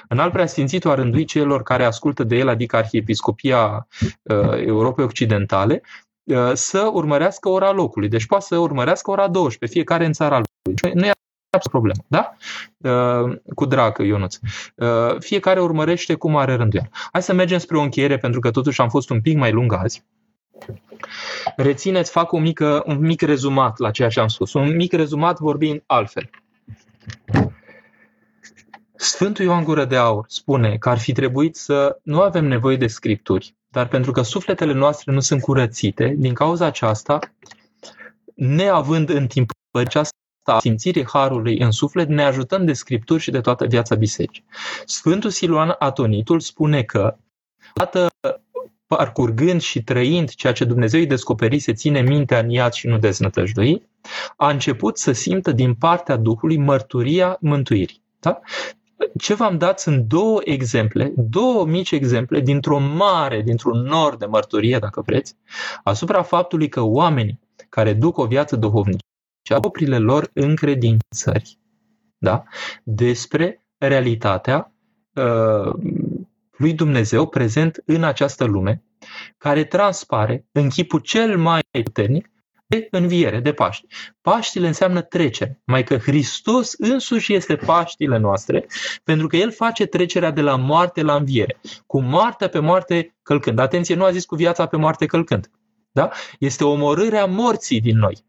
în 0.07 0.19
al 0.19 0.31
preasfințitul 0.31 0.91
a 0.91 0.95
rândui 0.95 1.25
celor 1.25 1.63
care 1.63 1.83
ascultă 1.83 2.23
de 2.23 2.35
el, 2.35 2.47
adică 2.47 2.75
Arhiepiscopia 2.75 3.87
uh, 4.21 4.65
Europei 4.65 5.05
Occidentale, 5.05 5.81
uh, 6.23 6.51
să 6.53 6.89
urmărească 6.93 7.49
ora 7.49 7.71
locului. 7.71 8.09
Deci 8.09 8.25
poate 8.25 8.45
să 8.45 8.57
urmărească 8.57 9.11
ora 9.11 9.27
12, 9.27 9.79
fiecare 9.79 10.05
în 10.05 10.13
țara 10.13 10.35
lui. 10.37 10.93
Nu 10.93 11.05
e 11.05 11.11
problemă, 11.61 12.03
da? 12.07 12.35
Uh, 12.77 13.37
cu 13.55 13.65
drag, 13.65 13.97
Ionuț. 13.97 14.37
Uh, 14.75 15.15
fiecare 15.19 15.61
urmărește 15.61 16.13
cum 16.13 16.35
are 16.35 16.55
rândul 16.55 16.79
el. 16.79 16.89
Hai 17.11 17.23
să 17.23 17.33
mergem 17.33 17.57
spre 17.57 17.77
o 17.77 17.81
încheiere, 17.81 18.17
pentru 18.17 18.39
că 18.39 18.51
totuși 18.51 18.81
am 18.81 18.89
fost 18.89 19.09
un 19.09 19.21
pic 19.21 19.37
mai 19.37 19.51
lung 19.51 19.73
azi. 19.73 20.03
Rețineți, 21.55 22.11
fac 22.11 22.31
o 22.31 22.39
mică, 22.39 22.83
un 22.85 22.99
mic 22.99 23.21
rezumat 23.21 23.77
la 23.77 23.91
ceea 23.91 24.09
ce 24.09 24.19
am 24.19 24.27
spus. 24.27 24.53
Un 24.53 24.75
mic 24.75 24.93
rezumat 24.93 25.39
vorbind 25.39 25.83
altfel. 25.85 26.29
Sfântul 28.95 29.45
Ioan 29.45 29.63
Gură 29.63 29.85
de 29.85 29.95
Aur 29.95 30.25
spune 30.27 30.77
că 30.77 30.89
ar 30.89 30.97
fi 30.97 31.11
trebuit 31.11 31.55
să 31.55 31.99
nu 32.03 32.21
avem 32.21 32.45
nevoie 32.45 32.75
de 32.75 32.87
scripturi, 32.87 33.55
dar 33.69 33.87
pentru 33.87 34.11
că 34.11 34.21
sufletele 34.21 34.73
noastre 34.73 35.11
nu 35.11 35.19
sunt 35.19 35.41
curățite, 35.41 36.13
din 36.17 36.33
cauza 36.33 36.65
aceasta, 36.65 37.19
neavând 38.35 39.09
în 39.09 39.27
timp 39.27 39.51
aceasta 39.71 40.17
a 40.17 40.22
simțirii 40.59 41.05
Harului 41.07 41.59
în 41.59 41.71
suflet, 41.71 42.07
ne 42.07 42.23
ajutăm 42.23 42.65
de 42.65 42.73
Scripturi 42.73 43.21
și 43.21 43.31
de 43.31 43.41
toată 43.41 43.65
viața 43.65 43.95
bisericii. 43.95 44.45
Sfântul 44.85 45.29
Siluan 45.29 45.75
Atonitul 45.79 46.39
spune 46.39 46.83
că, 46.83 47.15
dată 47.73 48.09
parcurgând 48.87 49.61
și 49.61 49.83
trăind 49.83 50.29
ceea 50.29 50.53
ce 50.53 50.65
Dumnezeu 50.65 50.99
îi 50.99 51.05
descoperi, 51.05 51.59
se 51.59 51.73
ține 51.73 52.01
mintea 52.01 52.39
în 52.39 52.49
iad 52.49 52.71
și 52.71 52.87
nu 52.87 52.97
deznătăjdui, 52.97 53.89
a 54.37 54.49
început 54.49 54.97
să 54.97 55.11
simtă 55.11 55.51
din 55.51 55.73
partea 55.73 56.15
Duhului 56.15 56.57
mărturia 56.57 57.37
mântuirii. 57.39 58.01
Da? 58.19 58.39
Ce 59.17 59.33
v-am 59.33 59.57
dat 59.57 59.79
sunt 59.79 60.05
două 60.05 60.41
exemple, 60.43 61.13
două 61.15 61.65
mici 61.65 61.91
exemple 61.91 62.39
dintr-o 62.39 62.79
mare, 62.79 63.41
dintr-un 63.41 63.81
nor 63.81 64.17
de 64.17 64.25
mărturie, 64.25 64.79
dacă 64.79 65.01
vreți, 65.01 65.35
asupra 65.83 66.21
faptului 66.21 66.69
că 66.69 66.81
oamenii 66.81 67.39
care 67.69 67.93
duc 67.93 68.17
o 68.17 68.25
viață 68.25 68.55
duhovnică 68.55 69.05
și 69.43 69.53
propriile 69.53 69.97
lor 69.97 70.29
încredințări 70.33 71.57
da? 72.17 72.43
despre 72.83 73.65
realitatea 73.77 74.73
uh, 75.13 75.73
lui 76.57 76.73
Dumnezeu 76.73 77.27
prezent 77.27 77.81
în 77.85 78.03
această 78.03 78.43
lume, 78.43 78.83
care 79.37 79.63
transpare 79.63 80.45
în 80.51 80.69
chipul 80.69 80.99
cel 80.99 81.37
mai 81.37 81.61
puternic 81.83 82.27
de 82.67 82.87
înviere, 82.91 83.39
de 83.39 83.53
Paști. 83.53 83.85
Paștile 84.21 84.67
înseamnă 84.67 85.01
trecere, 85.01 85.61
mai 85.65 85.83
că 85.83 85.97
Hristos 85.97 86.73
însuși 86.77 87.33
este 87.33 87.55
Paștile 87.55 88.17
noastre, 88.17 88.65
pentru 89.03 89.27
că 89.27 89.35
El 89.35 89.51
face 89.51 89.85
trecerea 89.85 90.31
de 90.31 90.41
la 90.41 90.55
moarte 90.55 91.01
la 91.01 91.15
înviere, 91.15 91.59
cu 91.85 92.01
moartea 92.01 92.49
pe 92.49 92.59
moarte 92.59 93.15
călcând. 93.23 93.59
Atenție, 93.59 93.95
nu 93.95 94.03
a 94.03 94.11
zis 94.11 94.25
cu 94.25 94.35
viața 94.35 94.65
pe 94.65 94.77
moarte 94.77 95.05
călcând. 95.05 95.51
Da? 95.91 96.09
Este 96.39 96.63
omorârea 96.63 97.25
morții 97.25 97.81
din 97.81 97.97
noi 97.97 98.23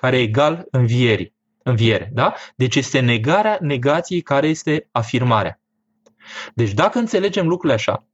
care 0.00 0.18
e 0.18 0.22
egal 0.22 0.66
învierii. 0.70 1.34
Înviere, 1.62 2.10
da? 2.12 2.34
Deci 2.56 2.76
este 2.76 3.00
negarea 3.00 3.58
negației 3.60 4.20
care 4.20 4.48
este 4.48 4.88
afirmarea. 4.92 5.60
Deci 6.54 6.72
dacă 6.72 6.98
înțelegem 6.98 7.48
lucrurile 7.48 7.74
așa, 7.74 8.06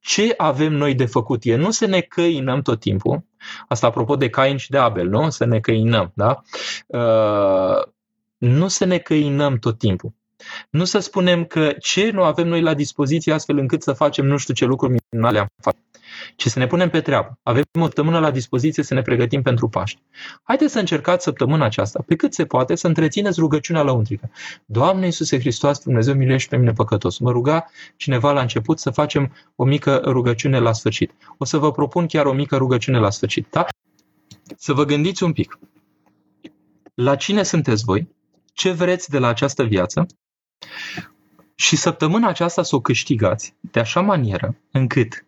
ce 0.00 0.34
avem 0.36 0.72
noi 0.72 0.94
de 0.94 1.06
făcut 1.06 1.44
e 1.44 1.56
nu 1.56 1.70
să 1.70 1.86
ne 1.86 2.00
căinăm 2.00 2.62
tot 2.62 2.80
timpul, 2.80 3.24
asta 3.68 3.86
apropo 3.86 4.16
de 4.16 4.30
Cain 4.30 4.56
și 4.56 4.70
de 4.70 4.78
Abel, 4.78 5.08
nu? 5.08 5.30
Să 5.30 5.44
ne 5.44 5.60
căinăm, 5.60 6.12
da? 6.14 6.42
Uh, 6.86 7.92
nu 8.36 8.68
să 8.68 8.84
ne 8.84 8.98
căinăm 8.98 9.58
tot 9.58 9.78
timpul. 9.78 10.14
Nu 10.70 10.84
să 10.84 10.98
spunem 10.98 11.44
că 11.44 11.72
ce 11.78 12.10
nu 12.10 12.22
avem 12.22 12.48
noi 12.48 12.60
la 12.60 12.74
dispoziție 12.74 13.32
astfel 13.32 13.58
încât 13.58 13.82
să 13.82 13.92
facem 13.92 14.26
nu 14.26 14.36
știu 14.36 14.54
ce 14.54 14.64
lucruri 14.64 14.96
minunale 15.10 15.38
am 15.38 15.46
făcut 15.62 15.85
ci 16.36 16.46
să 16.46 16.58
ne 16.58 16.66
punem 16.66 16.90
pe 16.90 17.00
treabă. 17.00 17.38
Avem 17.42 17.64
o 17.78 17.82
săptămână 17.82 18.18
la 18.18 18.30
dispoziție 18.30 18.82
să 18.82 18.94
ne 18.94 19.02
pregătim 19.02 19.42
pentru 19.42 19.68
Paști. 19.68 20.00
Haideți 20.42 20.72
să 20.72 20.78
încercați 20.78 21.24
săptămâna 21.24 21.64
aceasta, 21.64 22.02
pe 22.06 22.16
cât 22.16 22.34
se 22.34 22.44
poate, 22.44 22.74
să 22.74 22.86
întrețineți 22.86 23.40
rugăciunea 23.40 23.82
la 23.82 23.92
untrică. 23.92 24.30
Doamne 24.64 25.04
Iisuse 25.04 25.38
Hristos, 25.38 25.78
Dumnezeu 25.78 26.14
miluiește 26.14 26.48
pe 26.48 26.56
mine 26.56 26.72
păcătos. 26.72 27.18
Mă 27.18 27.30
ruga 27.30 27.66
cineva 27.96 28.32
la 28.32 28.40
început 28.40 28.78
să 28.78 28.90
facem 28.90 29.32
o 29.56 29.64
mică 29.64 30.02
rugăciune 30.04 30.58
la 30.58 30.72
sfârșit. 30.72 31.12
O 31.38 31.44
să 31.44 31.58
vă 31.58 31.72
propun 31.72 32.06
chiar 32.06 32.26
o 32.26 32.32
mică 32.32 32.56
rugăciune 32.56 32.98
la 32.98 33.10
sfârșit, 33.10 33.46
da? 33.50 33.66
Să 34.56 34.72
vă 34.72 34.84
gândiți 34.84 35.22
un 35.22 35.32
pic. 35.32 35.58
La 36.94 37.16
cine 37.16 37.42
sunteți 37.42 37.84
voi? 37.84 38.08
Ce 38.52 38.70
vreți 38.70 39.10
de 39.10 39.18
la 39.18 39.28
această 39.28 39.62
viață? 39.62 40.06
Și 41.54 41.76
săptămâna 41.76 42.28
aceasta 42.28 42.62
să 42.62 42.76
o 42.76 42.80
câștigați 42.80 43.54
de 43.60 43.80
așa 43.80 44.00
manieră 44.00 44.56
încât 44.70 45.12
uh, 45.12 45.25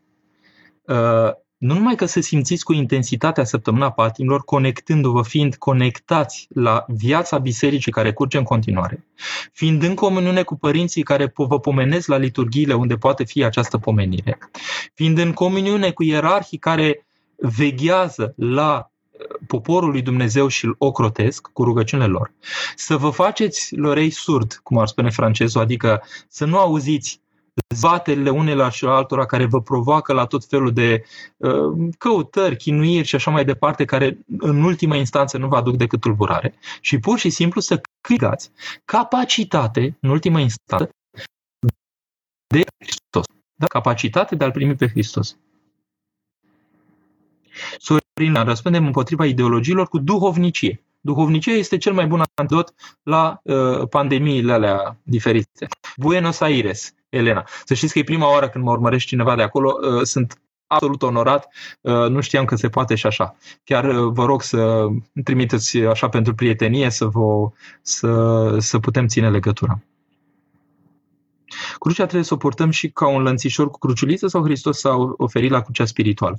nu 1.59 1.75
numai 1.75 1.95
că 1.95 2.05
să 2.05 2.21
simțiți 2.21 2.65
cu 2.65 2.73
intensitatea 2.73 3.45
săptămâna 3.45 3.91
patimilor, 3.91 4.45
conectându-vă, 4.45 5.23
fiind 5.23 5.57
conectați 5.57 6.47
la 6.55 6.85
viața 6.89 7.39
bisericii 7.39 7.93
care 7.93 8.13
curge 8.13 8.39
în 8.39 8.45
continuare, 8.45 9.07
fiind 9.53 9.83
în 9.83 9.95
comuniune 9.95 10.43
cu 10.43 10.57
părinții 10.57 11.03
care 11.03 11.33
vă 11.35 11.61
pomenesc 11.61 12.09
la 12.09 12.17
liturghiile 12.17 12.75
unde 12.75 12.97
poate 12.97 13.25
fi 13.25 13.45
această 13.45 13.79
pomenire, 13.79 14.39
fiind 14.95 15.19
în 15.19 15.33
comuniune 15.33 15.91
cu 15.91 16.03
ierarhii 16.03 16.59
care 16.59 17.07
veghează 17.37 18.35
la 18.37 18.91
poporul 19.47 19.91
lui 19.91 20.03
Dumnezeu 20.03 20.49
și 20.49 20.65
îl 20.65 20.75
ocrotesc 20.79 21.49
cu 21.53 21.65
rugăciunile 21.65 22.09
lor, 22.09 22.33
să 22.77 22.97
vă 22.97 23.11
faceți 23.11 23.77
lorei 23.77 24.11
surd, 24.11 24.61
cum 24.63 24.79
ar 24.79 24.87
spune 24.87 25.11
francezul, 25.11 25.61
adică 25.61 26.03
să 26.29 26.45
nu 26.45 26.59
auziți 26.59 27.21
zbaterile 27.75 28.31
unele 28.31 28.69
și 28.69 28.85
altora 28.85 29.27
care 29.27 29.45
vă 29.45 29.61
provoacă 29.61 30.13
la 30.13 30.27
tot 30.27 30.45
felul 30.45 30.73
de 30.73 31.05
uh, 31.37 31.89
căutări, 31.99 32.57
chinuiri 32.57 33.07
și 33.07 33.15
așa 33.15 33.31
mai 33.31 33.45
departe, 33.45 33.85
care 33.85 34.19
în 34.39 34.63
ultima 34.63 34.97
instanță 34.97 35.39
nu 35.39 35.49
vă 35.49 35.57
aduc 35.57 35.77
decât 35.77 36.01
tulburare. 36.01 36.55
Și 36.81 36.99
pur 36.99 37.19
și 37.19 37.31
simplu 37.31 37.61
să 37.61 37.81
câștigați 38.01 38.51
capacitate, 38.85 39.97
în 40.01 40.11
ultima 40.11 40.41
instanță, 40.41 40.91
de 42.47 42.65
Hristos. 42.79 43.25
Da? 43.55 43.67
Capacitate 43.67 44.37
de 44.37 44.45
a-L 44.45 44.51
primi 44.51 44.75
pe 44.75 44.89
Hristos. 44.89 45.37
Sorin, 47.79 48.35
răspundem 48.35 48.87
împotriva 48.87 49.27
ideologiilor 49.27 49.89
cu 49.89 49.99
duhovnicie. 49.99 50.83
Duhovnicia 51.01 51.53
este 51.53 51.77
cel 51.77 51.93
mai 51.93 52.07
bun 52.07 52.23
antidot 52.35 52.75
la 53.03 53.41
uh, 53.43 53.89
pandemiile 53.89 54.53
alea 54.53 54.97
diferite. 55.03 55.67
Buenos 55.97 56.41
Aires, 56.41 56.95
Elena. 57.09 57.45
Să 57.65 57.75
știți 57.75 57.93
că 57.93 57.99
e 57.99 58.03
prima 58.05 58.31
oară 58.31 58.49
când 58.49 58.65
mă 58.65 58.71
urmărești 58.71 59.09
cineva 59.09 59.37
de 59.37 59.43
acolo, 59.43 59.79
uh, 59.81 60.03
sunt 60.03 60.41
absolut 60.67 61.03
onorat, 61.03 61.49
uh, 61.81 62.09
nu 62.09 62.21
știam 62.21 62.45
că 62.45 62.57
se 62.57 62.69
poate 62.69 62.95
și 62.95 63.07
așa. 63.07 63.37
Chiar 63.65 63.85
uh, 63.85 64.13
vă 64.13 64.25
rog 64.25 64.43
să 64.43 64.87
trimiteți 65.25 65.79
așa 65.79 66.09
pentru 66.09 66.35
prietenie 66.35 66.91
să, 66.91 67.05
vă, 67.07 67.51
să, 67.83 68.57
să 68.59 68.79
putem 68.79 69.07
ține 69.07 69.31
legătura. 69.31 69.81
Crucea 71.79 72.03
trebuie 72.03 72.25
să 72.25 72.35
o 72.35 72.37
portăm 72.37 72.71
și 72.71 72.91
ca 72.91 73.09
un 73.09 73.23
lănțișor 73.23 73.71
cu 73.71 73.79
cruciuliță 73.79 74.27
sau 74.27 74.43
Hristos 74.43 74.79
s-a 74.79 74.97
oferit 75.17 75.51
la 75.51 75.61
crucea 75.61 75.85
spirituală. 75.85 76.35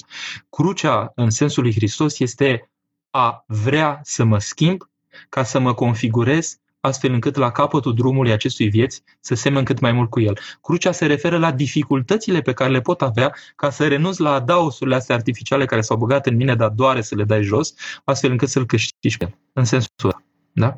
Crucea, 0.50 1.12
în 1.16 1.30
sensul 1.30 1.64
lui 1.64 1.74
Hristos, 1.74 2.20
este 2.20 2.70
a 3.10 3.44
vrea 3.48 4.00
să 4.04 4.24
mă 4.24 4.40
schimb 4.40 4.90
ca 5.30 5.44
să 5.44 5.60
mă 5.60 5.74
configurez 5.74 6.60
astfel 6.82 7.14
încât 7.14 7.36
la 7.36 7.52
capătul 7.52 7.94
drumului 7.94 8.32
acestui 8.32 8.70
vieți 8.70 9.04
să 9.20 9.36
semăn 9.36 9.64
cât 9.64 9.80
mai 9.80 9.92
mult 9.92 10.10
cu 10.10 10.20
el. 10.20 10.38
Crucea 10.62 10.92
se 10.92 11.06
referă 11.06 11.38
la 11.38 11.52
dificultățile 11.52 12.42
pe 12.42 12.54
care 12.54 12.72
le 12.72 12.82
pot 12.82 13.02
avea 13.02 13.36
ca 13.56 13.70
să 13.70 13.88
renunț 13.88 14.18
la 14.18 14.34
adausurile 14.34 14.96
astea 14.96 15.16
artificiale 15.16 15.66
care 15.66 15.82
s-au 15.82 15.98
băgat 15.98 16.26
în 16.26 16.36
mine, 16.36 16.56
dar 16.56 16.70
doare 16.70 17.02
să 17.02 17.16
le 17.16 17.24
dai 17.24 17.44
jos, 17.44 17.74
astfel 18.04 18.32
încât 18.32 18.50
să-l 18.50 18.66
câștigi 18.66 19.18
pe 19.18 19.24
el, 19.24 19.38
în 19.54 19.64
sensul 19.64 19.90
ăsta. 20.04 20.24
Da? 20.52 20.78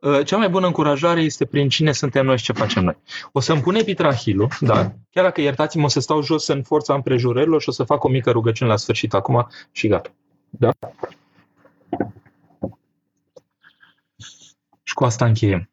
Uh, 0.00 0.24
cea 0.24 0.36
mai 0.36 0.48
bună 0.48 0.66
încurajare 0.66 1.20
este 1.20 1.44
prin 1.44 1.68
cine 1.68 1.92
suntem 1.92 2.24
noi 2.24 2.38
și 2.38 2.44
ce 2.44 2.52
facem 2.52 2.84
noi. 2.84 2.96
O 3.32 3.40
să-mi 3.40 3.60
pun 3.60 3.74
epitrahilul, 3.74 4.48
da? 4.60 4.92
chiar 5.10 5.24
dacă 5.24 5.40
iertați-mă, 5.40 5.84
o 5.84 5.88
să 5.88 6.00
stau 6.00 6.22
jos 6.22 6.46
în 6.46 6.62
forța 6.62 6.94
împrejurărilor 6.94 7.60
și 7.60 7.68
o 7.68 7.72
să 7.72 7.82
fac 7.82 8.04
o 8.04 8.08
mică 8.08 8.30
rugăciune 8.30 8.70
la 8.70 8.76
sfârșit 8.76 9.14
acum 9.14 9.48
și 9.72 9.88
gata. 9.88 10.10
Da? 10.50 10.70
Și 14.90 14.96
cu 14.96 15.04
asta 15.04 15.24
încheiem. 15.24 15.70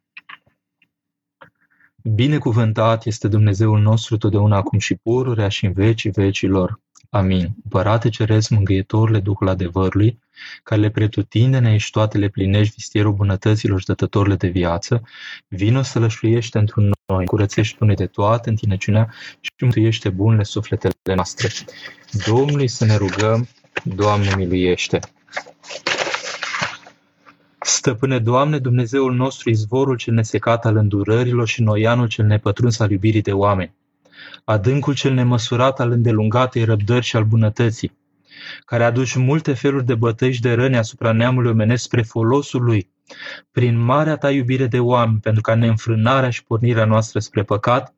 Binecuvântat 2.03 3.05
este 3.05 3.27
Dumnezeul 3.27 3.79
nostru 3.79 4.17
totdeauna 4.17 4.57
acum 4.57 4.79
și 4.79 4.95
pururea 4.95 5.49
și 5.49 5.65
în 5.65 5.73
vecii 5.73 6.11
vecilor. 6.11 6.79
Amin. 7.09 7.55
Părate 7.69 8.09
Ceresc, 8.09 8.49
mângâietorule 8.49 9.19
Duhul 9.19 9.47
adevărului, 9.47 10.19
care 10.63 10.81
le 10.81 10.89
pretutindene 10.89 11.77
și 11.77 11.91
toate 11.91 12.17
le 12.17 12.27
plinești 12.27 12.73
vistierul 12.75 13.13
bunătăților 13.13 13.79
și 13.79 13.85
dătătorile 13.85 14.35
de 14.35 14.47
viață, 14.47 15.01
vino 15.47 15.81
să 15.81 15.99
lășluiește 15.99 16.57
într 16.57 16.75
noi, 17.05 17.25
curățește 17.25 17.77
unei 17.79 17.95
de 17.95 18.07
toată 18.07 18.49
întinăciunea 18.49 19.13
și 19.39 19.51
mântuiește 19.61 20.09
bunele 20.09 20.43
sufletele 20.43 21.15
noastre. 21.15 21.49
Domnului 22.25 22.67
să 22.67 22.85
ne 22.85 22.95
rugăm, 22.95 23.47
Doamne 23.83 24.35
miluiește! 24.35 24.99
Stăpâne 27.69 28.19
Doamne, 28.19 28.57
Dumnezeul 28.59 29.13
nostru, 29.13 29.49
izvorul 29.49 29.95
cel 29.95 30.13
nesecat 30.13 30.65
al 30.65 30.75
îndurărilor 30.75 31.47
și 31.47 31.61
noianul 31.61 32.07
cel 32.07 32.25
nepătruns 32.25 32.79
al 32.79 32.91
iubirii 32.91 33.21
de 33.21 33.31
oameni, 33.31 33.73
adâncul 34.43 34.93
cel 34.93 35.13
nemăsurat 35.13 35.79
al 35.79 35.91
îndelungatei 35.91 36.63
răbdări 36.63 37.05
și 37.05 37.15
al 37.15 37.23
bunătății, 37.23 37.97
care 38.65 38.83
a 38.83 38.85
adus 38.85 39.13
multe 39.13 39.53
feluri 39.53 39.85
de 39.85 39.95
bătăși 39.95 40.35
și 40.35 40.41
de 40.41 40.53
răni 40.53 40.77
asupra 40.77 41.11
neamului 41.11 41.51
omenesc 41.51 41.83
spre 41.83 42.01
folosul 42.01 42.63
lui, 42.63 42.89
prin 43.51 43.77
marea 43.77 44.17
ta 44.17 44.31
iubire 44.31 44.67
de 44.67 44.79
oameni, 44.79 45.19
pentru 45.19 45.41
ca 45.41 45.55
neînfrânarea 45.55 46.29
și 46.29 46.43
pornirea 46.43 46.85
noastră 46.85 47.19
spre 47.19 47.43
păcat, 47.43 47.93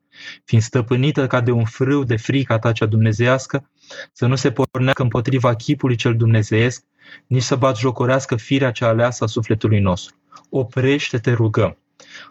fiind 0.45 0.63
stăpânită 0.63 1.28
ca 1.28 1.41
de 1.41 1.51
un 1.51 1.65
frâu 1.65 2.03
de 2.03 2.15
frica 2.15 2.59
ta 2.59 2.72
cea 2.72 2.86
dumnezească, 2.86 3.70
să 4.13 4.26
nu 4.26 4.36
se 4.36 4.51
pornească 4.51 5.01
împotriva 5.01 5.55
chipului 5.55 5.95
cel 5.95 6.15
dumnezeiesc, 6.15 6.84
nici 7.28 7.41
să 7.41 7.55
bat 7.55 7.78
jocorească 7.78 8.36
firea 8.36 8.72
cea 8.72 8.88
aleasă 8.88 9.24
a 9.24 9.28
sufletului 9.28 9.80
nostru. 9.80 10.15
Oprește-te, 10.49 11.32
rugăm. 11.32 11.78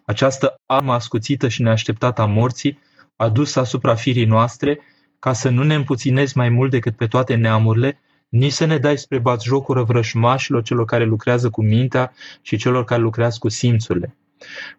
Această 0.05 0.61
armă 0.67 0.93
ascuțită 0.93 1.49
și 1.49 1.63
neașteptată 1.63 2.23
a 2.23 2.27
morții, 2.27 2.79
adusă 3.17 3.61
asupra 3.61 3.95
firii 3.95 4.25
noastre, 4.25 4.81
ca 5.19 5.33
să 5.33 5.49
nu 5.49 5.63
ne 5.63 5.75
împuținezi 5.75 6.37
mai 6.37 6.49
mult 6.49 6.71
decât 6.71 6.97
pe 6.97 7.07
toate 7.07 7.35
neamurile, 7.35 8.01
nici 8.29 8.53
să 8.53 8.65
ne 8.65 8.79
dai 8.79 8.99
spre 8.99 9.23
jocură 9.43 9.83
vrășmașilor 9.83 10.63
celor 10.63 10.85
care 10.85 11.05
lucrează 11.05 11.51
cu 11.51 11.63
mintea 11.63 12.13
și 12.43 12.57
celor 12.57 12.85
care 12.85 13.01
lucrează 13.01 13.37
cu 13.41 13.49
simțurile. 13.49 14.17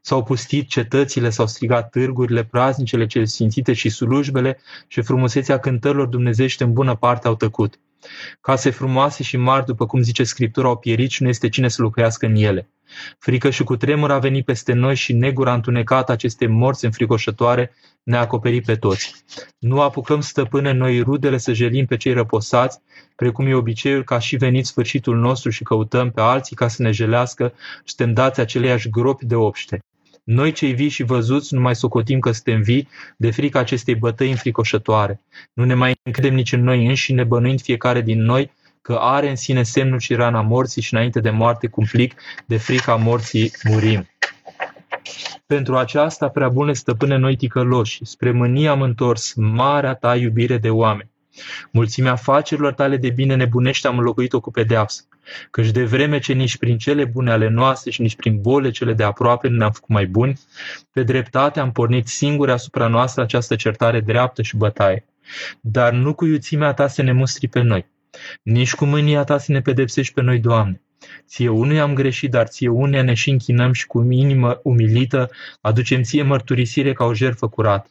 S-au 0.01 0.23
pustit 0.23 0.69
cetățile, 0.69 1.29
s-au 1.29 1.47
strigat 1.47 1.89
târgurile, 1.89 2.43
praznicele 2.43 3.05
cele 3.05 3.25
sfințite 3.25 3.73
și 3.73 3.89
slujbele 3.89 4.57
și 4.87 5.01
frumusețea 5.01 5.59
cântărilor 5.59 6.07
dumnezește 6.07 6.63
în 6.63 6.73
bună 6.73 6.95
parte 6.95 7.27
au 7.27 7.35
tăcut. 7.35 7.79
Case 8.41 8.69
frumoase 8.69 9.23
și 9.23 9.37
mari, 9.37 9.65
după 9.65 9.85
cum 9.85 10.01
zice 10.01 10.23
Scriptura, 10.23 10.67
au 10.67 10.77
pierit 10.77 11.09
și 11.09 11.23
nu 11.23 11.29
este 11.29 11.49
cine 11.49 11.67
să 11.67 11.81
locuiască 11.81 12.25
în 12.25 12.35
ele. 12.35 12.69
Frică 13.19 13.49
și 13.49 13.63
cu 13.63 13.75
tremur 13.75 14.11
a 14.11 14.19
venit 14.19 14.45
peste 14.45 14.73
noi 14.73 14.95
și 14.95 15.13
negura 15.13 15.53
întunecat 15.53 16.09
aceste 16.09 16.47
morți 16.47 16.85
înfricoșătoare 16.85 17.71
ne-a 18.03 18.19
acoperit 18.19 18.65
pe 18.65 18.75
toți. 18.75 19.23
Nu 19.59 19.81
apucăm 19.81 20.21
stăpâne 20.21 20.71
noi 20.71 21.01
rudele 21.01 21.37
să 21.37 21.53
jelim 21.53 21.85
pe 21.85 21.97
cei 21.97 22.13
răposați, 22.13 22.79
precum 23.15 23.47
e 23.47 23.53
obiceiul 23.53 24.03
ca 24.03 24.19
și 24.19 24.35
venit 24.35 24.65
sfârșitul 24.65 25.17
nostru 25.17 25.49
și 25.49 25.63
căutăm 25.63 26.11
pe 26.11 26.21
alții 26.21 26.55
ca 26.55 26.67
să 26.67 26.81
ne 26.81 26.91
jelească 26.91 27.53
și 27.83 27.93
suntem 27.95 28.13
dați 28.13 28.39
aceleiași 28.39 28.89
gropi 28.89 29.25
de 29.25 29.35
obște. 29.35 29.79
Noi 30.31 30.51
cei 30.51 30.73
vii 30.73 30.89
și 30.89 31.03
văzuți 31.03 31.53
nu 31.53 31.59
mai 31.59 31.75
socotim 31.75 32.19
că 32.19 32.31
suntem 32.31 32.61
vii 32.61 32.87
de 33.17 33.31
frica 33.31 33.59
acestei 33.59 33.95
bătăi 33.95 34.29
înfricoșătoare. 34.29 35.21
Nu 35.53 35.65
ne 35.65 35.73
mai 35.73 35.95
încredem 36.03 36.33
nici 36.33 36.51
în 36.51 36.63
noi 36.63 36.85
înșine, 36.85 37.23
bănuind 37.23 37.61
fiecare 37.61 38.01
din 38.01 38.21
noi 38.21 38.51
că 38.81 38.93
are 38.93 39.29
în 39.29 39.35
sine 39.35 39.63
semnul 39.63 39.99
și 39.99 40.13
rana 40.13 40.41
morții 40.41 40.81
și 40.81 40.93
înainte 40.93 41.19
de 41.19 41.29
moarte 41.29 41.67
cumplic 41.67 42.21
de 42.45 42.57
frica 42.57 42.95
morții 42.95 43.51
murim. 43.69 44.07
Pentru 45.45 45.77
aceasta, 45.77 46.27
prea 46.27 46.49
bune 46.49 46.73
stăpâne 46.73 47.15
noi 47.15 47.35
ticăloși, 47.35 48.05
spre 48.05 48.31
mânia 48.31 48.71
am 48.71 48.81
întors 48.81 49.33
marea 49.33 49.93
ta 49.93 50.15
iubire 50.15 50.57
de 50.57 50.69
oameni. 50.69 51.09
Mulțimea 51.71 52.15
facerilor 52.15 52.73
tale 52.73 52.97
de 52.97 53.09
bine 53.09 53.35
nebunește 53.35 53.87
am 53.87 53.97
înlocuit-o 53.97 54.39
cu 54.39 54.51
pedeapsă. 54.51 55.03
Căci 55.51 55.71
de 55.71 55.83
vreme 55.83 56.19
ce 56.19 56.33
nici 56.33 56.57
prin 56.57 56.77
cele 56.77 57.05
bune 57.05 57.31
ale 57.31 57.47
noastre 57.49 57.91
și 57.91 58.01
nici 58.01 58.15
prin 58.15 58.41
bole 58.41 58.69
cele 58.69 58.93
de 58.93 59.03
aproape 59.03 59.47
nu 59.47 59.57
ne-am 59.57 59.71
făcut 59.71 59.89
mai 59.89 60.05
buni, 60.05 60.39
pe 60.91 61.03
dreptate 61.03 61.59
am 61.59 61.71
pornit 61.71 62.07
singuri 62.07 62.51
asupra 62.51 62.87
noastră 62.87 63.21
această 63.21 63.55
certare 63.55 63.99
dreaptă 63.99 64.41
și 64.41 64.57
bătaie. 64.57 65.05
Dar 65.61 65.93
nu 65.93 66.13
cu 66.13 66.25
iuțimea 66.25 66.73
ta 66.73 66.87
să 66.87 67.01
ne 67.01 67.11
mustri 67.11 67.47
pe 67.47 67.61
noi, 67.61 67.85
nici 68.43 68.75
cu 68.75 68.85
mânia 68.85 69.23
ta 69.23 69.37
să 69.37 69.51
ne 69.51 69.61
pedepsești 69.61 70.13
pe 70.13 70.21
noi, 70.21 70.39
Doamne. 70.39 70.81
Ție 71.27 71.49
unui 71.49 71.79
am 71.79 71.93
greșit, 71.93 72.31
dar 72.31 72.47
ție 72.47 72.67
unei 72.67 73.03
ne 73.03 73.13
și 73.13 73.29
închinăm 73.29 73.71
și 73.71 73.87
cu 73.87 74.01
inimă 74.11 74.59
umilită 74.63 75.29
aducem 75.61 76.01
ție 76.01 76.23
mărturisire 76.23 76.93
ca 76.93 77.05
o 77.05 77.13
jertfă 77.13 77.47
curată. 77.47 77.89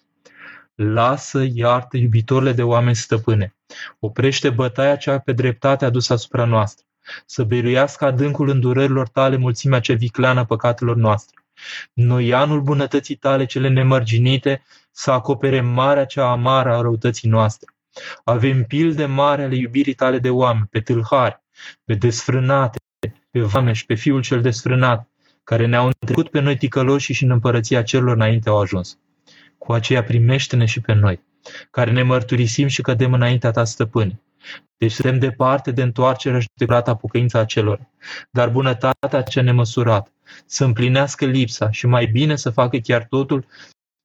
Lasă, 0.74 1.46
iartă, 1.52 1.96
iubitorile 1.96 2.52
de 2.52 2.62
oameni 2.62 2.96
stăpâne. 2.96 3.54
Oprește 3.98 4.50
bătaia 4.50 4.96
cea 4.96 5.18
pe 5.18 5.32
dreptate 5.32 5.84
adusă 5.84 6.12
asupra 6.12 6.44
noastră. 6.44 6.87
Să 7.26 7.42
biruiască 7.42 8.04
adâncul 8.04 8.48
îndurărilor 8.48 9.08
tale 9.08 9.36
mulțimea 9.36 9.80
ce 9.80 9.92
vicleană 9.92 10.44
păcatelor 10.44 10.96
noastre. 10.96 11.44
Noi 11.92 12.34
anul 12.34 12.60
bunătății 12.60 13.14
tale 13.14 13.44
cele 13.44 13.68
nemărginite 13.68 14.62
să 14.90 15.10
acopere 15.10 15.60
marea 15.60 16.04
cea 16.04 16.30
amară 16.30 16.74
a 16.74 16.80
răutății 16.80 17.28
noastre. 17.28 17.72
Avem 18.24 18.64
pilde 18.64 19.04
mari 19.04 19.42
ale 19.42 19.56
iubirii 19.56 19.94
tale 19.94 20.18
de 20.18 20.30
oameni, 20.30 20.66
pe 20.70 20.80
tâlhari, 20.80 21.42
pe 21.84 21.94
desfrânate, 21.94 22.78
pe 23.30 23.40
vame 23.40 23.72
și 23.72 23.86
pe 23.86 23.94
fiul 23.94 24.22
cel 24.22 24.40
desfrânat, 24.40 25.08
care 25.44 25.66
ne-au 25.66 25.86
întrecut 25.86 26.28
pe 26.30 26.40
noi 26.40 26.56
ticăloși 26.56 27.12
și 27.12 27.24
în 27.24 27.30
împărăția 27.30 27.82
celor 27.82 28.14
înainte 28.14 28.48
au 28.48 28.60
ajuns. 28.60 28.98
Cu 29.58 29.72
aceea 29.72 30.02
primește-ne 30.02 30.64
și 30.64 30.80
pe 30.80 30.92
noi, 30.92 31.20
care 31.70 31.90
ne 31.90 32.02
mărturisim 32.02 32.66
și 32.66 32.82
cădem 32.82 33.12
înaintea 33.12 33.50
ta 33.50 33.64
stăpâni. 33.64 34.20
Deci 34.78 34.92
suntem 34.92 35.18
departe 35.18 35.70
de 35.70 35.82
întoarcerea 35.82 36.40
și 36.40 36.48
de 36.54 36.64
curata 36.64 36.94
pocăința 36.94 37.44
celor, 37.44 37.80
dar 38.30 38.48
bunătatea 38.50 39.22
cea 39.22 39.42
nemăsurată, 39.42 40.10
să 40.46 40.64
împlinească 40.64 41.24
lipsa 41.24 41.70
și 41.70 41.86
mai 41.86 42.06
bine 42.06 42.36
să 42.36 42.50
facă 42.50 42.76
chiar 42.76 43.04
totul, 43.04 43.46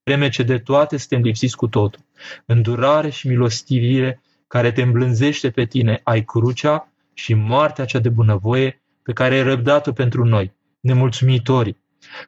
vreme 0.04 0.28
ce 0.28 0.42
de 0.42 0.58
toate 0.58 0.96
suntem 0.96 1.20
lipsiți 1.20 1.56
cu 1.56 1.66
totul. 1.66 2.00
Îndurare 2.46 3.10
și 3.10 3.28
milostivire 3.28 4.20
care 4.46 4.72
te 4.72 4.82
îmblânzește 4.82 5.50
pe 5.50 5.64
tine, 5.64 6.00
ai 6.02 6.24
crucea 6.24 6.88
și 7.14 7.34
moartea 7.34 7.84
cea 7.84 7.98
de 7.98 8.08
bunăvoie 8.08 8.82
pe 9.02 9.12
care 9.12 9.34
ai 9.34 9.42
răbdat-o 9.42 9.92
pentru 9.92 10.24
noi, 10.24 10.52
nemulțumitorii, 10.80 11.76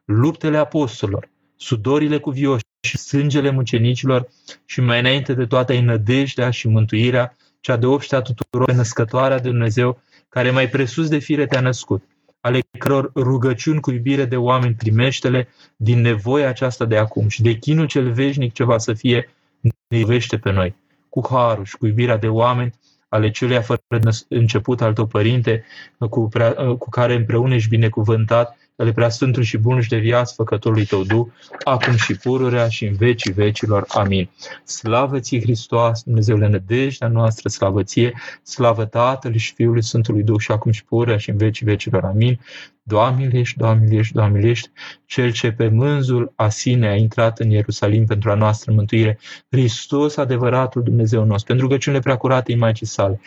luptele 0.04 0.56
apostolilor, 0.56 1.28
sudorile 1.56 2.18
cuvioși 2.18 2.64
și 2.80 2.98
sângele 2.98 3.50
mucenicilor 3.50 4.28
și 4.64 4.80
mai 4.80 4.98
înainte 4.98 5.34
de 5.34 5.46
toate 5.46 5.72
ai 5.72 5.80
nădejdea 5.80 6.50
și 6.50 6.68
mântuirea, 6.68 7.36
cea 7.66 7.76
de 7.76 7.86
obștea 7.86 8.20
tuturor 8.20 8.72
născătoarea 8.72 9.38
de 9.38 9.48
Dumnezeu, 9.48 10.00
care 10.28 10.50
mai 10.50 10.68
presus 10.68 11.08
de 11.08 11.18
fire 11.18 11.46
te-a 11.46 11.60
născut, 11.60 12.02
ale 12.40 12.60
căror 12.78 13.10
rugăciuni 13.14 13.80
cu 13.80 13.90
iubire 13.90 14.24
de 14.24 14.36
oameni 14.36 14.74
primește-le 14.74 15.48
din 15.76 16.00
nevoia 16.00 16.48
aceasta 16.48 16.84
de 16.84 16.96
acum 16.96 17.28
și 17.28 17.42
de 17.42 17.52
chinul 17.52 17.86
cel 17.86 18.12
veșnic 18.12 18.52
ce 18.52 18.64
va 18.64 18.78
să 18.78 18.92
fie 18.92 19.34
ne 19.60 19.98
iubește 19.98 20.38
pe 20.38 20.52
noi, 20.52 20.74
cu 21.08 21.26
harul 21.30 21.64
și 21.64 21.76
cu 21.76 21.86
iubirea 21.86 22.16
de 22.16 22.28
oameni, 22.28 22.74
ale 23.08 23.30
celui 23.30 23.62
fără 23.62 23.80
început 24.28 24.80
al 24.80 24.92
tău 24.92 25.06
părinte, 25.06 25.64
cu, 26.10 26.28
prea, 26.28 26.52
cu 26.54 26.88
care 26.88 27.14
împreună 27.14 27.54
ești 27.54 27.68
binecuvântat 27.68 28.56
ale 28.76 28.92
preasfântul 28.92 29.42
și 29.42 29.58
bunul 29.58 29.80
și 29.80 29.88
de 29.88 29.98
viață 29.98 30.32
făcătorului 30.36 30.84
tău 30.84 31.02
du, 31.02 31.32
acum 31.64 31.96
și 31.96 32.14
pururea 32.14 32.68
și 32.68 32.84
în 32.84 32.94
vecii 32.94 33.32
vecilor. 33.32 33.84
Amin. 33.88 34.30
Slavă 34.64 35.18
ție, 35.18 35.40
Hristos, 35.40 36.02
Dumnezeule 36.02 36.48
nădejdea 36.48 37.08
noastră, 37.08 37.48
slavă 37.48 37.82
ție, 37.82 38.14
slavă 38.42 38.84
Tatălui 38.84 39.38
și 39.38 39.54
Fiului 39.54 39.82
Sfântului 39.82 40.22
Duh 40.22 40.38
și 40.38 40.50
acum 40.50 40.70
și 40.70 40.84
pururea 40.84 41.16
și 41.16 41.30
în 41.30 41.36
vecii 41.36 41.66
vecilor. 41.66 42.04
Amin. 42.04 42.40
Doamne 42.82 43.30
ești, 43.32 43.58
Doamne 43.58 43.96
ești, 43.96 44.14
Doamne 44.14 44.48
ești, 44.48 44.70
Cel 45.06 45.32
ce 45.32 45.52
pe 45.52 45.68
mânzul 45.68 46.32
a 46.36 46.48
sine 46.48 46.88
a 46.88 46.94
intrat 46.94 47.38
în 47.38 47.50
Ierusalim 47.50 48.06
pentru 48.06 48.30
a 48.30 48.34
noastră 48.34 48.72
mântuire, 48.72 49.18
Hristos, 49.50 50.16
adevăratul 50.16 50.82
Dumnezeu 50.82 51.24
nostru, 51.24 51.46
pentru 51.46 51.66
rugăciunile 51.66 52.02
preacurate 52.02 52.52
în 52.52 52.58
Maicii 52.58 52.86
sale, 52.86 53.20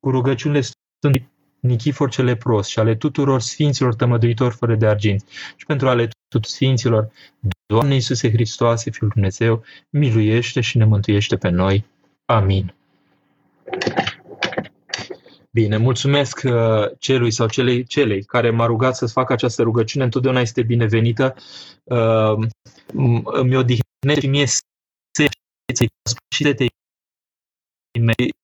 cu 0.00 0.10
rugăciunile 0.10 0.60
Sfântului 0.60 1.32
Nichifor 1.64 2.10
cel 2.10 2.24
lepros 2.24 2.68
și 2.68 2.78
ale 2.78 2.94
tuturor 2.94 3.40
sfinților 3.40 3.94
tămăduitori 3.94 4.54
fără 4.54 4.74
de 4.74 4.86
argint 4.86 5.24
și 5.56 5.66
pentru 5.66 5.88
ale 5.88 6.08
tuturor 6.28 6.46
sfinților, 6.46 7.10
Doamne 7.66 7.94
Iisuse 7.94 8.30
Hristoase, 8.30 8.90
Fiul 8.90 9.10
Dumnezeu, 9.14 9.64
miluiește 9.90 10.60
și 10.60 10.76
ne 10.76 10.84
mântuiește 10.84 11.36
pe 11.36 11.48
noi. 11.48 11.84
Amin. 12.24 12.74
Bine, 15.50 15.76
mulțumesc 15.76 16.42
uh, 16.44 16.90
celui 16.98 17.30
sau 17.30 17.48
celei, 17.48 17.84
celei 17.84 18.22
care 18.22 18.50
m-a 18.50 18.66
rugat 18.66 18.96
să 18.96 19.06
fac 19.06 19.30
această 19.30 19.62
rugăciune. 19.62 20.04
Întotdeauna 20.04 20.40
este 20.40 20.62
binevenită. 20.62 21.34
Uh, 21.84 22.46
îmi 23.24 23.56
odihnește 23.56 24.20
și 24.20 24.26
mie 24.26 24.46
și 26.34 26.42
de 26.42 26.54
te 26.54 26.66
mei 28.00 28.34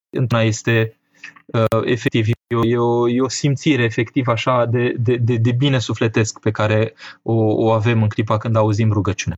este 0.46 0.94
uh, 0.94 0.99
efectiv, 1.84 2.26
e 2.26 2.56
o, 2.56 2.64
e, 2.64 2.76
o, 2.76 3.08
e 3.08 3.20
o 3.20 3.28
simțire 3.28 3.82
efectiv 3.82 4.26
așa 4.28 4.64
de, 4.64 4.94
de, 4.98 5.16
de, 5.16 5.36
de 5.36 5.52
bine 5.52 5.78
sufletesc 5.78 6.40
pe 6.40 6.50
care 6.50 6.94
o, 7.22 7.34
o 7.34 7.70
avem 7.70 8.02
în 8.02 8.08
clipa 8.08 8.36
când 8.36 8.56
auzim 8.56 8.92
rugăciunea. 8.92 9.36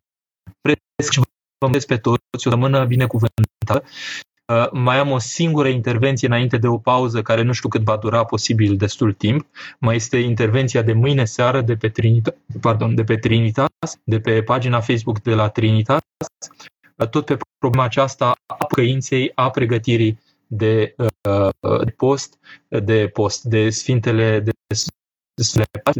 Presc 0.60 1.12
și 1.12 1.20
vă 1.66 1.78
pe 1.86 1.96
toți 1.96 2.22
o 2.36 2.38
săptămână 2.38 2.84
binecuvântată. 2.84 3.84
Uh, 4.52 4.70
mai 4.72 4.98
am 4.98 5.10
o 5.10 5.18
singură 5.18 5.68
intervenție 5.68 6.28
înainte 6.28 6.56
de 6.56 6.66
o 6.66 6.78
pauză 6.78 7.22
care 7.22 7.42
nu 7.42 7.52
știu 7.52 7.68
cât 7.68 7.82
va 7.82 7.96
dura, 7.96 8.24
posibil 8.24 8.76
destul 8.76 9.12
timp. 9.12 9.46
Mai 9.78 9.96
este 9.96 10.18
intervenția 10.18 10.82
de 10.82 10.92
mâine 10.92 11.24
seară 11.24 11.60
de 11.60 11.76
pe, 11.76 11.88
Trinita, 11.88 12.34
pardon, 12.60 12.94
de 12.94 13.04
pe 13.04 13.16
Trinitas, 13.16 13.98
de 14.04 14.20
pe 14.20 14.42
pagina 14.42 14.80
Facebook 14.80 15.22
de 15.22 15.34
la 15.34 15.48
Trinitas, 15.48 16.00
uh, 16.96 17.08
tot 17.08 17.24
pe 17.24 17.36
problema 17.58 17.84
aceasta 17.84 18.32
a 18.46 18.66
căinței, 18.74 19.32
a 19.34 19.50
pregătirii 19.50 20.20
de, 20.46 20.94
uh, 20.96 21.06
de 21.84 21.90
post, 21.96 22.38
de 22.68 23.08
post, 23.08 23.42
de 23.44 23.70
Sfintele 23.70 24.40
de 24.40 24.50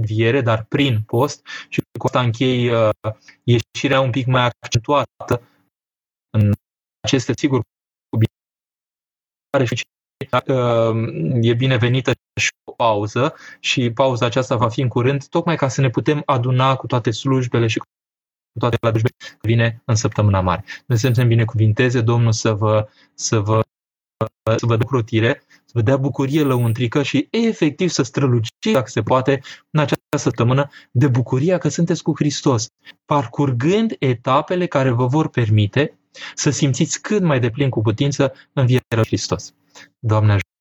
viere, 0.01 0.41
dar 0.41 0.65
prin 0.65 1.03
post 1.03 1.47
și 1.69 1.81
cu 1.99 2.07
asta 2.07 2.21
închei 2.21 2.69
uh, 2.69 2.91
ieșirea 3.45 4.01
un 4.01 4.11
pic 4.11 4.27
mai 4.27 4.47
accentuată 4.47 5.43
în 6.31 6.53
aceste, 7.01 7.33
sigur, 7.37 7.61
cu 8.09 8.19
și 9.75 9.85
uh, 10.47 10.95
e 11.41 11.55
binevenită 11.55 12.13
și 12.41 12.51
o 12.65 12.73
pauză 12.73 13.35
și 13.61 13.91
pauza 13.91 14.27
aceasta 14.27 14.57
va 14.57 14.69
fi 14.69 14.81
în 14.81 14.89
curând, 14.89 15.27
tocmai 15.27 15.57
ca 15.57 15.69
să 15.69 15.81
ne 15.81 15.91
putem 15.91 16.23
aduna 16.27 16.77
cu 16.77 16.87
toate 16.87 17.11
slujbele 17.11 17.67
și 17.67 17.79
cu 17.79 17.85
toate 18.59 18.77
la 18.81 18.93
vine 19.41 19.83
în 19.85 19.95
săptămâna 19.95 20.41
mare. 20.41 20.65
Dumnezeu 20.87 21.13
să 21.13 21.25
binecuvinteze, 21.25 22.01
Domnul 22.01 22.33
să 22.33 22.55
vă, 22.55 22.89
să 23.15 23.41
vă 23.41 23.63
să 24.57 24.67
vă 24.67 24.77
dea 24.77 24.87
crotire, 24.87 25.43
să 25.49 25.73
vă 25.73 25.81
dea 25.81 25.97
bucurie 25.97 26.43
lăuntrică 26.43 27.03
și 27.03 27.29
efectiv 27.31 27.89
să 27.89 28.03
străluciți, 28.03 28.73
dacă 28.73 28.89
se 28.89 29.03
poate, 29.03 29.41
în 29.71 29.81
această 29.81 30.17
săptămână 30.17 30.69
de 30.91 31.09
bucuria 31.09 31.59
că 31.59 31.69
sunteți 31.69 32.03
cu 32.03 32.13
Hristos, 32.17 32.67
parcurgând 33.05 33.97
etapele 33.99 34.67
care 34.67 34.91
vă 34.91 35.07
vor 35.07 35.29
permite 35.29 35.99
să 36.35 36.51
simțiți 36.51 37.01
cât 37.01 37.23
mai 37.23 37.41
deplin 37.41 37.71
cu 37.71 37.81
putință 37.83 38.33
în 38.53 38.67
viața 38.67 39.03
Hristos. 39.07 39.55
Doamne 39.99 40.31
ajută! 40.31 40.47